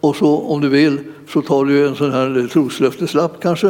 och 0.09 0.15
så 0.15 0.37
om 0.37 0.61
du 0.61 0.69
vill 0.69 0.99
så 1.29 1.41
tar 1.41 1.65
du 1.65 1.87
en 1.87 1.95
sån 1.95 2.11
här 2.11 2.47
troslöfteslapp 2.51 3.31
kanske, 3.41 3.67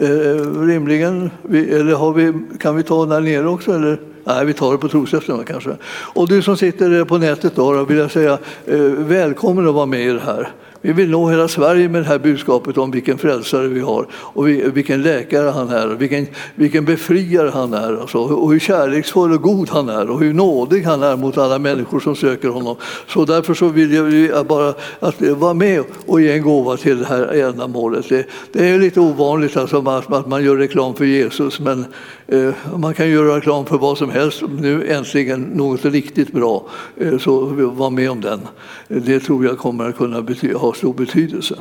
eh, 0.00 0.60
rimligen. 0.66 1.30
Eller 1.52 1.94
har 1.94 2.12
vi, 2.12 2.32
kan 2.60 2.76
vi 2.76 2.82
ta 2.82 3.02
den 3.02 3.12
här 3.12 3.20
nere 3.20 3.48
också? 3.48 3.72
Eller? 3.72 4.00
Nej, 4.24 4.44
vi 4.44 4.52
tar 4.52 4.72
det 4.72 4.78
på 4.78 4.88
troslöftena 4.88 5.44
kanske. 5.44 5.76
Och 5.86 6.28
du 6.28 6.42
som 6.42 6.56
sitter 6.56 7.04
på 7.04 7.18
nätet 7.18 7.56
då, 7.56 7.72
då 7.72 7.84
vill 7.84 7.98
jag 7.98 8.10
säga 8.10 8.38
eh, 8.66 8.80
välkommen 8.80 9.68
att 9.68 9.74
vara 9.74 9.86
med 9.86 10.00
i 10.00 10.12
det 10.12 10.22
här. 10.26 10.52
Vi 10.84 10.92
vill 10.92 11.10
nå 11.10 11.30
hela 11.30 11.48
Sverige 11.48 11.88
med 11.88 12.02
det 12.02 12.08
här 12.08 12.18
budskapet 12.18 12.78
om 12.78 12.90
vilken 12.90 13.18
frälsare 13.18 13.68
vi 13.68 13.80
har 13.80 14.06
och 14.12 14.48
vilken 14.48 15.02
läkare 15.02 15.50
han 15.50 15.68
är, 15.68 15.92
och 15.92 16.02
vilken, 16.02 16.26
vilken 16.54 16.84
befriare 16.84 17.50
han 17.54 17.74
är 17.74 18.00
alltså, 18.00 18.18
och 18.18 18.52
hur 18.52 18.58
kärleksfull 18.58 19.32
och 19.32 19.42
god 19.42 19.68
han 19.68 19.88
är 19.88 20.10
och 20.10 20.20
hur 20.20 20.34
nådig 20.34 20.82
han 20.82 21.02
är 21.02 21.16
mot 21.16 21.38
alla 21.38 21.58
människor 21.58 22.00
som 22.00 22.16
söker 22.16 22.48
honom. 22.48 22.76
Så 23.08 23.24
därför 23.24 23.54
så 23.54 23.68
vill 23.68 23.92
jag 24.28 24.46
bara 24.46 24.74
att 25.00 25.20
vara 25.20 25.54
med 25.54 25.84
och 26.06 26.20
ge 26.20 26.32
en 26.32 26.42
gåva 26.42 26.76
till 26.76 26.98
det 26.98 27.06
här 27.06 27.48
ändamålet. 27.48 28.08
Det, 28.08 28.26
det 28.52 28.68
är 28.68 28.78
lite 28.78 29.00
ovanligt 29.00 29.56
alltså 29.56 30.02
att 30.08 30.26
man 30.26 30.44
gör 30.44 30.56
reklam 30.56 30.94
för 30.94 31.04
Jesus 31.04 31.60
men 31.60 31.84
eh, 32.26 32.50
man 32.76 32.94
kan 32.94 33.10
göra 33.10 33.36
reklam 33.36 33.66
för 33.66 33.78
vad 33.78 33.98
som 33.98 34.10
helst. 34.10 34.42
Nu 34.58 34.86
äntligen 34.86 35.40
något 35.40 35.84
riktigt 35.84 36.32
bra, 36.32 36.66
eh, 36.96 37.18
så 37.18 37.40
var 37.74 37.90
med 37.90 38.10
om 38.10 38.20
den. 38.20 38.40
Det 38.88 39.20
tror 39.20 39.44
jag 39.44 39.58
kommer 39.58 39.88
att 39.88 39.96
kunna 39.96 40.24
ha 40.54 40.71
stor 40.72 40.94
betydelse. 40.94 41.54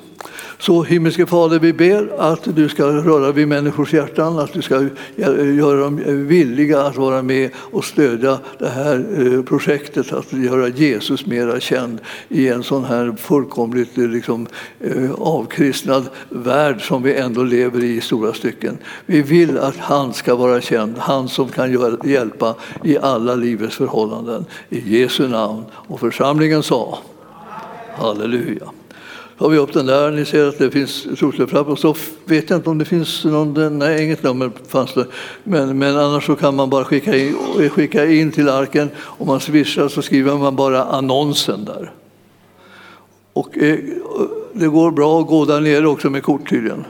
Så 0.59 0.83
himmelske 0.83 1.25
Fader, 1.25 1.59
vi 1.59 1.73
ber 1.73 2.09
att 2.17 2.55
du 2.55 2.69
ska 2.69 2.85
röra 2.85 3.31
vid 3.31 3.47
människors 3.47 3.93
hjärtan, 3.93 4.39
att 4.39 4.53
du 4.53 4.61
ska 4.61 4.87
göra 5.55 5.79
dem 5.79 6.27
villiga 6.27 6.81
att 6.81 6.97
vara 6.97 7.21
med 7.21 7.49
och 7.55 7.85
stödja 7.85 8.39
det 8.59 8.69
här 8.69 9.05
eh, 9.17 9.43
projektet, 9.43 10.13
att 10.13 10.33
göra 10.33 10.67
Jesus 10.67 11.25
mera 11.25 11.59
känd 11.59 11.99
i 12.29 12.47
en 12.47 12.63
sån 12.63 12.85
här 12.85 13.15
fullkomligt 13.17 13.97
eh, 13.97 14.07
liksom, 14.07 14.47
eh, 14.79 15.11
avkristnad 15.11 16.09
värld 16.29 16.87
som 16.87 17.03
vi 17.03 17.15
ändå 17.15 17.43
lever 17.43 17.83
i 17.83 18.01
i 18.01 18.01
stora 18.01 18.33
stycken. 18.33 18.77
Vi 19.05 19.21
vill 19.21 19.57
att 19.57 19.77
han 19.77 20.13
ska 20.13 20.35
vara 20.35 20.61
känd, 20.61 20.97
han 20.97 21.29
som 21.29 21.49
kan 21.49 21.97
hjälpa 22.03 22.55
i 22.83 22.97
alla 22.97 23.35
livets 23.35 23.75
förhållanden. 23.75 24.45
I 24.69 24.99
Jesu 24.99 25.27
namn. 25.27 25.65
Och 25.73 25.99
församlingen 25.99 26.63
sa 26.63 26.99
Halleluja 27.95 28.71
har 29.41 29.49
vi 29.49 29.57
upp 29.57 29.73
den 29.73 29.85
där. 29.85 30.11
Ni 30.11 30.25
ser 30.25 30.47
att 30.47 30.57
det 30.57 30.71
finns 30.71 31.07
trosläppar. 31.17 31.69
Och 31.69 31.79
så 31.79 31.95
vet 32.25 32.49
jag 32.49 32.59
inte 32.59 32.69
om 32.69 32.77
det 32.77 32.85
finns 32.85 33.25
någon, 33.25 33.79
nej 33.79 34.03
inget 34.03 34.23
nummer 34.23 34.51
fanns 34.67 34.93
det. 34.93 35.05
Men, 35.43 35.77
men 35.77 35.97
annars 35.97 36.25
så 36.25 36.35
kan 36.35 36.55
man 36.55 36.69
bara 36.69 36.85
skicka 36.85 37.17
in, 37.17 37.35
skicka 37.69 38.05
in 38.05 38.31
till 38.31 38.49
arken. 38.49 38.89
Om 38.97 39.27
man 39.27 39.39
swishar 39.39 39.87
så 39.87 40.01
skriver 40.01 40.37
man 40.37 40.55
bara 40.55 40.83
annonsen 40.83 41.65
där. 41.65 41.91
Och 43.33 43.57
eh, 43.57 43.79
det 44.53 44.67
går 44.67 44.91
bra 44.91 45.21
att 45.21 45.27
gå 45.27 45.45
där 45.45 45.61
nere 45.61 45.87
också 45.87 46.09
med 46.09 46.23
kort 46.23 46.49
tydligen. 46.49 46.85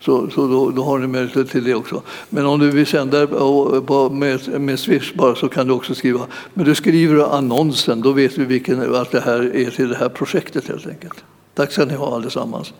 Så, 0.00 0.30
så 0.30 0.48
då, 0.48 0.70
då, 0.70 0.82
har 0.82 0.98
ni 0.98 1.06
möjlighet 1.06 1.50
till 1.50 1.64
det 1.64 1.74
också. 1.74 2.02
Men 2.28 2.46
om 2.46 2.60
du 2.60 2.70
vill 2.70 2.86
sända 2.86 3.26
med, 4.10 4.60
med 4.60 4.78
Swish 4.78 5.14
bara 5.14 5.34
så 5.34 5.48
kan 5.48 5.66
du 5.66 5.72
också 5.72 5.94
skriva. 5.94 6.20
Men 6.54 6.64
du 6.64 6.74
skriver 6.74 7.36
annonsen, 7.36 8.00
då 8.00 8.12
vet 8.12 8.38
vi 8.38 8.44
vilken, 8.44 8.94
att 8.94 9.10
det 9.10 9.20
här 9.20 9.56
är 9.56 9.70
till 9.70 9.88
det 9.88 9.96
här 9.96 10.08
projektet 10.08 10.68
helt 10.68 10.86
enkelt. 10.86 11.24
Tack 11.54 11.72
ska 11.72 11.84
ni 11.84 11.94
ha 11.94 12.16
allesammans. 12.16 12.72